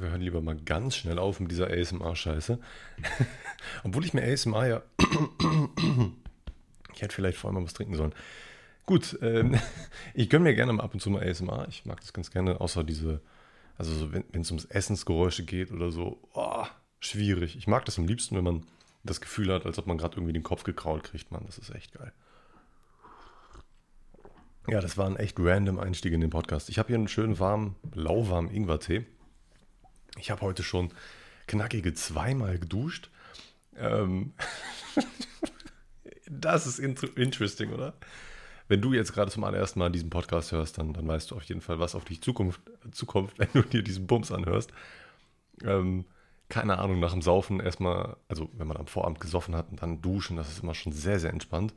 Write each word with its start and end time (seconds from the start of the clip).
wir 0.00 0.10
hören 0.10 0.20
lieber 0.20 0.40
mal 0.40 0.56
ganz 0.56 0.96
schnell 0.96 1.18
auf 1.18 1.40
mit 1.40 1.50
dieser 1.50 1.68
ASMR-Scheiße. 1.68 2.58
Obwohl 3.84 4.04
ich 4.04 4.14
mir 4.14 4.22
ASMR 4.22 4.66
ja. 4.66 4.82
ich 6.94 7.02
hätte 7.02 7.14
vielleicht 7.14 7.38
vorher 7.38 7.58
mal 7.58 7.64
was 7.64 7.74
trinken 7.74 7.96
sollen. 7.96 8.14
Gut, 8.86 9.18
ähm, 9.22 9.58
ich 10.14 10.30
gönne 10.30 10.44
mir 10.44 10.54
gerne 10.54 10.72
mal 10.72 10.82
ab 10.82 10.94
und 10.94 11.00
zu 11.00 11.10
mal 11.10 11.28
ASMR. 11.28 11.66
Ich 11.68 11.84
mag 11.86 12.00
das 12.00 12.12
ganz 12.12 12.30
gerne, 12.30 12.60
außer 12.60 12.84
diese, 12.84 13.20
also 13.76 13.92
so, 13.94 14.12
wenn 14.12 14.24
es 14.40 14.50
ums 14.50 14.64
Essensgeräusche 14.66 15.44
geht 15.44 15.72
oder 15.72 15.90
so, 15.90 16.20
oh, 16.34 16.64
schwierig. 16.98 17.56
Ich 17.56 17.66
mag 17.66 17.84
das 17.84 17.98
am 17.98 18.06
liebsten, 18.06 18.36
wenn 18.36 18.44
man 18.44 18.66
das 19.04 19.20
Gefühl 19.20 19.52
hat, 19.52 19.64
als 19.66 19.78
ob 19.78 19.86
man 19.86 19.98
gerade 19.98 20.16
irgendwie 20.16 20.32
den 20.32 20.42
Kopf 20.42 20.64
gekrault 20.64 21.04
kriegt, 21.04 21.30
man. 21.30 21.44
Das 21.46 21.58
ist 21.58 21.74
echt 21.74 21.92
geil. 21.92 22.12
Ja, 24.68 24.80
das 24.80 24.98
war 24.98 25.06
ein 25.06 25.16
echt 25.16 25.38
random 25.40 25.78
Einstieg 25.78 26.12
in 26.12 26.20
den 26.20 26.30
Podcast. 26.30 26.68
Ich 26.68 26.78
habe 26.78 26.88
hier 26.88 26.96
einen 26.96 27.08
schönen 27.08 27.38
warmen, 27.38 27.76
lauwarmen 27.94 28.50
Ingwertee. 28.50 29.06
Ich 30.18 30.30
habe 30.30 30.42
heute 30.42 30.62
schon 30.62 30.90
knackige 31.46 31.94
zweimal 31.94 32.58
geduscht. 32.58 33.10
Ähm 33.76 34.32
das 36.30 36.66
ist 36.66 36.78
interesting, 36.78 37.72
oder? 37.72 37.94
Wenn 38.68 38.80
du 38.80 38.92
jetzt 38.92 39.12
gerade 39.12 39.32
zum 39.32 39.42
allerersten 39.42 39.80
Mal 39.80 39.90
diesen 39.90 40.10
Podcast 40.10 40.52
hörst, 40.52 40.78
dann, 40.78 40.92
dann 40.92 41.06
weißt 41.08 41.30
du 41.30 41.36
auf 41.36 41.42
jeden 41.44 41.60
Fall, 41.60 41.80
was 41.80 41.96
auf 41.96 42.04
dich 42.04 42.22
Zukunft, 42.22 42.60
zukommt, 42.92 43.32
wenn 43.36 43.48
du 43.52 43.62
dir 43.62 43.82
diesen 43.82 44.06
Bums 44.06 44.30
anhörst. 44.30 44.70
Ähm, 45.64 46.04
keine 46.48 46.78
Ahnung, 46.78 47.00
nach 47.00 47.12
dem 47.12 47.22
Saufen 47.22 47.60
erstmal, 47.60 48.16
also 48.28 48.50
wenn 48.52 48.66
man 48.66 48.76
am 48.76 48.86
Vorabend 48.86 49.20
gesoffen 49.20 49.56
hat 49.56 49.70
und 49.70 49.82
dann 49.82 50.02
duschen, 50.02 50.36
das 50.36 50.50
ist 50.50 50.62
immer 50.62 50.74
schon 50.74 50.92
sehr, 50.92 51.18
sehr 51.18 51.30
entspannt. 51.30 51.74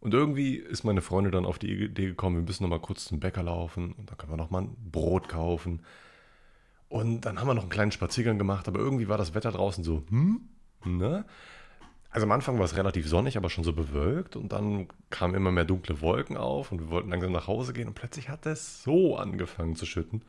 Und 0.00 0.14
irgendwie 0.14 0.56
ist 0.56 0.84
meine 0.84 1.02
Freundin 1.02 1.32
dann 1.32 1.44
auf 1.44 1.58
die 1.58 1.72
Idee 1.72 2.06
gekommen, 2.06 2.36
wir 2.36 2.42
müssen 2.42 2.62
noch 2.62 2.70
mal 2.70 2.80
kurz 2.80 3.06
zum 3.06 3.20
Bäcker 3.20 3.42
laufen 3.42 3.92
und 3.92 4.10
dann 4.10 4.16
können 4.16 4.32
wir 4.32 4.36
noch 4.36 4.50
mal 4.50 4.62
ein 4.62 4.76
Brot 4.90 5.28
kaufen. 5.28 5.82
Und 6.88 7.22
dann 7.22 7.38
haben 7.38 7.46
wir 7.46 7.54
noch 7.54 7.62
einen 7.62 7.70
kleinen 7.70 7.92
Spaziergang 7.92 8.38
gemacht, 8.38 8.66
aber 8.66 8.78
irgendwie 8.78 9.08
war 9.08 9.18
das 9.18 9.34
Wetter 9.34 9.52
draußen 9.52 9.84
so, 9.84 10.04
hm, 10.08 10.48
ne? 10.84 11.24
Also 12.10 12.24
am 12.24 12.32
Anfang 12.32 12.56
war 12.58 12.64
es 12.64 12.76
relativ 12.76 13.06
sonnig, 13.06 13.36
aber 13.36 13.50
schon 13.50 13.64
so 13.64 13.74
bewölkt 13.74 14.34
und 14.34 14.52
dann 14.52 14.88
kamen 15.10 15.34
immer 15.34 15.52
mehr 15.52 15.66
dunkle 15.66 16.00
Wolken 16.00 16.38
auf 16.38 16.72
und 16.72 16.80
wir 16.80 16.88
wollten 16.88 17.10
langsam 17.10 17.32
nach 17.32 17.46
Hause 17.46 17.74
gehen 17.74 17.86
und 17.86 17.94
plötzlich 17.94 18.30
hat 18.30 18.46
es 18.46 18.82
so 18.82 19.16
angefangen 19.16 19.76
zu 19.76 19.84
schütten. 19.84 20.22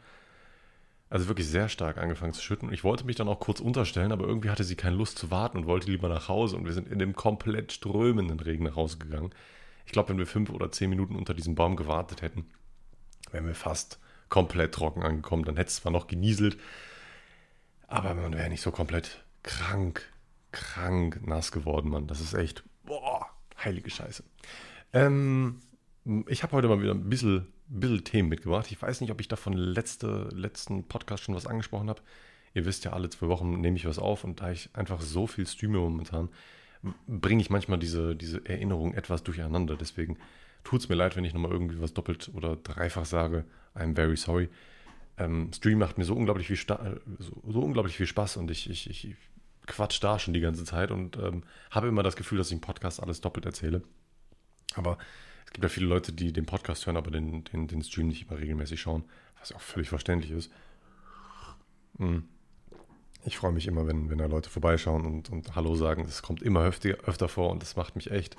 Also 1.09 1.27
wirklich 1.27 1.47
sehr 1.47 1.69
stark 1.69 1.97
angefangen 1.97 2.33
zu 2.33 2.41
schütten. 2.41 2.67
Und 2.67 2.73
ich 2.73 2.83
wollte 2.83 3.05
mich 3.05 3.15
dann 3.15 3.29
auch 3.29 3.39
kurz 3.39 3.61
unterstellen, 3.61 4.11
aber 4.11 4.27
irgendwie 4.27 4.49
hatte 4.49 4.63
sie 4.63 4.75
keine 4.75 4.97
Lust 4.97 5.17
zu 5.17 5.31
warten 5.31 5.57
und 5.57 5.65
wollte 5.65 5.89
lieber 5.89 6.09
nach 6.09 6.27
Hause 6.27 6.57
und 6.57 6.65
wir 6.65 6.73
sind 6.73 6.87
in 6.87 6.99
dem 6.99 7.15
komplett 7.15 7.71
strömenden 7.71 8.39
Regen 8.39 8.65
nach 8.65 8.75
Hause 8.75 8.97
gegangen. 8.97 9.31
Ich 9.85 9.93
glaube, 9.93 10.09
wenn 10.09 10.19
wir 10.19 10.27
fünf 10.27 10.49
oder 10.51 10.71
zehn 10.71 10.89
Minuten 10.89 11.15
unter 11.15 11.33
diesem 11.33 11.55
Baum 11.55 11.77
gewartet 11.77 12.21
hätten, 12.21 12.45
wären 13.31 13.47
wir 13.47 13.55
fast 13.55 13.99
komplett 14.29 14.73
trocken 14.73 15.03
angekommen. 15.03 15.43
Dann 15.43 15.57
hätte 15.57 15.69
es 15.69 15.75
zwar 15.77 15.91
noch 15.91 16.07
genieselt, 16.07 16.57
aber 17.87 18.13
man 18.13 18.33
wäre 18.33 18.49
nicht 18.49 18.61
so 18.61 18.71
komplett 18.71 19.23
krank, 19.43 20.03
krank 20.51 21.25
nass 21.25 21.51
geworden, 21.51 21.89
Mann. 21.89 22.07
Das 22.07 22.21
ist 22.21 22.33
echt, 22.33 22.63
boah, 22.83 23.27
heilige 23.63 23.89
Scheiße. 23.89 24.23
Ähm, 24.93 25.61
ich 26.27 26.43
habe 26.43 26.53
heute 26.53 26.67
mal 26.67 26.81
wieder 26.81 26.93
ein 26.93 27.09
bisschen, 27.09 27.47
bisschen 27.67 28.03
Themen 28.03 28.29
mitgebracht. 28.29 28.71
Ich 28.71 28.81
weiß 28.81 29.01
nicht, 29.01 29.11
ob 29.11 29.21
ich 29.21 29.27
davon 29.27 29.53
letzte, 29.53 30.29
letzten 30.31 30.87
Podcast 30.87 31.23
schon 31.23 31.35
was 31.35 31.47
angesprochen 31.47 31.89
habe. 31.89 32.01
Ihr 32.53 32.65
wisst 32.65 32.85
ja, 32.85 32.93
alle 32.93 33.09
zwei 33.09 33.27
Wochen 33.27 33.61
nehme 33.61 33.77
ich 33.77 33.85
was 33.85 33.99
auf 33.99 34.23
und 34.23 34.41
da 34.41 34.51
ich 34.51 34.69
einfach 34.73 35.01
so 35.01 35.27
viel 35.27 35.45
streame 35.45 35.77
momentan, 35.77 36.29
bringe 37.07 37.41
ich 37.41 37.49
manchmal 37.49 37.77
diese, 37.77 38.15
diese 38.15 38.43
Erinnerung 38.45 38.93
etwas 38.93 39.23
durcheinander. 39.23 39.75
Deswegen 39.75 40.17
tut 40.63 40.81
es 40.81 40.89
mir 40.89 40.95
leid, 40.95 41.15
wenn 41.15 41.23
ich 41.23 41.33
nochmal 41.33 41.51
irgendwie 41.51 41.81
was 41.81 41.93
doppelt 41.93 42.31
oder 42.33 42.55
dreifach 42.55 43.05
sage. 43.05 43.45
I'm 43.75 43.95
very 43.95 44.17
sorry. 44.17 44.49
Ähm, 45.17 45.51
Stream 45.53 45.79
macht 45.79 45.97
mir 45.97 46.05
so 46.05 46.15
unglaublich 46.15 46.47
viel, 46.47 46.57
so, 46.57 47.41
so, 47.47 47.59
unglaublich 47.59 47.97
viel 47.97 48.07
Spaß 48.07 48.37
und 48.37 48.49
ich, 48.51 48.69
ich, 48.69 48.89
ich 48.89 49.15
quatsch 49.67 50.01
da 50.01 50.17
schon 50.17 50.33
die 50.33 50.39
ganze 50.39 50.63
Zeit 50.63 50.91
und 50.91 51.17
ähm, 51.17 51.43
habe 51.71 51.87
immer 51.87 52.03
das 52.03 52.15
Gefühl, 52.15 52.37
dass 52.37 52.47
ich 52.47 52.53
im 52.53 52.61
Podcast 52.61 53.01
alles 53.01 53.21
doppelt 53.21 53.45
erzähle. 53.45 53.83
Aber 54.75 54.97
es 55.45 55.51
gibt 55.51 55.63
ja 55.63 55.69
viele 55.69 55.87
Leute, 55.87 56.13
die 56.13 56.31
den 56.31 56.45
Podcast 56.45 56.85
hören, 56.85 56.97
aber 56.97 57.11
den, 57.11 57.43
den, 57.45 57.67
den 57.67 57.83
Stream 57.83 58.07
nicht 58.07 58.29
immer 58.29 58.39
regelmäßig 58.39 58.79
schauen, 58.79 59.03
was 59.39 59.51
auch 59.51 59.61
völlig 59.61 59.89
verständlich 59.89 60.31
ist. 60.31 60.51
Mhm 61.97 62.23
ich 63.25 63.37
freue 63.37 63.51
mich 63.51 63.67
immer, 63.67 63.87
wenn, 63.87 64.09
wenn 64.09 64.17
da 64.17 64.25
Leute 64.25 64.49
vorbeischauen 64.49 65.05
und, 65.05 65.29
und 65.29 65.55
Hallo 65.55 65.75
sagen. 65.75 66.03
Das 66.03 66.21
kommt 66.21 66.41
immer 66.41 66.63
öfter, 66.63 66.89
öfter 67.05 67.27
vor 67.27 67.51
und 67.51 67.61
das 67.61 67.75
macht 67.75 67.95
mich 67.95 68.11
echt. 68.11 68.37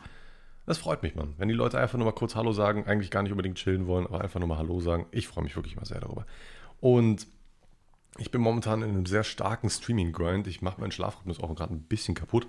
Das 0.67 0.79
freut 0.79 1.03
mich, 1.03 1.15
Mann. 1.15 1.35
Wenn 1.39 1.49
die 1.49 1.55
Leute 1.55 1.79
einfach 1.79 1.99
nur 1.99 2.07
mal 2.07 2.13
kurz 2.13 2.37
Hallo 2.37 2.53
sagen, 2.53 2.87
eigentlich 2.87 3.11
gar 3.11 3.23
nicht 3.23 3.33
unbedingt 3.33 3.57
chillen 3.57 3.87
wollen, 3.87 4.07
aber 4.07 4.21
einfach 4.21 4.41
nur 4.41 4.49
mal 4.49 4.59
Hallo 4.59 4.81
sagen. 4.81 5.07
Ich 5.11 5.27
freue 5.27 5.45
mich 5.45 5.57
wirklich 5.57 5.77
mal 5.77 5.85
sehr 5.85 6.01
darüber. 6.01 6.27
Und 6.81 7.27
ich 8.19 8.31
bin 8.31 8.41
momentan 8.41 8.83
in 8.83 8.91
einem 8.91 9.07
sehr 9.07 9.25
starken 9.25 9.71
Streaming-Grind. 9.71 10.47
Ich 10.47 10.63
mache 10.63 10.81
meinen 10.81 10.93
Schlafrhythmus 10.93 11.41
auch 11.41 11.55
gerade 11.55 11.75
ein 11.75 11.83
bisschen 11.83 12.15
kaputt, 12.15 12.47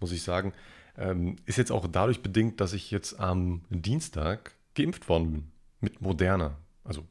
muss 0.00 0.12
ich 0.12 0.22
sagen. 0.22 0.52
Ähm, 0.96 1.36
ist 1.46 1.58
jetzt 1.58 1.72
auch 1.72 1.86
dadurch 1.86 2.22
bedingt, 2.22 2.60
dass 2.60 2.72
ich 2.72 2.90
jetzt 2.90 3.18
am 3.18 3.62
Dienstag 3.70 4.52
geimpft 4.74 5.08
worden 5.08 5.32
bin. 5.32 5.52
Mit 5.80 6.00
Moderna. 6.00 6.56
Also 6.84 7.06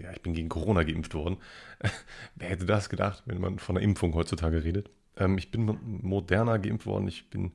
ja, 0.00 0.12
ich 0.12 0.22
bin 0.22 0.34
gegen 0.34 0.48
Corona 0.48 0.82
geimpft 0.82 1.14
worden. 1.14 1.36
Wer 2.34 2.48
hätte 2.48 2.66
das 2.66 2.88
gedacht, 2.88 3.22
wenn 3.26 3.40
man 3.40 3.58
von 3.58 3.76
einer 3.76 3.84
Impfung 3.84 4.14
heutzutage 4.14 4.64
redet? 4.64 4.90
Ähm, 5.16 5.38
ich 5.38 5.50
bin 5.50 5.78
moderner 6.02 6.58
geimpft 6.58 6.86
worden. 6.86 7.06
Ich 7.08 7.30
bin 7.30 7.52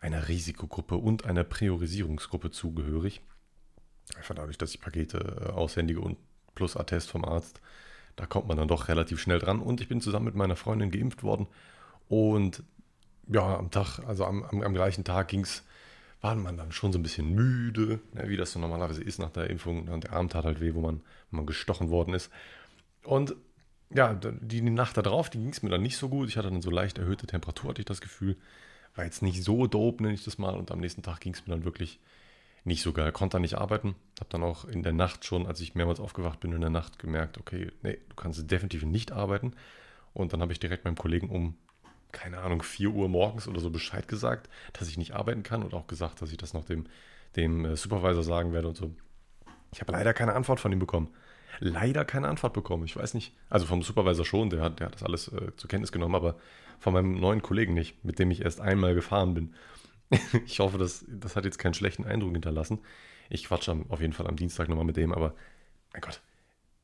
einer 0.00 0.28
Risikogruppe 0.28 0.96
und 0.96 1.26
einer 1.26 1.44
Priorisierungsgruppe 1.44 2.50
zugehörig. 2.50 3.20
Einfach 4.16 4.34
dadurch, 4.34 4.58
dass 4.58 4.74
ich 4.74 4.80
Pakete 4.80 5.18
äh, 5.18 5.50
aushändige 5.50 6.00
und 6.00 6.18
plus 6.54 6.76
Attest 6.76 7.10
vom 7.10 7.24
Arzt. 7.24 7.60
Da 8.16 8.26
kommt 8.26 8.48
man 8.48 8.56
dann 8.56 8.68
doch 8.68 8.88
relativ 8.88 9.20
schnell 9.20 9.38
dran. 9.38 9.60
Und 9.60 9.80
ich 9.80 9.88
bin 9.88 10.00
zusammen 10.00 10.26
mit 10.26 10.34
meiner 10.34 10.56
Freundin 10.56 10.90
geimpft 10.90 11.22
worden. 11.22 11.46
Und 12.08 12.62
ja, 13.28 13.56
am 13.56 13.70
Tag, 13.70 14.00
also 14.00 14.24
am, 14.24 14.42
am, 14.42 14.62
am 14.62 14.74
gleichen 14.74 15.04
Tag 15.04 15.28
ging 15.28 15.42
es 15.42 15.62
war 16.20 16.34
man 16.34 16.56
dann 16.56 16.72
schon 16.72 16.92
so 16.92 16.98
ein 16.98 17.02
bisschen 17.02 17.34
müde, 17.34 18.00
ne, 18.12 18.28
wie 18.28 18.36
das 18.36 18.52
so 18.52 18.58
normalerweise 18.58 19.02
ist 19.02 19.18
nach 19.18 19.30
der 19.30 19.48
Impfung. 19.48 19.88
Und 19.88 20.04
der 20.04 20.12
Arm 20.12 20.28
tat 20.28 20.44
halt 20.44 20.60
weh, 20.60 20.74
wo 20.74 20.80
man, 20.80 21.00
wo 21.30 21.36
man 21.36 21.46
gestochen 21.46 21.90
worden 21.90 22.14
ist. 22.14 22.30
Und 23.04 23.34
ja, 23.90 24.12
die, 24.14 24.60
die 24.60 24.70
Nacht 24.70 24.96
darauf, 24.96 25.30
die 25.30 25.38
ging 25.38 25.50
es 25.50 25.62
mir 25.62 25.70
dann 25.70 25.82
nicht 25.82 25.96
so 25.96 26.08
gut. 26.08 26.28
Ich 26.28 26.36
hatte 26.36 26.50
dann 26.50 26.62
so 26.62 26.70
leicht 26.70 26.98
erhöhte 26.98 27.26
Temperatur, 27.26 27.70
hatte 27.70 27.80
ich 27.80 27.86
das 27.86 28.00
Gefühl. 28.00 28.36
War 28.94 29.04
jetzt 29.04 29.22
nicht 29.22 29.42
so 29.42 29.66
dope, 29.66 30.02
nenne 30.02 30.14
ich 30.14 30.24
das 30.24 30.38
mal. 30.38 30.56
Und 30.56 30.70
am 30.70 30.80
nächsten 30.80 31.02
Tag 31.02 31.20
ging 31.20 31.34
es 31.34 31.46
mir 31.46 31.54
dann 31.54 31.64
wirklich 31.64 32.00
nicht 32.64 32.82
so 32.82 32.92
geil. 32.92 33.12
Konnte 33.12 33.36
dann 33.36 33.42
nicht 33.42 33.56
arbeiten. 33.56 33.94
Habe 34.18 34.30
dann 34.30 34.42
auch 34.42 34.64
in 34.64 34.82
der 34.82 34.92
Nacht 34.92 35.24
schon, 35.24 35.46
als 35.46 35.60
ich 35.60 35.74
mehrmals 35.74 36.00
aufgewacht 36.00 36.40
bin 36.40 36.52
in 36.52 36.60
der 36.60 36.70
Nacht, 36.70 36.98
gemerkt, 36.98 37.38
okay, 37.38 37.70
nee, 37.82 37.98
du 38.08 38.16
kannst 38.16 38.50
definitiv 38.50 38.84
nicht 38.84 39.12
arbeiten. 39.12 39.54
Und 40.12 40.32
dann 40.32 40.42
habe 40.42 40.52
ich 40.52 40.60
direkt 40.60 40.84
meinem 40.84 40.96
Kollegen 40.96 41.30
um 41.30 41.56
keine 42.12 42.38
Ahnung, 42.38 42.62
4 42.62 42.90
Uhr 42.90 43.08
morgens 43.08 43.48
oder 43.48 43.60
so 43.60 43.70
Bescheid 43.70 44.08
gesagt, 44.08 44.48
dass 44.72 44.88
ich 44.88 44.98
nicht 44.98 45.14
arbeiten 45.14 45.42
kann 45.42 45.62
und 45.62 45.74
auch 45.74 45.86
gesagt, 45.86 46.22
dass 46.22 46.30
ich 46.30 46.36
das 46.36 46.54
noch 46.54 46.64
dem, 46.64 46.86
dem 47.36 47.64
äh, 47.64 47.76
Supervisor 47.76 48.22
sagen 48.22 48.52
werde 48.52 48.68
und 48.68 48.76
so. 48.76 48.94
Ich 49.72 49.80
habe 49.80 49.92
leider 49.92 50.12
keine 50.12 50.34
Antwort 50.34 50.60
von 50.60 50.72
ihm 50.72 50.78
bekommen. 50.78 51.08
Leider 51.60 52.06
keine 52.06 52.28
Antwort 52.28 52.54
bekommen. 52.54 52.84
Ich 52.84 52.96
weiß 52.96 53.14
nicht, 53.14 53.34
also 53.50 53.66
vom 53.66 53.82
Supervisor 53.82 54.24
schon, 54.24 54.48
der 54.48 54.62
hat, 54.62 54.80
der 54.80 54.86
hat 54.86 54.94
das 54.94 55.02
alles 55.02 55.28
äh, 55.28 55.54
zur 55.56 55.68
Kenntnis 55.68 55.92
genommen, 55.92 56.14
aber 56.14 56.36
von 56.78 56.94
meinem 56.94 57.20
neuen 57.20 57.42
Kollegen 57.42 57.74
nicht, 57.74 58.02
mit 58.02 58.18
dem 58.18 58.30
ich 58.30 58.42
erst 58.42 58.60
einmal 58.60 58.94
gefahren 58.94 59.34
bin. 59.34 59.54
ich 60.46 60.58
hoffe, 60.58 60.78
das, 60.78 61.04
das 61.06 61.36
hat 61.36 61.44
jetzt 61.44 61.58
keinen 61.58 61.74
schlechten 61.74 62.04
Eindruck 62.04 62.32
hinterlassen. 62.32 62.78
Ich 63.28 63.44
quatsche 63.44 63.84
auf 63.90 64.00
jeden 64.00 64.14
Fall 64.14 64.26
am 64.26 64.36
Dienstag 64.36 64.68
nochmal 64.68 64.86
mit 64.86 64.96
dem, 64.96 65.12
aber 65.12 65.34
mein 65.92 66.00
Gott, 66.00 66.20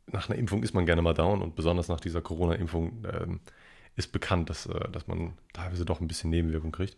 nach 0.06 0.28
einer 0.28 0.38
Impfung 0.38 0.62
ist 0.62 0.74
man 0.74 0.86
gerne 0.86 1.02
mal 1.02 1.14
down 1.14 1.42
und 1.42 1.56
besonders 1.56 1.88
nach 1.88 2.00
dieser 2.00 2.20
Corona-Impfung 2.20 3.04
ähm, 3.12 3.40
ist 3.96 4.12
bekannt, 4.12 4.50
dass, 4.50 4.66
äh, 4.66 4.90
dass 4.90 5.06
man 5.06 5.32
teilweise 5.54 5.84
doch 5.84 6.00
ein 6.00 6.06
bisschen 6.06 6.30
Nebenwirkung 6.30 6.70
kriegt. 6.70 6.96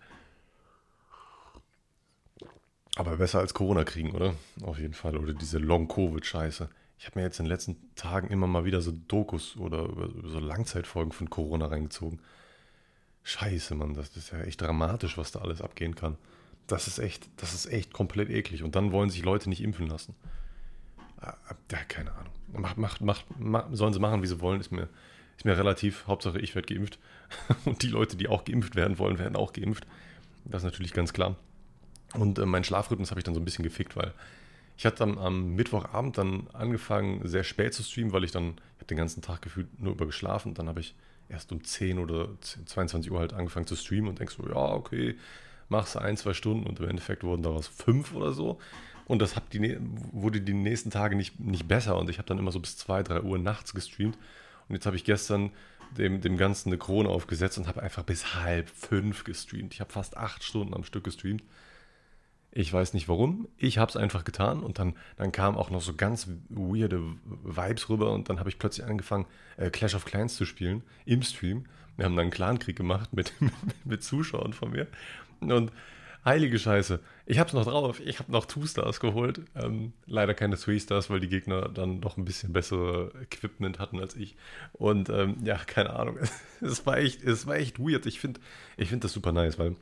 Aber 2.96 3.16
besser 3.16 3.38
als 3.38 3.54
Corona 3.54 3.84
kriegen, 3.84 4.10
oder? 4.10 4.34
Auf 4.62 4.80
jeden 4.80 4.94
Fall. 4.94 5.16
Oder 5.16 5.32
diese 5.32 5.58
Long-Covid-Scheiße. 5.58 6.68
Ich 6.98 7.06
habe 7.06 7.18
mir 7.18 7.24
jetzt 7.24 7.38
in 7.38 7.44
den 7.44 7.50
letzten 7.50 7.76
Tagen 7.94 8.28
immer 8.28 8.46
mal 8.46 8.64
wieder 8.64 8.80
so 8.80 8.92
Dokus 8.92 9.56
oder 9.56 9.88
so 10.24 10.40
Langzeitfolgen 10.40 11.12
von 11.12 11.30
Corona 11.30 11.66
reingezogen. 11.66 12.18
Scheiße, 13.22 13.74
Mann, 13.74 13.94
das 13.94 14.16
ist 14.16 14.32
ja 14.32 14.40
echt 14.40 14.60
dramatisch, 14.60 15.16
was 15.16 15.30
da 15.30 15.40
alles 15.40 15.62
abgehen 15.62 15.94
kann. 15.94 16.16
Das 16.66 16.88
ist 16.88 16.98
echt, 16.98 17.28
das 17.36 17.54
ist 17.54 17.66
echt 17.66 17.92
komplett 17.92 18.30
eklig. 18.30 18.62
Und 18.62 18.74
dann 18.74 18.90
wollen 18.90 19.10
sich 19.10 19.22
Leute 19.22 19.48
nicht 19.48 19.62
impfen 19.62 19.86
lassen. 19.86 20.14
Ah, 21.20 21.34
ja, 21.70 21.78
keine 21.88 22.12
Ahnung. 22.12 22.32
Macht, 22.76 23.00
macht, 23.00 23.26
macht, 23.38 23.66
sollen 23.72 23.92
sie 23.92 24.00
machen, 24.00 24.22
wie 24.22 24.26
sie 24.26 24.40
wollen, 24.40 24.60
ist 24.60 24.72
mir, 24.72 24.88
ist 25.36 25.44
mir 25.44 25.56
relativ, 25.56 26.06
Hauptsache 26.06 26.40
ich 26.40 26.54
werde 26.54 26.74
geimpft. 26.74 26.98
Und 27.64 27.82
die 27.82 27.88
Leute, 27.88 28.16
die 28.16 28.28
auch 28.28 28.44
geimpft 28.44 28.74
werden 28.74 28.98
wollen, 28.98 29.18
werden 29.18 29.36
auch 29.36 29.52
geimpft. 29.52 29.86
Das 30.44 30.62
ist 30.62 30.64
natürlich 30.64 30.92
ganz 30.92 31.12
klar. 31.12 31.36
Und 32.14 32.38
äh, 32.38 32.46
meinen 32.46 32.64
Schlafrhythmus 32.64 33.10
habe 33.10 33.20
ich 33.20 33.24
dann 33.24 33.34
so 33.34 33.40
ein 33.40 33.44
bisschen 33.44 33.62
gefickt, 33.62 33.94
weil 33.96 34.12
ich 34.78 34.86
hatte 34.86 34.98
dann 34.98 35.18
am 35.18 35.56
Mittwochabend 35.56 36.16
dann 36.16 36.46
angefangen, 36.52 37.26
sehr 37.26 37.42
spät 37.42 37.74
zu 37.74 37.82
streamen, 37.82 38.12
weil 38.12 38.22
ich 38.22 38.30
dann, 38.30 38.54
ich 38.80 38.86
den 38.86 38.96
ganzen 38.96 39.22
Tag 39.22 39.42
gefühlt 39.42 39.80
nur 39.80 39.92
über 39.92 40.06
geschlafen. 40.06 40.54
Dann 40.54 40.68
habe 40.68 40.78
ich 40.78 40.94
erst 41.28 41.50
um 41.50 41.64
10 41.64 41.98
oder 41.98 42.28
10, 42.40 42.66
22 42.68 43.10
Uhr 43.10 43.18
halt 43.18 43.32
angefangen 43.32 43.66
zu 43.66 43.74
streamen 43.74 44.08
und 44.08 44.20
denkst 44.20 44.36
so, 44.36 44.48
ja, 44.48 44.54
okay, 44.54 45.16
machst 45.68 45.96
ein, 45.96 46.16
zwei 46.16 46.32
Stunden 46.32 46.64
und 46.64 46.78
im 46.78 46.88
Endeffekt 46.88 47.24
wurden 47.24 47.42
daraus 47.42 47.66
fünf 47.66 48.14
oder 48.14 48.32
so. 48.32 48.60
Und 49.06 49.20
das 49.20 49.34
die, 49.52 49.78
wurde 50.12 50.40
die 50.40 50.54
nächsten 50.54 50.90
Tage 50.90 51.16
nicht, 51.16 51.40
nicht 51.40 51.66
besser 51.66 51.98
und 51.98 52.08
ich 52.08 52.18
habe 52.18 52.28
dann 52.28 52.38
immer 52.38 52.52
so 52.52 52.60
bis 52.60 52.76
2, 52.76 53.02
3 53.02 53.22
Uhr 53.22 53.38
nachts 53.38 53.74
gestreamt 53.74 54.16
und 54.68 54.76
jetzt 54.76 54.86
habe 54.86 54.96
ich 54.96 55.02
gestern 55.02 55.50
dem, 55.96 56.20
dem 56.20 56.36
Ganzen 56.36 56.68
eine 56.68 56.78
Krone 56.78 57.08
aufgesetzt 57.08 57.58
und 57.58 57.66
habe 57.66 57.82
einfach 57.82 58.04
bis 58.04 58.34
halb 58.34 58.68
fünf 58.68 59.24
gestreamt. 59.24 59.74
Ich 59.74 59.80
habe 59.80 59.90
fast 59.90 60.16
acht 60.16 60.44
Stunden 60.44 60.74
am 60.74 60.84
Stück 60.84 61.04
gestreamt. 61.04 61.42
Ich 62.50 62.72
weiß 62.72 62.94
nicht 62.94 63.08
warum. 63.08 63.46
Ich 63.58 63.78
habe 63.78 63.90
es 63.90 63.96
einfach 63.96 64.24
getan 64.24 64.62
und 64.62 64.78
dann, 64.78 64.94
dann 65.16 65.32
kamen 65.32 65.56
auch 65.56 65.70
noch 65.70 65.82
so 65.82 65.94
ganz 65.94 66.28
weirde 66.48 67.02
Vibes 67.44 67.88
rüber 67.88 68.12
und 68.12 68.30
dann 68.30 68.38
habe 68.38 68.48
ich 68.48 68.58
plötzlich 68.58 68.86
angefangen, 68.86 69.26
äh, 69.58 69.70
Clash 69.70 69.94
of 69.94 70.06
Clans 70.06 70.34
zu 70.34 70.46
spielen 70.46 70.82
im 71.04 71.22
Stream. 71.22 71.66
Wir 71.96 72.06
haben 72.06 72.16
dann 72.16 72.22
einen 72.22 72.30
Clankrieg 72.30 72.76
gemacht 72.76 73.12
mit, 73.12 73.32
mit, 73.84 74.02
Zuschauern 74.02 74.54
von 74.54 74.70
mir. 74.70 74.86
Und 75.40 75.72
heilige 76.24 76.58
Scheiße, 76.58 77.00
ich 77.26 77.38
habe 77.38 77.48
es 77.48 77.54
noch 77.54 77.64
drauf. 77.64 78.00
Ich 78.00 78.18
habe 78.18 78.32
noch 78.32 78.46
Two 78.46 78.66
Stars 78.66 79.00
geholt. 79.00 79.42
Ähm, 79.54 79.92
leider 80.06 80.32
keine 80.32 80.56
Three 80.56 80.78
Stars, 80.78 81.10
weil 81.10 81.20
die 81.20 81.28
Gegner 81.28 81.68
dann 81.68 82.00
doch 82.00 82.16
ein 82.16 82.24
bisschen 82.24 82.52
bessere 82.52 83.12
Equipment 83.20 83.78
hatten 83.78 84.00
als 84.00 84.16
ich. 84.16 84.36
Und 84.72 85.10
ähm, 85.10 85.36
ja, 85.44 85.56
keine 85.56 85.90
Ahnung. 85.90 86.18
es, 86.60 86.86
war 86.86 86.96
echt, 86.96 87.26
war 87.46 87.56
echt 87.56 87.78
weird. 87.78 88.06
Ich 88.06 88.20
finde 88.20 88.40
ich 88.76 88.88
find 88.88 89.04
das 89.04 89.12
super 89.12 89.32
nice, 89.32 89.58
weil 89.58 89.76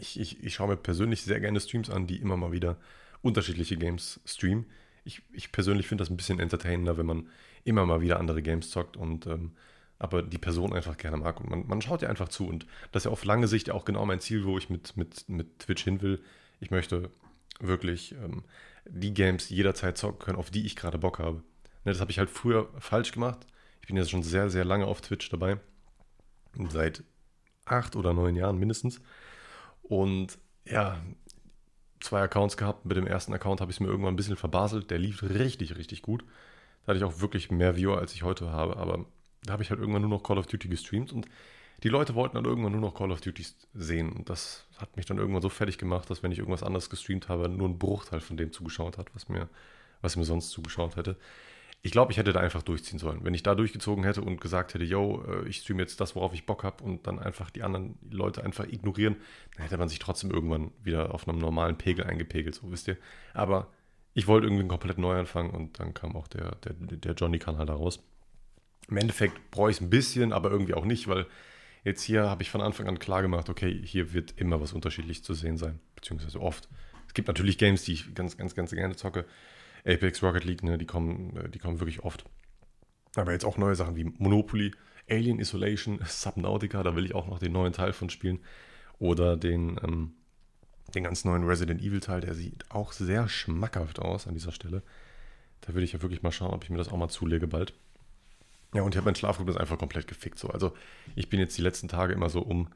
ich, 0.00 0.20
ich, 0.20 0.42
ich 0.42 0.54
schaue 0.54 0.68
mir 0.68 0.76
persönlich 0.76 1.22
sehr 1.22 1.40
gerne 1.40 1.60
Streams 1.60 1.90
an, 1.90 2.06
die 2.06 2.16
immer 2.16 2.36
mal 2.36 2.52
wieder 2.52 2.78
unterschiedliche 3.22 3.76
Games 3.76 4.20
streamen. 4.24 4.66
Ich, 5.04 5.22
ich 5.32 5.52
persönlich 5.52 5.86
finde 5.86 6.02
das 6.02 6.10
ein 6.10 6.16
bisschen 6.16 6.40
entertainender, 6.40 6.98
wenn 6.98 7.06
man 7.06 7.28
immer 7.64 7.86
mal 7.86 8.00
wieder 8.00 8.18
andere 8.18 8.42
Games 8.42 8.70
zockt 8.70 8.96
und 8.96 9.26
ähm, 9.26 9.52
aber 9.98 10.22
die 10.22 10.38
Person 10.38 10.74
einfach 10.74 10.96
gerne 10.98 11.16
mag 11.16 11.40
und 11.40 11.48
man, 11.48 11.66
man 11.66 11.80
schaut 11.80 12.02
ja 12.02 12.08
einfach 12.08 12.28
zu 12.28 12.46
und 12.46 12.66
das 12.92 13.02
ist 13.02 13.04
ja 13.06 13.10
auf 13.12 13.24
lange 13.24 13.48
Sicht 13.48 13.70
auch 13.70 13.84
genau 13.84 14.04
mein 14.04 14.20
Ziel, 14.20 14.44
wo 14.44 14.58
ich 14.58 14.68
mit, 14.68 14.96
mit, 14.96 15.28
mit 15.28 15.58
Twitch 15.60 15.84
hin 15.84 16.02
will. 16.02 16.22
Ich 16.60 16.70
möchte 16.70 17.10
wirklich 17.60 18.12
ähm, 18.12 18.44
die 18.84 19.14
Games 19.14 19.48
jederzeit 19.48 19.96
zocken 19.96 20.18
können, 20.18 20.38
auf 20.38 20.50
die 20.50 20.66
ich 20.66 20.76
gerade 20.76 20.98
Bock 20.98 21.18
habe. 21.18 21.38
Ne, 21.84 21.92
das 21.92 22.00
habe 22.00 22.10
ich 22.10 22.18
halt 22.18 22.30
früher 22.30 22.68
falsch 22.78 23.12
gemacht. 23.12 23.46
Ich 23.80 23.86
bin 23.86 23.96
jetzt 23.96 24.10
schon 24.10 24.22
sehr, 24.22 24.50
sehr 24.50 24.64
lange 24.64 24.86
auf 24.86 25.00
Twitch 25.00 25.28
dabei. 25.30 25.58
Seit 26.68 27.02
acht 27.64 27.96
oder 27.96 28.12
neun 28.12 28.36
Jahren 28.36 28.58
mindestens. 28.58 29.00
Und 29.88 30.38
ja, 30.64 31.00
zwei 32.00 32.22
Accounts 32.22 32.56
gehabt. 32.56 32.84
Mit 32.84 32.96
dem 32.96 33.06
ersten 33.06 33.32
Account 33.32 33.60
habe 33.60 33.70
ich 33.70 33.76
es 33.76 33.80
mir 33.80 33.88
irgendwann 33.88 34.14
ein 34.14 34.16
bisschen 34.16 34.36
verbaselt. 34.36 34.90
Der 34.90 34.98
lief 34.98 35.22
richtig, 35.22 35.76
richtig 35.76 36.02
gut. 36.02 36.24
Da 36.84 36.90
hatte 36.90 36.98
ich 36.98 37.04
auch 37.04 37.20
wirklich 37.20 37.50
mehr 37.50 37.76
Viewer, 37.76 37.98
als 37.98 38.14
ich 38.14 38.22
heute 38.22 38.50
habe. 38.50 38.76
Aber 38.76 39.04
da 39.44 39.52
habe 39.52 39.62
ich 39.62 39.70
halt 39.70 39.80
irgendwann 39.80 40.02
nur 40.02 40.10
noch 40.10 40.22
Call 40.22 40.38
of 40.38 40.46
Duty 40.46 40.68
gestreamt 40.68 41.12
und 41.12 41.26
die 41.82 41.88
Leute 41.88 42.14
wollten 42.14 42.36
dann 42.36 42.46
irgendwann 42.46 42.72
nur 42.72 42.80
noch 42.80 42.94
Call 42.94 43.12
of 43.12 43.20
Duty 43.20 43.44
sehen. 43.74 44.10
Und 44.10 44.30
das 44.30 44.66
hat 44.78 44.96
mich 44.96 45.06
dann 45.06 45.18
irgendwann 45.18 45.42
so 45.42 45.48
fertig 45.48 45.78
gemacht, 45.78 46.08
dass 46.08 46.22
wenn 46.22 46.32
ich 46.32 46.38
irgendwas 46.38 46.62
anderes 46.62 46.88
gestreamt 46.88 47.28
habe, 47.28 47.48
nur 47.48 47.68
ein 47.68 47.78
Bruchteil 47.78 48.20
von 48.20 48.36
dem 48.36 48.52
zugeschaut 48.52 48.98
hat, 48.98 49.14
was 49.14 49.28
mir, 49.28 49.48
was 50.00 50.16
mir 50.16 50.24
sonst 50.24 50.50
zugeschaut 50.50 50.96
hätte. 50.96 51.16
Ich 51.86 51.92
glaube, 51.92 52.10
ich 52.10 52.18
hätte 52.18 52.32
da 52.32 52.40
einfach 52.40 52.62
durchziehen 52.62 52.98
sollen. 52.98 53.20
Wenn 53.22 53.32
ich 53.32 53.44
da 53.44 53.54
durchgezogen 53.54 54.02
hätte 54.02 54.20
und 54.20 54.40
gesagt 54.40 54.74
hätte, 54.74 54.82
yo, 54.82 55.22
äh, 55.22 55.48
ich 55.48 55.58
streame 55.58 55.82
jetzt 55.82 56.00
das, 56.00 56.16
worauf 56.16 56.34
ich 56.34 56.44
Bock 56.44 56.64
habe 56.64 56.82
und 56.82 57.06
dann 57.06 57.20
einfach 57.20 57.48
die 57.48 57.62
anderen 57.62 57.96
Leute 58.10 58.42
einfach 58.42 58.66
ignorieren, 58.66 59.14
dann 59.54 59.62
hätte 59.62 59.78
man 59.78 59.88
sich 59.88 60.00
trotzdem 60.00 60.32
irgendwann 60.32 60.72
wieder 60.82 61.14
auf 61.14 61.28
einem 61.28 61.38
normalen 61.38 61.78
Pegel 61.78 62.04
eingepegelt, 62.04 62.56
so 62.56 62.72
wisst 62.72 62.88
ihr. 62.88 62.96
Aber 63.34 63.68
ich 64.14 64.26
wollte 64.26 64.48
irgendwie 64.48 64.62
einen 64.62 64.68
komplett 64.68 64.98
Neuanfang 64.98 65.50
und 65.50 65.78
dann 65.78 65.94
kam 65.94 66.16
auch 66.16 66.26
der, 66.26 66.56
der, 66.56 66.72
der 66.72 67.12
Johnny-Kanal 67.12 67.66
da 67.66 67.74
raus. 67.74 68.02
Im 68.88 68.96
Endeffekt 68.96 69.52
brauche 69.52 69.70
ich 69.70 69.76
es 69.76 69.80
ein 69.80 69.88
bisschen, 69.88 70.32
aber 70.32 70.50
irgendwie 70.50 70.74
auch 70.74 70.84
nicht, 70.84 71.06
weil 71.06 71.24
jetzt 71.84 72.02
hier 72.02 72.28
habe 72.28 72.42
ich 72.42 72.50
von 72.50 72.62
Anfang 72.62 72.88
an 72.88 72.98
klar 72.98 73.22
gemacht, 73.22 73.48
okay, 73.48 73.80
hier 73.84 74.12
wird 74.12 74.34
immer 74.38 74.60
was 74.60 74.72
unterschiedlich 74.72 75.22
zu 75.22 75.34
sehen 75.34 75.56
sein, 75.56 75.78
beziehungsweise 75.94 76.40
oft. 76.40 76.68
Es 77.06 77.14
gibt 77.14 77.28
natürlich 77.28 77.58
Games, 77.58 77.84
die 77.84 77.92
ich 77.92 78.12
ganz, 78.16 78.36
ganz, 78.36 78.56
ganz 78.56 78.72
gerne 78.72 78.96
zocke. 78.96 79.24
Apex, 79.86 80.22
Rocket 80.22 80.44
League, 80.44 80.62
ne, 80.62 80.78
die 80.78 80.86
kommen, 80.86 81.36
äh, 81.36 81.48
die 81.48 81.58
kommen 81.58 81.80
wirklich 81.80 82.00
oft. 82.00 82.24
Aber 83.14 83.32
jetzt 83.32 83.44
auch 83.44 83.56
neue 83.56 83.74
Sachen 83.74 83.96
wie 83.96 84.04
Monopoly, 84.04 84.72
Alien 85.08 85.38
Isolation, 85.38 86.00
Subnautica, 86.06 86.82
da 86.82 86.96
will 86.96 87.04
ich 87.04 87.14
auch 87.14 87.28
noch 87.28 87.38
den 87.38 87.52
neuen 87.52 87.72
Teil 87.72 87.92
von 87.92 88.10
spielen. 88.10 88.40
Oder 88.98 89.36
den, 89.36 89.78
ähm, 89.82 90.14
den 90.94 91.04
ganz 91.04 91.24
neuen 91.24 91.44
Resident 91.44 91.82
Evil 91.82 92.00
Teil, 92.00 92.20
der 92.20 92.34
sieht 92.34 92.70
auch 92.70 92.92
sehr 92.92 93.28
schmackhaft 93.28 93.98
aus 93.98 94.26
an 94.26 94.34
dieser 94.34 94.52
Stelle. 94.52 94.82
Da 95.60 95.74
würde 95.74 95.84
ich 95.84 95.92
ja 95.92 96.02
wirklich 96.02 96.22
mal 96.22 96.32
schauen, 96.32 96.52
ob 96.52 96.64
ich 96.64 96.70
mir 96.70 96.78
das 96.78 96.88
auch 96.88 96.96
mal 96.96 97.08
zulege 97.08 97.46
bald. 97.46 97.74
Ja, 98.74 98.82
und 98.82 98.94
ich 98.94 98.96
habe 98.96 99.06
meinen 99.06 99.16
Schlafrhythmus 99.16 99.56
einfach 99.56 99.78
komplett 99.78 100.06
gefickt. 100.06 100.38
So. 100.38 100.48
Also 100.48 100.72
ich 101.14 101.28
bin 101.28 101.40
jetzt 101.40 101.56
die 101.56 101.62
letzten 101.62 101.88
Tage 101.88 102.12
immer 102.12 102.28
so 102.28 102.40
um 102.40 102.68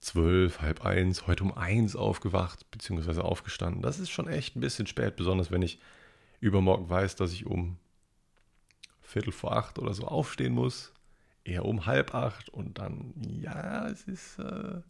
zwölf, 0.00 0.60
halb 0.60 0.84
eins, 0.84 1.26
heute 1.26 1.44
um 1.44 1.56
eins 1.56 1.96
aufgewacht, 1.96 2.70
beziehungsweise 2.70 3.24
aufgestanden. 3.24 3.82
Das 3.82 3.98
ist 3.98 4.10
schon 4.10 4.28
echt 4.28 4.56
ein 4.56 4.60
bisschen 4.60 4.86
spät, 4.86 5.16
besonders 5.16 5.50
wenn 5.50 5.62
ich 5.62 5.80
übermorgen 6.44 6.88
weiß, 6.88 7.16
dass 7.16 7.32
ich 7.32 7.46
um 7.46 7.78
Viertel 9.00 9.32
vor 9.32 9.56
acht 9.56 9.78
oder 9.78 9.94
so 9.94 10.04
aufstehen 10.06 10.52
muss. 10.52 10.92
Eher 11.44 11.64
um 11.64 11.86
halb 11.86 12.14
acht 12.14 12.48
und 12.48 12.78
dann, 12.78 13.12
ja, 13.16 13.86
es 13.88 14.04
ist, 14.04 14.38
äh, 14.38 14.80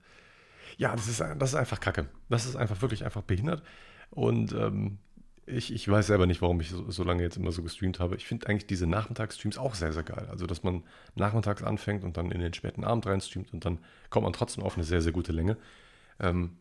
ja, 0.77 0.95
das 0.95 1.09
ist, 1.09 1.21
das 1.21 1.51
ist 1.51 1.55
einfach 1.55 1.81
kacke. 1.81 2.09
Das 2.29 2.47
ist 2.47 2.57
einfach 2.57 2.81
wirklich 2.81 3.05
einfach 3.05 3.23
behindert. 3.23 3.63
Und 4.11 4.53
ähm, 4.53 4.99
ich, 5.47 5.73
ich 5.73 5.89
weiß 5.89 6.07
selber 6.07 6.27
nicht, 6.27 6.43
warum 6.43 6.61
ich 6.61 6.71
so, 6.71 6.91
so 6.91 7.03
lange 7.03 7.23
jetzt 7.23 7.37
immer 7.37 7.53
so 7.53 7.63
gestreamt 7.63 7.99
habe. 7.99 8.17
Ich 8.17 8.27
finde 8.27 8.47
eigentlich 8.47 8.67
diese 8.67 8.87
Nachmittagsstreams 8.87 9.59
auch 9.59 9.75
sehr, 9.75 9.93
sehr 9.93 10.05
geil. 10.05 10.29
Also, 10.31 10.47
dass 10.47 10.63
man 10.63 10.85
nachmittags 11.17 11.63
anfängt 11.63 12.05
und 12.05 12.17
dann 12.17 12.31
in 12.31 12.41
den 12.41 12.55
späten 12.55 12.85
Abend 12.85 13.07
reinstreamt 13.07 13.53
und 13.53 13.65
dann 13.65 13.79
kommt 14.11 14.25
man 14.25 14.33
trotzdem 14.33 14.63
auf 14.63 14.77
eine 14.77 14.85
sehr, 14.85 15.03
sehr 15.03 15.13
gute 15.13 15.33
Länge. 15.33 15.57
Ähm, 16.21 16.57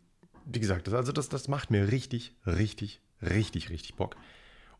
wie 0.45 0.59
gesagt, 0.59 0.87
das, 0.87 0.93
also 0.95 1.11
das, 1.11 1.29
das 1.29 1.47
macht 1.47 1.71
mir 1.71 1.91
richtig, 1.91 2.35
richtig, 2.45 2.99
richtig, 3.21 3.69
richtig 3.69 3.95
Bock. 3.95 4.17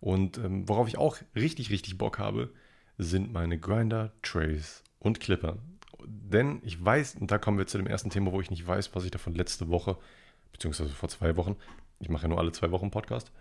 Und 0.03 0.38
ähm, 0.38 0.67
worauf 0.67 0.88
ich 0.88 0.97
auch 0.97 1.17
richtig, 1.35 1.69
richtig 1.69 1.97
Bock 1.97 2.19
habe, 2.19 2.51
sind 2.97 3.31
meine 3.31 3.57
Grinder, 3.57 4.11
Trays 4.21 4.83
und 5.00 5.19
Clipper. 5.19 5.57
Denn 6.05 6.61
ich 6.63 6.83
weiß, 6.83 7.15
und 7.15 7.31
da 7.31 7.38
kommen 7.38 7.57
wir 7.57 7.67
zu 7.67 7.77
dem 7.77 7.88
ersten 7.88 8.09
Thema, 8.09 8.31
wo 8.33 8.41
ich 8.41 8.50
nicht 8.50 8.67
weiß, 8.67 8.94
was 8.94 9.05
ich 9.05 9.11
davon 9.11 9.33
letzte 9.33 9.69
Woche, 9.69 9.97
beziehungsweise 10.51 10.91
vor 10.91 11.07
zwei 11.07 11.38
Wochen, 11.38 11.55
ich 12.00 12.09
mache 12.09 12.23
ja 12.23 12.27
nur 12.27 12.39
alle 12.39 12.51
zwei 12.51 12.71
Wochen 12.71 12.91
Podcast, 12.91 13.31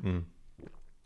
Mhm. 0.00 0.26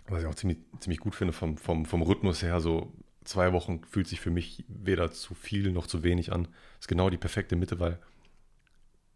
Was 0.09 0.23
ich 0.23 0.27
auch 0.29 0.35
ziemlich, 0.35 0.59
ziemlich 0.81 1.01
gut 1.01 1.15
finde 1.15 1.33
vom, 1.33 1.57
vom, 1.57 1.85
vom 1.85 2.03
Rhythmus 2.03 2.43
her, 2.43 2.61
so 2.61 2.93
zwei 3.25 3.53
Wochen 3.53 3.83
fühlt 3.85 4.09
sich 4.09 4.21
für 4.21 4.31
mich 4.31 4.65
weder 4.69 5.13
zu 5.13 5.35
viel 5.35 5.71
noch 5.71 5.87
zu 5.87 6.03
wenig 6.03 6.33
an. 6.33 6.49
Ist 6.81 6.89
genau 6.89 7.11
die 7.11 7.19
perfekte 7.19 7.57
Mitte, 7.57 7.79
weil 7.79 7.99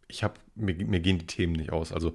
ich 0.09 0.23
habe, 0.23 0.35
mir, 0.55 0.75
mir 0.75 1.01
gehen 1.01 1.19
die 1.19 1.27
Themen 1.27 1.55
nicht 1.55 1.73
aus. 1.73 1.93
Also 1.93 2.15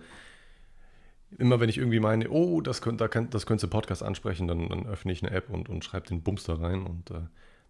immer 1.38 1.60
wenn 1.60 1.70
ich 1.70 1.78
irgendwie 1.78 2.00
meine, 2.00 2.30
oh, 2.30 2.62
das 2.62 2.82
könnte, 2.82 3.08
da 3.08 3.22
das 3.22 3.46
könntest 3.46 3.64
du 3.64 3.68
Podcast 3.68 4.04
ansprechen, 4.04 4.48
dann, 4.48 4.70
dann 4.70 4.88
öffne 4.88 5.12
ich 5.12 5.24
eine 5.24 5.36
App 5.36 5.50
und, 5.50 5.70
und 5.70 5.84
schreibe 5.84 6.08
den 6.08 6.24
Bums 6.24 6.44
da 6.44 6.56
rein 6.56 6.86
und 6.86 7.12
äh, 7.12 7.22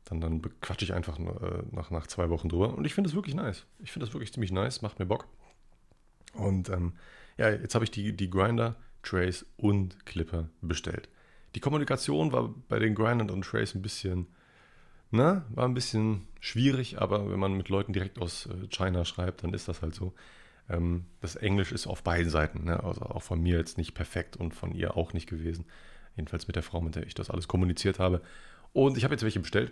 dann, 0.06 0.22
dann 0.22 0.42
quatsche 0.62 0.86
ich 0.86 0.94
einfach 0.94 1.20
äh, 1.20 1.64
nach, 1.72 1.92
nach 1.92 2.08
zwei 2.08 2.30
Wochen 2.30 2.50
drüber. 2.50 2.76
Und 2.76 2.86
ich 2.86 2.94
finde 2.94 3.10
das 3.10 3.16
wirklich 3.16 3.36
nice. 3.36 3.66
Ich 3.80 3.92
finde 3.92 4.06
das 4.06 4.14
wirklich 4.14 4.32
ziemlich 4.32 4.52
nice, 4.52 4.82
macht 4.82 5.00
mir 5.00 5.06
Bock. 5.06 5.28
Und 6.34 6.70
ähm, 6.70 6.94
ja, 7.38 7.50
jetzt 7.50 7.76
habe 7.76 7.84
ich 7.84 7.92
die, 7.92 8.16
die 8.16 8.30
Grinder 8.30 8.76
Trace 9.04 9.46
und 9.58 10.06
Clipper 10.06 10.50
bestellt. 10.62 11.10
Die 11.56 11.60
Kommunikation 11.60 12.32
war 12.32 12.54
bei 12.68 12.80
den 12.80 12.96
Grindern 12.96 13.30
und 13.30 13.44
Trace 13.44 13.76
ein 13.76 13.82
bisschen, 13.82 14.28
ne, 15.12 15.46
war 15.50 15.66
ein 15.66 15.74
bisschen 15.74 16.28
schwierig, 16.40 17.00
aber 17.00 17.32
wenn 17.32 17.40
man 17.40 17.56
mit 17.56 17.70
Leuten 17.70 17.94
direkt 17.94 18.20
aus 18.20 18.48
äh, 18.48 18.68
China 18.70 19.06
schreibt, 19.06 19.44
dann 19.44 19.54
ist 19.54 19.68
das 19.68 19.82
halt 19.82 19.96
so. 19.96 20.14
Ähm, 20.70 21.06
das 21.22 21.36
Englisch 21.36 21.72
ist 21.72 21.88
auf 21.88 22.04
beiden 22.04 22.30
Seiten, 22.30 22.66
ne, 22.66 22.84
also 22.84 23.02
auch 23.02 23.24
von 23.24 23.42
mir 23.42 23.58
jetzt 23.58 23.78
nicht 23.78 23.94
perfekt 23.94 24.38
und 24.38 24.54
von 24.54 24.74
ihr 24.74 24.98
auch 24.98 25.14
nicht 25.14 25.28
gewesen. 25.28 25.66
Jedenfalls 26.16 26.48
mit 26.48 26.56
der 26.56 26.64
Frau, 26.64 26.82
mit 26.82 26.96
der 26.96 27.06
ich 27.06 27.14
das 27.14 27.30
alles 27.30 27.48
kommuniziert 27.48 28.00
habe. 28.00 28.22
Und 28.74 28.98
ich 28.98 29.04
habe 29.04 29.14
jetzt 29.14 29.24
welche 29.24 29.40
bestellt. 29.40 29.72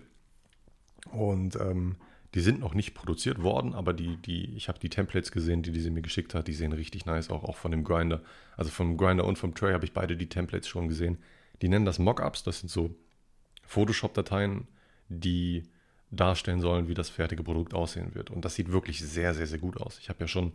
Und 1.11 1.55
ähm, 1.57 1.97
die 2.33 2.41
sind 2.41 2.59
noch 2.59 2.73
nicht 2.73 2.93
produziert 2.93 3.41
worden, 3.41 3.73
aber 3.73 3.93
die, 3.93 4.17
die, 4.17 4.55
ich 4.55 4.67
habe 4.67 4.77
die 4.77 4.89
Templates 4.89 5.31
gesehen, 5.31 5.63
die, 5.63 5.71
die 5.71 5.79
sie 5.79 5.89
mir 5.89 6.01
geschickt 6.01 6.35
hat. 6.35 6.47
Die 6.47 6.53
sehen 6.53 6.73
richtig 6.73 7.05
nice, 7.05 7.29
auch, 7.29 7.43
auch 7.43 7.55
von 7.55 7.71
dem 7.71 7.83
Grinder. 7.83 8.21
Also 8.57 8.71
vom 8.71 8.97
Grinder 8.97 9.25
und 9.25 9.37
vom 9.37 9.55
Tray 9.55 9.73
habe 9.73 9.85
ich 9.85 9.93
beide 9.93 10.17
die 10.17 10.29
Templates 10.29 10.67
schon 10.67 10.87
gesehen. 10.87 11.17
Die 11.61 11.69
nennen 11.69 11.85
das 11.85 11.97
Mockups. 11.97 12.43
Das 12.43 12.59
sind 12.59 12.69
so 12.69 12.93
Photoshop-Dateien, 13.63 14.67
die 15.07 15.63
darstellen 16.11 16.59
sollen, 16.59 16.87
wie 16.87 16.93
das 16.93 17.09
fertige 17.09 17.43
Produkt 17.43 17.73
aussehen 17.73 18.15
wird. 18.15 18.31
Und 18.31 18.45
das 18.45 18.55
sieht 18.55 18.71
wirklich 18.71 18.99
sehr, 18.99 19.33
sehr, 19.33 19.47
sehr 19.47 19.59
gut 19.59 19.77
aus. 19.77 19.97
Ich 19.99 20.09
habe 20.09 20.19
ja 20.19 20.27
schon 20.27 20.53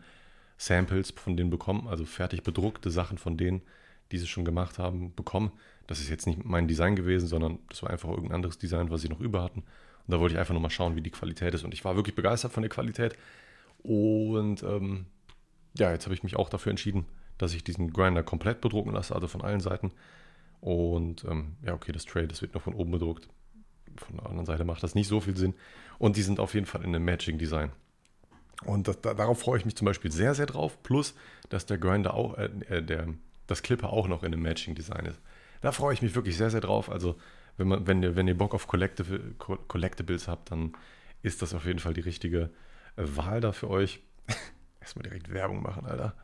Samples 0.61 1.11
von 1.13 1.39
denen 1.39 1.49
bekommen, 1.49 1.89
also 1.89 2.05
fertig 2.05 2.43
bedruckte 2.43 2.91
Sachen 2.91 3.17
von 3.17 3.39
denen, 3.39 3.63
die 4.13 4.19
sie 4.19 4.27
schon 4.27 4.45
gemacht 4.45 4.79
haben, 4.79 5.15
bekommen. 5.15 5.53
Das 5.87 6.01
ist 6.01 6.11
jetzt 6.11 6.27
nicht 6.27 6.45
mein 6.45 6.69
Design 6.69 6.97
gewesen, 6.97 7.27
sondern 7.29 7.61
das 7.71 7.83
war 7.83 7.89
einfach 7.89 8.11
irgendein 8.11 8.35
anderes 8.35 8.59
Design, 8.59 8.91
was 8.91 9.01
sie 9.01 9.09
noch 9.09 9.21
über 9.21 9.43
hatten. 9.43 9.61
Und 9.61 10.13
da 10.13 10.21
wollte 10.21 10.35
ich 10.35 10.39
einfach 10.39 10.53
nur 10.53 10.61
mal 10.61 10.69
schauen, 10.69 10.97
wie 10.97 11.01
die 11.01 11.11
Qualität 11.11 11.55
ist. 11.55 11.65
Und 11.65 11.73
ich 11.73 11.83
war 11.83 11.97
wirklich 11.97 12.15
begeistert 12.15 12.53
von 12.53 12.63
der 12.63 12.69
Qualität. 12.69 13.17
Und 13.83 14.63
ähm, 14.63 15.07
ja, 15.79 15.93
jetzt 15.93 16.05
habe 16.05 16.15
ich 16.15 16.23
mich 16.23 16.37
auch 16.37 16.51
dafür 16.51 16.71
entschieden, 16.71 17.07
dass 17.39 17.55
ich 17.55 17.65
diesen 17.65 17.91
Grinder 17.95 18.23
komplett 18.23 18.61
bedrucken 18.61 18.93
lasse, 18.93 19.15
also 19.15 19.29
von 19.29 19.41
allen 19.41 19.61
Seiten. 19.61 19.93
Und 20.61 21.25
ähm, 21.25 21.57
ja, 21.65 21.73
okay, 21.73 21.93
das 21.93 22.05
Tray, 22.05 22.29
das 22.29 22.43
wird 22.43 22.53
noch 22.53 22.61
von 22.61 22.75
oben 22.75 22.91
bedruckt. 22.91 23.29
Von 23.97 24.17
der 24.17 24.27
anderen 24.27 24.45
Seite 24.45 24.65
macht 24.65 24.83
das 24.83 24.95
nicht 24.95 25.09
so 25.09 25.23
viel 25.23 25.39
Sinn. 25.39 25.55
Und 25.99 26.19
die 26.19 26.23
sind 26.23 26.39
auf 26.39 26.53
jeden 26.53 26.67
Fall 26.67 26.83
in 26.83 26.95
einem 26.95 27.07
Matching-Design. 27.07 27.73
Und 28.65 28.89
das, 28.89 29.01
da, 29.01 29.15
darauf 29.15 29.41
freue 29.41 29.59
ich 29.59 29.65
mich 29.65 29.77
zum 29.77 29.87
Beispiel 29.87 30.13
sehr, 30.13 30.35
sehr 30.35 30.47
drauf. 30.47 30.83
Plus, 30.83 31.15
dass 31.49 31.67
der 31.67 31.79
Grinder 31.79 32.15
auch, 32.15 32.37
äh, 32.37 32.51
äh 32.69 32.83
der, 32.83 33.09
das 33.47 33.63
Clipper 33.63 33.93
auch 33.93 34.07
noch 34.07 34.23
in 34.23 34.33
einem 34.33 34.43
Matching-Design 34.43 35.07
ist. 35.07 35.21
da 35.61 35.73
freue 35.73 35.95
ich 35.95 36.03
mich 36.03 36.15
wirklich 36.15 36.37
sehr, 36.37 36.51
sehr 36.51 36.61
drauf. 36.61 36.91
Also, 36.91 37.17
wenn, 37.57 37.69
man, 37.69 37.87
wenn, 37.87 38.03
ihr, 38.03 38.17
wenn 38.17 38.29
ihr 38.29 38.37
Bock 38.37 38.55
auf 38.55 38.67
Collectible, 38.67 39.35
Collectibles 39.39 40.29
habt, 40.29 40.51
dann 40.51 40.73
ist 41.23 41.43
das 41.43 41.55
auf 41.55 41.67
jeden 41.67 41.79
Fall 41.79 41.95
die 41.95 42.01
richtige 42.01 42.51
äh, 42.97 43.05
Wahl 43.05 43.41
da 43.41 43.53
für 43.53 43.69
euch. 43.69 44.01
Erstmal 44.81 45.03
direkt 45.05 45.33
Werbung 45.33 45.63
machen, 45.63 45.85
Alter. 45.85 46.15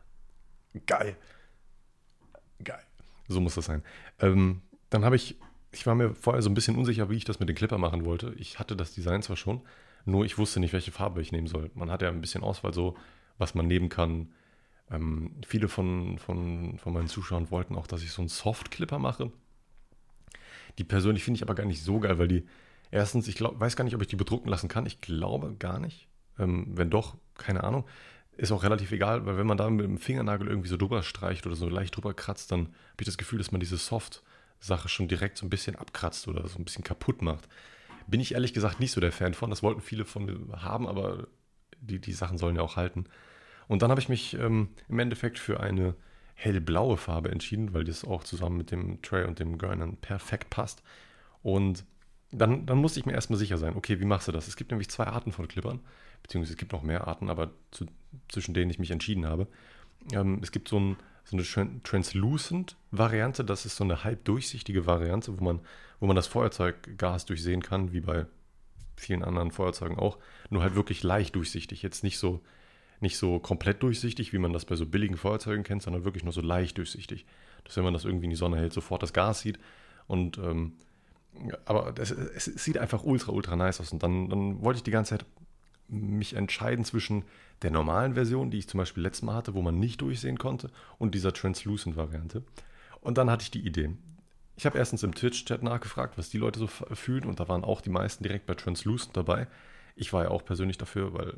Geil. 0.87 1.16
Geil. 2.62 2.83
So 3.28 3.40
muss 3.40 3.55
das 3.55 3.66
sein. 3.66 3.83
Ähm, 4.21 4.62
dann 4.90 5.05
habe 5.05 5.16
ich, 5.16 5.37
ich 5.73 5.87
war 5.87 5.95
mir 5.95 6.14
vorher 6.14 6.43
so 6.43 6.49
ein 6.49 6.55
bisschen 6.55 6.76
unsicher, 6.76 7.11
wie 7.11 7.16
ich 7.16 7.25
das 7.25 7.40
mit 7.40 7.49
den 7.49 7.57
Clipper 7.57 7.78
machen 7.78 8.05
wollte. 8.05 8.35
Ich 8.38 8.59
hatte 8.59 8.76
das 8.76 8.95
Design 8.95 9.23
zwar 9.23 9.37
schon, 9.37 9.62
nur 10.06 10.25
ich 10.25 10.38
wusste 10.38 10.60
nicht, 10.60 10.72
welche 10.72 10.92
Farbe 10.92 11.20
ich 11.20 11.32
nehmen 11.32 11.48
soll. 11.48 11.70
Man 11.75 11.90
hat 11.90 12.00
ja 12.00 12.08
ein 12.08 12.20
bisschen 12.20 12.42
Auswahl 12.42 12.72
so, 12.72 12.96
was 13.38 13.54
man 13.54 13.66
nehmen 13.66 13.88
kann. 13.88 14.32
Ähm, 14.90 15.34
viele 15.46 15.68
von, 15.68 16.18
von, 16.18 16.78
von 16.78 16.92
meinen 16.92 17.08
Zuschauern 17.08 17.50
wollten 17.50 17.76
auch, 17.76 17.86
dass 17.86 18.02
ich 18.02 18.12
so 18.12 18.22
einen 18.22 18.28
Soft-Clipper 18.28 18.98
mache. 18.98 19.32
Die 20.78 20.84
persönlich 20.84 21.25
finde 21.25 21.38
ich 21.38 21.42
aber 21.42 21.54
gar 21.54 21.66
nicht 21.66 21.82
so 21.82 21.98
geil, 21.98 22.18
weil 22.18 22.28
die, 22.28 22.46
erstens, 22.90 23.26
ich 23.28 23.34
glaub, 23.34 23.58
weiß 23.58 23.76
gar 23.76 23.84
nicht, 23.84 23.94
ob 23.94 24.02
ich 24.02 24.08
die 24.08 24.16
bedrucken 24.16 24.48
lassen 24.48 24.68
kann. 24.68 24.86
Ich 24.86 25.00
glaube 25.00 25.56
gar 25.58 25.80
nicht. 25.80 26.08
Ähm, 26.38 26.66
wenn 26.68 26.90
doch, 26.90 27.16
keine 27.34 27.64
Ahnung. 27.64 27.84
Ist 28.36 28.52
auch 28.52 28.62
relativ 28.62 28.92
egal, 28.92 29.25
weil 29.25 29.38
wenn 29.38 29.46
man 29.46 29.56
da 29.56 29.68
mit 29.70 29.86
dem 29.86 29.98
Fingernagel 29.98 30.46
irgendwie 30.46 30.68
so 30.68 30.76
drüber 30.76 31.02
streicht 31.02 31.46
oder 31.46 31.56
so 31.56 31.68
leicht 31.68 31.96
drüber 31.96 32.12
kratzt, 32.12 32.52
dann 32.52 32.66
habe 32.66 33.00
ich 33.00 33.06
das 33.06 33.16
Gefühl, 33.16 33.38
dass 33.38 33.50
man 33.50 33.60
diese 33.60 33.78
Soft-Sache 33.78 34.88
schon 34.88 35.08
direkt 35.08 35.38
so 35.38 35.46
ein 35.46 35.50
bisschen 35.50 35.75
abkratzt 35.75 36.28
oder 36.28 36.46
so 36.46 36.58
ein 36.58 36.64
bisschen 36.64 36.84
kaputt 36.84 37.22
macht. 37.22 37.48
Bin 38.06 38.20
ich 38.20 38.34
ehrlich 38.34 38.52
gesagt 38.52 38.80
nicht 38.80 38.92
so 38.92 39.00
der 39.00 39.12
Fan 39.12 39.34
von. 39.34 39.50
Das 39.50 39.62
wollten 39.62 39.80
viele 39.80 40.04
von 40.04 40.25
mir 40.25 40.62
haben, 40.62 40.86
aber 40.86 41.26
die, 41.80 42.00
die 42.00 42.12
Sachen 42.12 42.38
sollen 42.38 42.56
ja 42.56 42.62
auch 42.62 42.76
halten. 42.76 43.04
Und 43.68 43.82
dann 43.82 43.90
habe 43.90 44.00
ich 44.00 44.08
mich 44.08 44.34
ähm, 44.34 44.68
im 44.88 44.98
Endeffekt 44.98 45.38
für 45.38 45.60
eine 45.60 45.94
hellblaue 46.34 46.96
Farbe 46.96 47.30
entschieden, 47.30 47.72
weil 47.72 47.84
das 47.84 48.04
auch 48.04 48.22
zusammen 48.22 48.58
mit 48.58 48.70
dem 48.70 49.00
Tray 49.02 49.26
und 49.26 49.38
dem 49.38 49.58
Gurnern 49.58 49.96
perfekt 49.96 50.50
passt. 50.50 50.82
Und 51.42 51.84
dann, 52.30 52.66
dann 52.66 52.78
musste 52.78 53.00
ich 53.00 53.06
mir 53.06 53.12
erstmal 53.12 53.38
sicher 53.38 53.58
sein, 53.58 53.76
okay, 53.76 54.00
wie 54.00 54.04
machst 54.04 54.28
du 54.28 54.32
das? 54.32 54.46
Es 54.46 54.56
gibt 54.56 54.70
nämlich 54.70 54.90
zwei 54.90 55.06
Arten 55.06 55.32
von 55.32 55.48
Clippern, 55.48 55.80
beziehungsweise 56.22 56.52
es 56.52 56.58
gibt 56.58 56.72
noch 56.72 56.82
mehr 56.82 57.08
Arten, 57.08 57.30
aber 57.30 57.52
zu, 57.70 57.86
zwischen 58.28 58.52
denen 58.52 58.70
ich 58.70 58.78
mich 58.78 58.90
entschieden 58.90 59.26
habe. 59.26 59.46
Ähm, 60.12 60.40
es 60.42 60.52
gibt 60.52 60.68
so, 60.68 60.78
ein, 60.78 60.96
so 61.26 61.37
eine 61.37 61.83
Translucent-Variante, 61.83 63.45
das 63.45 63.66
ist 63.66 63.76
so 63.76 63.85
eine 63.85 64.04
halb 64.04 64.25
durchsichtige 64.25 64.87
Variante, 64.87 65.38
wo 65.38 65.45
man, 65.45 65.61
wo 65.99 66.06
man 66.06 66.16
das 66.16 66.28
Feuerzeuggas 66.28 67.26
durchsehen 67.26 67.62
kann, 67.62 67.92
wie 67.92 68.00
bei 68.00 68.26
vielen 68.97 69.25
anderen 69.25 69.50
Feuerzeugen 69.50 69.99
auch, 69.99 70.18
nur 70.50 70.62
halt 70.62 70.76
wirklich 70.76 71.02
leicht 71.02 71.35
durchsichtig. 71.35 71.83
Jetzt 71.83 72.04
nicht 72.04 72.18
so, 72.18 72.40
nicht 73.00 73.18
so 73.18 73.40
komplett 73.40 73.83
durchsichtig, 73.83 74.33
wie 74.33 74.38
man 74.38 74.52
das 74.52 74.64
bei 74.64 74.76
so 74.76 74.87
billigen 74.87 75.16
Feuerzeugen 75.16 75.64
kennt, 75.64 75.83
sondern 75.83 76.04
wirklich 76.04 76.23
nur 76.23 76.33
so 76.33 76.40
leicht 76.40 76.78
durchsichtig. 76.78 77.26
Dass 77.64 77.76
wenn 77.76 77.85
man 77.85 77.92
das 77.92 78.04
irgendwie 78.04 78.26
in 78.26 78.30
die 78.30 78.37
Sonne 78.37 78.56
hält, 78.56 78.73
sofort 78.73 79.02
das 79.02 79.12
Gas 79.12 79.40
sieht. 79.40 79.59
Und 80.06 80.38
ähm, 80.38 80.75
aber 81.64 81.92
das, 81.92 82.12
es, 82.12 82.45
sieht 82.45 82.78
einfach 82.78 83.04
ultra, 83.04 83.33
ultra 83.33 83.56
nice 83.56 83.80
aus. 83.80 83.92
Und 83.92 84.02
dann, 84.02 84.30
dann 84.30 84.62
wollte 84.62 84.78
ich 84.78 84.85
die 84.85 84.90
ganze 84.90 85.18
Zeit 85.18 85.26
mich 85.88 86.35
entscheiden 86.35 86.85
zwischen 86.85 87.25
der 87.62 87.71
normalen 87.71 88.14
Version, 88.14 88.50
die 88.50 88.59
ich 88.59 88.69
zum 88.69 88.78
Beispiel 88.78 89.02
letztes 89.02 89.23
Mal 89.23 89.35
hatte, 89.35 89.55
wo 89.55 89.62
man 89.62 89.78
nicht 89.78 90.00
durchsehen 90.00 90.38
konnte, 90.38 90.71
und 90.99 91.14
dieser 91.14 91.33
Translucent-Variante. 91.33 92.43
Und 93.00 93.19
dann 93.19 93.31
hatte 93.31 93.43
ich 93.43 93.50
die 93.50 93.64
Idee. 93.64 93.97
Ich 94.57 94.66
habe 94.66 94.78
erstens 94.78 95.02
im 95.02 95.14
Twitch-Chat 95.14 95.62
nachgefragt, 95.62 96.19
was 96.19 96.31
die 96.31 96.38
Leute 96.38 96.59
so 96.59 96.66
fühlen, 96.66 97.25
und 97.25 97.40
da 97.40 97.49
waren 97.49 97.64
auch 97.64 97.81
die 97.81 97.90
meisten 97.90 98.25
direkt 98.25 98.47
bei 98.47 98.55
Translucent 98.55 99.16
dabei. 99.16 99.49
Ich 99.95 100.12
war 100.12 100.25
ja 100.25 100.31
auch 100.31 100.45
persönlich 100.45 100.78
dafür, 100.78 101.14
weil, 101.14 101.35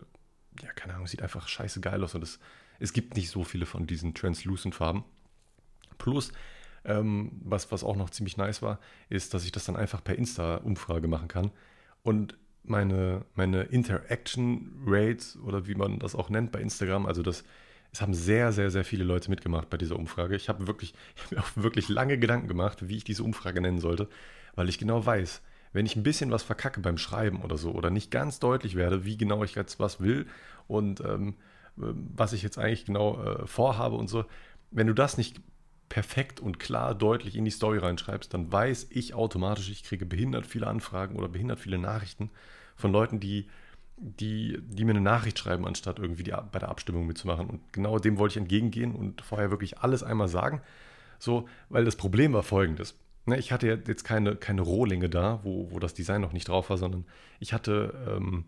ja, 0.62 0.72
keine 0.72 0.94
Ahnung, 0.94 1.06
sieht 1.06 1.22
einfach 1.22 1.46
scheiße 1.46 1.80
geil 1.80 2.02
aus 2.02 2.14
und 2.14 2.22
es, 2.22 2.38
es 2.78 2.92
gibt 2.92 3.16
nicht 3.16 3.30
so 3.30 3.44
viele 3.44 3.66
von 3.66 3.86
diesen 3.86 4.14
Translucent-Farben. 4.14 5.04
Plus, 5.98 6.32
ähm, 6.84 7.32
was, 7.42 7.70
was 7.70 7.84
auch 7.84 7.96
noch 7.96 8.10
ziemlich 8.10 8.36
nice 8.36 8.62
war, 8.62 8.78
ist, 9.08 9.34
dass 9.34 9.44
ich 9.44 9.52
das 9.52 9.64
dann 9.64 9.76
einfach 9.76 10.02
per 10.02 10.16
Insta-Umfrage 10.16 11.08
machen 11.08 11.28
kann. 11.28 11.50
Und 12.02 12.38
meine, 12.64 13.24
meine 13.34 13.62
Interaction 13.62 14.82
Rates 14.86 15.38
oder 15.44 15.66
wie 15.66 15.74
man 15.74 15.98
das 15.98 16.14
auch 16.14 16.30
nennt 16.30 16.52
bei 16.52 16.60
Instagram, 16.60 17.06
also 17.06 17.22
das, 17.22 17.44
es 17.92 18.00
haben 18.00 18.14
sehr, 18.14 18.52
sehr, 18.52 18.70
sehr 18.70 18.84
viele 18.84 19.04
Leute 19.04 19.30
mitgemacht 19.30 19.70
bei 19.70 19.76
dieser 19.76 19.96
Umfrage. 19.96 20.36
Ich 20.36 20.48
habe 20.48 20.66
wirklich, 20.66 20.94
ich 21.16 21.22
habe 21.24 21.36
mir 21.36 21.40
auch 21.42 21.50
wirklich 21.56 21.88
lange 21.88 22.18
Gedanken 22.18 22.48
gemacht, 22.48 22.88
wie 22.88 22.96
ich 22.96 23.04
diese 23.04 23.22
Umfrage 23.22 23.60
nennen 23.60 23.80
sollte, 23.80 24.08
weil 24.54 24.68
ich 24.68 24.78
genau 24.78 25.04
weiß, 25.04 25.42
wenn 25.72 25.86
ich 25.86 25.96
ein 25.96 26.02
bisschen 26.02 26.30
was 26.30 26.42
verkacke 26.42 26.80
beim 26.80 26.98
Schreiben 26.98 27.42
oder 27.42 27.58
so 27.58 27.72
oder 27.72 27.90
nicht 27.90 28.10
ganz 28.10 28.40
deutlich 28.40 28.74
werde, 28.74 29.04
wie 29.04 29.16
genau 29.16 29.44
ich 29.44 29.54
jetzt 29.54 29.78
was 29.78 30.00
will 30.00 30.26
und 30.66 31.00
ähm, 31.00 31.34
was 31.76 32.32
ich 32.32 32.42
jetzt 32.42 32.58
eigentlich 32.58 32.84
genau 32.84 33.22
äh, 33.22 33.46
vorhabe 33.46 33.96
und 33.96 34.08
so, 34.08 34.24
wenn 34.70 34.86
du 34.86 34.94
das 34.94 35.16
nicht 35.16 35.40
perfekt 35.88 36.40
und 36.40 36.58
klar 36.58 36.94
deutlich 36.94 37.36
in 37.36 37.44
die 37.44 37.50
Story 37.50 37.78
reinschreibst, 37.78 38.32
dann 38.32 38.50
weiß 38.52 38.88
ich 38.90 39.14
automatisch, 39.14 39.70
ich 39.70 39.84
kriege 39.84 40.06
behindert 40.06 40.46
viele 40.46 40.66
Anfragen 40.66 41.16
oder 41.16 41.28
behindert 41.28 41.60
viele 41.60 41.78
Nachrichten 41.78 42.30
von 42.76 42.92
Leuten, 42.92 43.20
die, 43.20 43.48
die, 43.96 44.58
die 44.60 44.84
mir 44.84 44.92
eine 44.92 45.00
Nachricht 45.00 45.38
schreiben, 45.38 45.66
anstatt 45.66 45.98
irgendwie 45.98 46.22
die, 46.22 46.34
bei 46.52 46.58
der 46.58 46.68
Abstimmung 46.68 47.06
mitzumachen. 47.06 47.48
Und 47.48 47.72
genau 47.72 47.98
dem 47.98 48.18
wollte 48.18 48.34
ich 48.34 48.36
entgegengehen 48.38 48.94
und 48.94 49.22
vorher 49.22 49.50
wirklich 49.50 49.78
alles 49.78 50.02
einmal 50.02 50.28
sagen. 50.28 50.60
So, 51.18 51.48
weil 51.68 51.84
das 51.84 51.96
Problem 51.96 52.32
war 52.32 52.42
folgendes. 52.42 52.94
Ne, 53.26 53.38
ich 53.38 53.52
hatte 53.52 53.82
jetzt 53.86 54.04
keine, 54.04 54.36
keine 54.36 54.62
Rohlinge 54.62 55.08
da, 55.10 55.40
wo, 55.42 55.70
wo 55.70 55.78
das 55.78 55.94
Design 55.94 56.20
noch 56.20 56.32
nicht 56.32 56.48
drauf 56.48 56.70
war, 56.70 56.78
sondern 56.78 57.04
ich 57.40 57.52
hatte 57.52 57.94
ähm, 58.08 58.44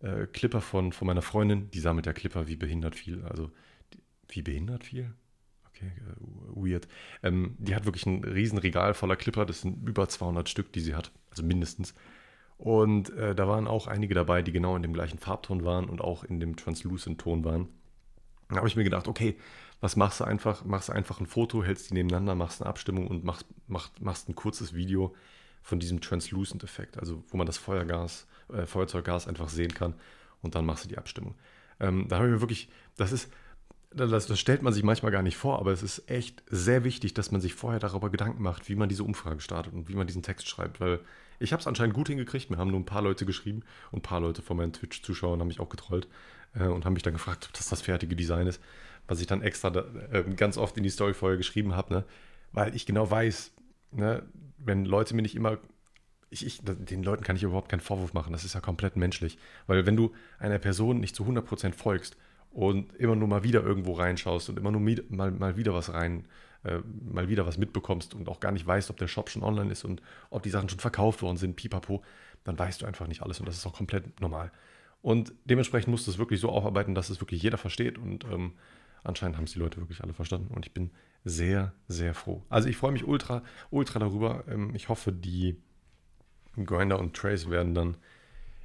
äh, 0.00 0.26
Clipper 0.26 0.60
von, 0.60 0.92
von 0.92 1.06
meiner 1.06 1.22
Freundin, 1.22 1.70
die 1.70 1.80
sammelt 1.80 2.06
ja 2.06 2.12
Clipper 2.12 2.48
wie 2.48 2.56
behindert 2.56 2.94
viel. 2.94 3.24
Also, 3.24 3.50
die, 3.92 3.98
wie 4.28 4.42
behindert 4.42 4.84
viel? 4.84 5.12
Äh, 5.86 6.16
weird. 6.54 6.88
Ähm, 7.22 7.56
die 7.58 7.74
hat 7.74 7.84
wirklich 7.84 8.06
ein 8.06 8.24
Riesenregal 8.24 8.94
voller 8.94 9.16
Clipper. 9.16 9.46
Das 9.46 9.62
sind 9.62 9.86
über 9.88 10.08
200 10.08 10.48
Stück, 10.48 10.72
die 10.72 10.80
sie 10.80 10.94
hat. 10.94 11.12
Also 11.30 11.42
mindestens. 11.42 11.94
Und 12.58 13.10
äh, 13.16 13.34
da 13.34 13.48
waren 13.48 13.66
auch 13.66 13.86
einige 13.86 14.14
dabei, 14.14 14.42
die 14.42 14.52
genau 14.52 14.76
in 14.76 14.82
dem 14.82 14.92
gleichen 14.92 15.18
Farbton 15.18 15.64
waren 15.64 15.88
und 15.88 16.00
auch 16.00 16.22
in 16.22 16.38
dem 16.38 16.56
Translucent-Ton 16.56 17.44
waren. 17.44 17.68
Da 18.50 18.56
habe 18.56 18.68
ich 18.68 18.76
mir 18.76 18.84
gedacht, 18.84 19.08
okay, 19.08 19.36
was 19.80 19.96
machst 19.96 20.20
du 20.20 20.24
einfach? 20.24 20.64
Machst 20.64 20.88
du 20.88 20.92
einfach 20.92 21.18
ein 21.18 21.26
Foto, 21.26 21.64
hältst 21.64 21.90
die 21.90 21.94
nebeneinander, 21.94 22.34
machst 22.34 22.60
eine 22.60 22.68
Abstimmung 22.68 23.08
und 23.08 23.24
machst, 23.24 23.46
machst, 23.66 24.00
machst 24.00 24.28
ein 24.28 24.36
kurzes 24.36 24.74
Video 24.74 25.14
von 25.62 25.80
diesem 25.80 26.00
Translucent-Effekt, 26.00 26.98
also 26.98 27.24
wo 27.28 27.36
man 27.36 27.46
das 27.46 27.58
Feuergas, 27.58 28.26
äh, 28.52 28.66
Feuerzeuggas 28.66 29.26
einfach 29.26 29.48
sehen 29.48 29.74
kann 29.74 29.94
und 30.40 30.54
dann 30.54 30.66
machst 30.66 30.84
du 30.84 30.88
die 30.88 30.98
Abstimmung. 30.98 31.34
Ähm, 31.80 32.06
da 32.08 32.16
habe 32.16 32.28
ich 32.28 32.32
mir 32.32 32.40
wirklich, 32.40 32.68
das 32.96 33.10
ist, 33.10 33.32
das, 33.94 34.26
das, 34.26 34.38
stellt 34.38 34.62
man 34.62 34.72
sich 34.72 34.82
manchmal 34.82 35.12
gar 35.12 35.22
nicht 35.22 35.36
vor, 35.36 35.58
aber 35.58 35.72
es 35.72 35.82
ist 35.82 36.10
echt 36.10 36.42
sehr 36.48 36.84
wichtig, 36.84 37.14
dass 37.14 37.30
man 37.30 37.40
sich 37.40 37.54
vorher 37.54 37.80
darüber 37.80 38.10
Gedanken 38.10 38.42
macht, 38.42 38.68
wie 38.68 38.74
man 38.74 38.88
diese 38.88 39.04
Umfrage 39.04 39.40
startet 39.40 39.72
und 39.74 39.88
wie 39.88 39.94
man 39.94 40.06
diesen 40.06 40.22
Text 40.22 40.48
schreibt, 40.48 40.80
weil 40.80 41.00
ich 41.38 41.52
habe 41.52 41.60
es 41.60 41.66
anscheinend 41.66 41.94
gut 41.94 42.08
hingekriegt. 42.08 42.50
Mir 42.50 42.58
haben 42.58 42.70
nur 42.70 42.80
ein 42.80 42.86
paar 42.86 43.02
Leute 43.02 43.26
geschrieben 43.26 43.62
und 43.90 44.00
ein 44.00 44.02
paar 44.02 44.20
Leute 44.20 44.42
von 44.42 44.56
meinen 44.56 44.72
Twitch-Zuschauern 44.72 45.40
haben 45.40 45.48
mich 45.48 45.60
auch 45.60 45.68
getrollt 45.68 46.08
äh, 46.54 46.64
und 46.64 46.84
haben 46.84 46.92
mich 46.92 47.02
dann 47.02 47.14
gefragt, 47.14 47.46
ob 47.48 47.54
das 47.54 47.68
das 47.68 47.82
fertige 47.82 48.14
Design 48.14 48.46
ist, 48.46 48.60
was 49.08 49.20
ich 49.20 49.26
dann 49.26 49.42
extra 49.42 49.70
da, 49.70 49.84
äh, 50.12 50.22
ganz 50.36 50.56
oft 50.56 50.76
in 50.76 50.82
die 50.82 50.90
Story 50.90 51.14
vorher 51.14 51.38
geschrieben 51.38 51.74
habe, 51.74 51.94
ne? 51.94 52.04
weil 52.52 52.76
ich 52.76 52.86
genau 52.86 53.10
weiß, 53.10 53.52
ne, 53.90 54.22
wenn 54.58 54.84
Leute 54.84 55.14
mir 55.14 55.22
nicht 55.22 55.34
immer 55.34 55.58
ich, 56.32 56.46
ich, 56.46 56.60
den 56.62 57.02
Leuten 57.02 57.24
kann 57.24 57.36
ich 57.36 57.42
überhaupt 57.42 57.68
keinen 57.68 57.80
Vorwurf 57.80 58.14
machen. 58.14 58.32
Das 58.32 58.42
ist 58.42 58.54
ja 58.54 58.60
komplett 58.60 58.96
menschlich. 58.96 59.36
Weil 59.66 59.84
wenn 59.84 59.96
du 59.96 60.12
einer 60.38 60.58
Person 60.58 60.98
nicht 60.98 61.14
zu 61.14 61.24
100% 61.24 61.74
folgst 61.74 62.16
und 62.52 62.94
immer 62.96 63.16
nur 63.16 63.28
mal 63.28 63.42
wieder 63.42 63.62
irgendwo 63.62 63.92
reinschaust 63.92 64.48
und 64.48 64.58
immer 64.58 64.70
nur 64.70 64.80
mal, 65.08 65.30
mal 65.30 65.56
wieder 65.56 65.74
was 65.74 65.92
rein, 65.92 66.26
äh, 66.64 66.78
mal 67.10 67.28
wieder 67.28 67.46
was 67.46 67.58
mitbekommst 67.58 68.14
und 68.14 68.28
auch 68.28 68.40
gar 68.40 68.52
nicht 68.52 68.66
weißt, 68.66 68.90
ob 68.90 68.98
der 68.98 69.08
Shop 69.08 69.30
schon 69.30 69.42
online 69.42 69.72
ist 69.72 69.84
und 69.84 70.02
ob 70.30 70.42
die 70.42 70.50
Sachen 70.50 70.68
schon 70.68 70.78
verkauft 70.78 71.22
worden 71.22 71.36
sind, 71.36 71.56
pipapo, 71.56 72.02
dann 72.44 72.58
weißt 72.58 72.82
du 72.82 72.86
einfach 72.86 73.06
nicht 73.06 73.22
alles 73.22 73.40
und 73.40 73.46
das 73.46 73.56
ist 73.56 73.66
auch 73.66 73.74
komplett 73.74 74.20
normal. 74.20 74.52
Und 75.00 75.32
dementsprechend 75.44 75.90
musst 75.90 76.06
du 76.06 76.10
es 76.10 76.18
wirklich 76.18 76.40
so 76.40 76.50
aufarbeiten, 76.50 76.94
dass 76.94 77.10
es 77.10 77.20
wirklich 77.20 77.42
jeder 77.42 77.58
versteht 77.58 77.98
und 77.98 78.24
ähm, 78.24 78.52
anscheinend 79.02 79.36
haben 79.36 79.44
es 79.44 79.52
die 79.52 79.58
Leute 79.58 79.78
wirklich 79.80 80.02
alle 80.02 80.12
verstanden 80.12 80.54
und 80.54 80.66
ich 80.66 80.72
bin 80.72 80.90
sehr, 81.24 81.72
sehr 81.88 82.14
froh. 82.14 82.42
Also 82.48 82.68
ich 82.68 82.76
freue 82.76 82.92
mich 82.92 83.06
ultra, 83.06 83.42
ultra 83.70 83.98
darüber. 83.98 84.44
Ähm, 84.48 84.74
ich 84.74 84.88
hoffe, 84.88 85.12
die 85.12 85.56
Grinder 86.64 86.98
und 86.98 87.14
Trace 87.16 87.48
werden 87.48 87.74
dann 87.74 87.96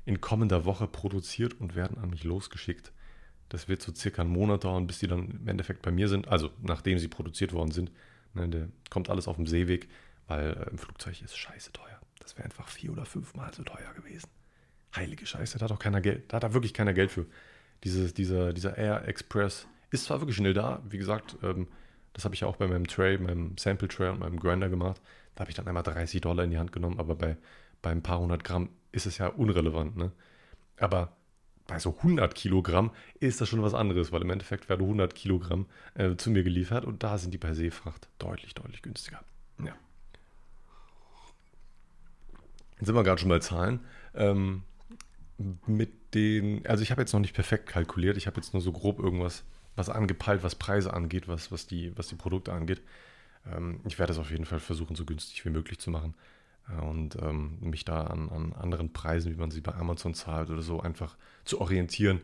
in 0.06 0.22
kommender 0.22 0.66
Woche 0.66 0.88
produziert 0.88 1.60
und 1.60 1.76
werden 1.76 1.98
an 1.98 2.10
mich 2.10 2.24
losgeschickt. 2.24 2.92
Das 3.50 3.68
wird 3.68 3.82
so 3.82 3.94
circa 3.94 4.22
einen 4.22 4.32
Monat 4.32 4.64
dauern, 4.64 4.88
bis 4.88 5.00
die 5.00 5.08
dann 5.08 5.40
im 5.42 5.48
Endeffekt 5.48 5.82
bei 5.82 5.92
mir 5.92 6.10
sind. 6.10 6.28
Also 6.28 6.52
nachdem 6.62 7.00
sie 7.00 7.08
produziert 7.08 7.54
worden 7.54 7.72
sind. 7.72 7.92
Ne, 8.34 8.50
der 8.50 8.68
kommt 8.90 9.10
alles 9.10 9.28
auf 9.28 9.38
dem 9.38 9.48
Seeweg, 9.48 9.88
weil 10.28 10.50
äh, 10.52 10.70
im 10.70 10.78
Flugzeug 10.78 11.22
ist 11.22 11.38
scheiße 11.38 11.72
teuer. 11.72 12.00
Das 12.20 12.38
wäre 12.38 12.46
einfach 12.46 12.68
vier 12.68 12.92
oder 12.92 13.06
fünfmal 13.06 13.54
so 13.54 13.64
teuer 13.64 13.94
gewesen. 13.96 14.30
Heilige 14.96 15.26
Scheiße, 15.26 15.58
da 15.58 15.66
hat 15.66 15.72
auch 15.72 15.80
keiner 15.80 16.02
Geld. 16.02 16.32
Da 16.32 16.38
hat 16.38 16.44
da 16.44 16.54
wirklich 16.54 16.74
keiner 16.74 16.94
Geld 16.94 17.12
für. 17.12 17.26
Dieses, 17.84 18.14
dieser, 18.14 18.54
dieser 18.54 18.78
Air 18.78 19.08
Express 19.08 19.68
ist 19.92 20.06
zwar 20.06 20.20
wirklich 20.20 20.36
schnell 20.36 20.54
da, 20.54 20.82
wie 20.90 20.98
gesagt, 20.98 21.38
ähm, 21.44 21.68
das 22.14 22.26
habe 22.26 22.34
ich 22.34 22.42
ja 22.42 22.48
auch 22.48 22.56
bei 22.56 22.68
meinem 22.68 22.88
Tray, 22.88 23.18
meinem 23.18 23.58
Sample 23.58 23.88
Tray 23.88 24.10
und 24.10 24.20
meinem 24.20 24.40
Grinder 24.40 24.70
gemacht. 24.70 25.00
Da 25.36 25.42
habe 25.42 25.52
ich 25.52 25.56
dann 25.56 25.68
einmal 25.68 25.84
30 25.84 26.20
Dollar 26.22 26.44
in 26.44 26.52
die 26.52 26.58
Hand 26.58 26.72
genommen, 26.72 27.00
aber 27.00 27.16
bei, 27.16 27.38
bei 27.82 27.92
ein 27.92 28.02
paar 28.02 28.20
hundert 28.20 28.44
Gramm 28.44 28.70
ist 28.92 29.06
es 29.06 29.20
ja 29.20 29.28
unrelevant. 29.28 29.96
Ne? 29.96 30.12
Aber 30.80 31.16
bei 31.68 31.80
so 31.80 31.96
100 31.98 32.34
Kilogramm 32.34 32.92
ist 33.20 33.42
das 33.42 33.50
schon 33.50 33.62
was 33.62 33.74
anderes, 33.74 34.12
weil 34.12 34.22
im 34.22 34.30
Endeffekt 34.30 34.70
werden 34.70 34.82
100 34.84 35.14
Kilogramm 35.14 35.66
äh, 35.96 36.16
zu 36.16 36.32
mir 36.32 36.44
geliefert 36.44 36.86
und 36.86 37.04
da 37.04 37.18
sind 37.18 37.34
die 37.34 37.38
bei 37.38 37.54
Seefracht 37.54 38.08
deutlich, 38.18 38.56
deutlich 38.56 38.82
günstiger. 38.82 39.20
Ja. 39.60 39.76
Jetzt 42.78 42.86
sind 42.86 42.96
wir 42.96 43.04
gerade 43.04 43.20
schon 43.20 43.30
bei 43.30 43.40
Zahlen. 43.40 43.82
Ähm, 44.16 44.64
mit 45.68 46.16
den, 46.16 46.66
also 46.66 46.82
ich 46.82 46.92
habe 46.92 47.02
jetzt 47.02 47.14
noch 47.14 47.20
nicht 47.20 47.36
perfekt 47.36 47.68
kalkuliert, 47.68 48.18
ich 48.18 48.28
habe 48.28 48.38
jetzt 48.38 48.54
nur 48.54 48.62
so 48.62 48.72
grob 48.72 49.00
irgendwas, 49.00 49.44
was 49.76 49.90
angepeilt, 49.90 50.42
was 50.42 50.56
Preise 50.56 50.94
angeht, 50.94 51.28
was, 51.28 51.52
was, 51.52 51.68
die, 51.68 51.96
was 51.96 52.08
die 52.08 52.16
Produkte 52.16 52.54
angeht. 52.54 52.82
Ähm, 53.46 53.82
ich 53.86 54.00
werde 54.00 54.14
es 54.14 54.20
auf 54.20 54.32
jeden 54.32 54.46
Fall 54.46 54.60
versuchen, 54.60 54.96
so 54.96 55.06
günstig 55.06 55.46
wie 55.46 55.50
möglich 55.50 55.80
zu 55.80 55.92
machen 55.92 56.16
und 56.82 57.16
ähm, 57.22 57.58
mich 57.62 57.86
da 57.86 58.04
an, 58.08 58.30
an 58.30 58.54
anderen 58.54 58.92
Preisen, 58.92 59.32
wie 59.32 59.38
man 59.38 59.52
sie 59.52 59.62
bei 59.62 59.74
Amazon 59.74 60.14
zahlt 60.14 60.50
oder 60.50 60.62
so, 60.62 60.82
einfach 60.82 61.16
zu 61.46 61.62
orientieren, 61.62 62.22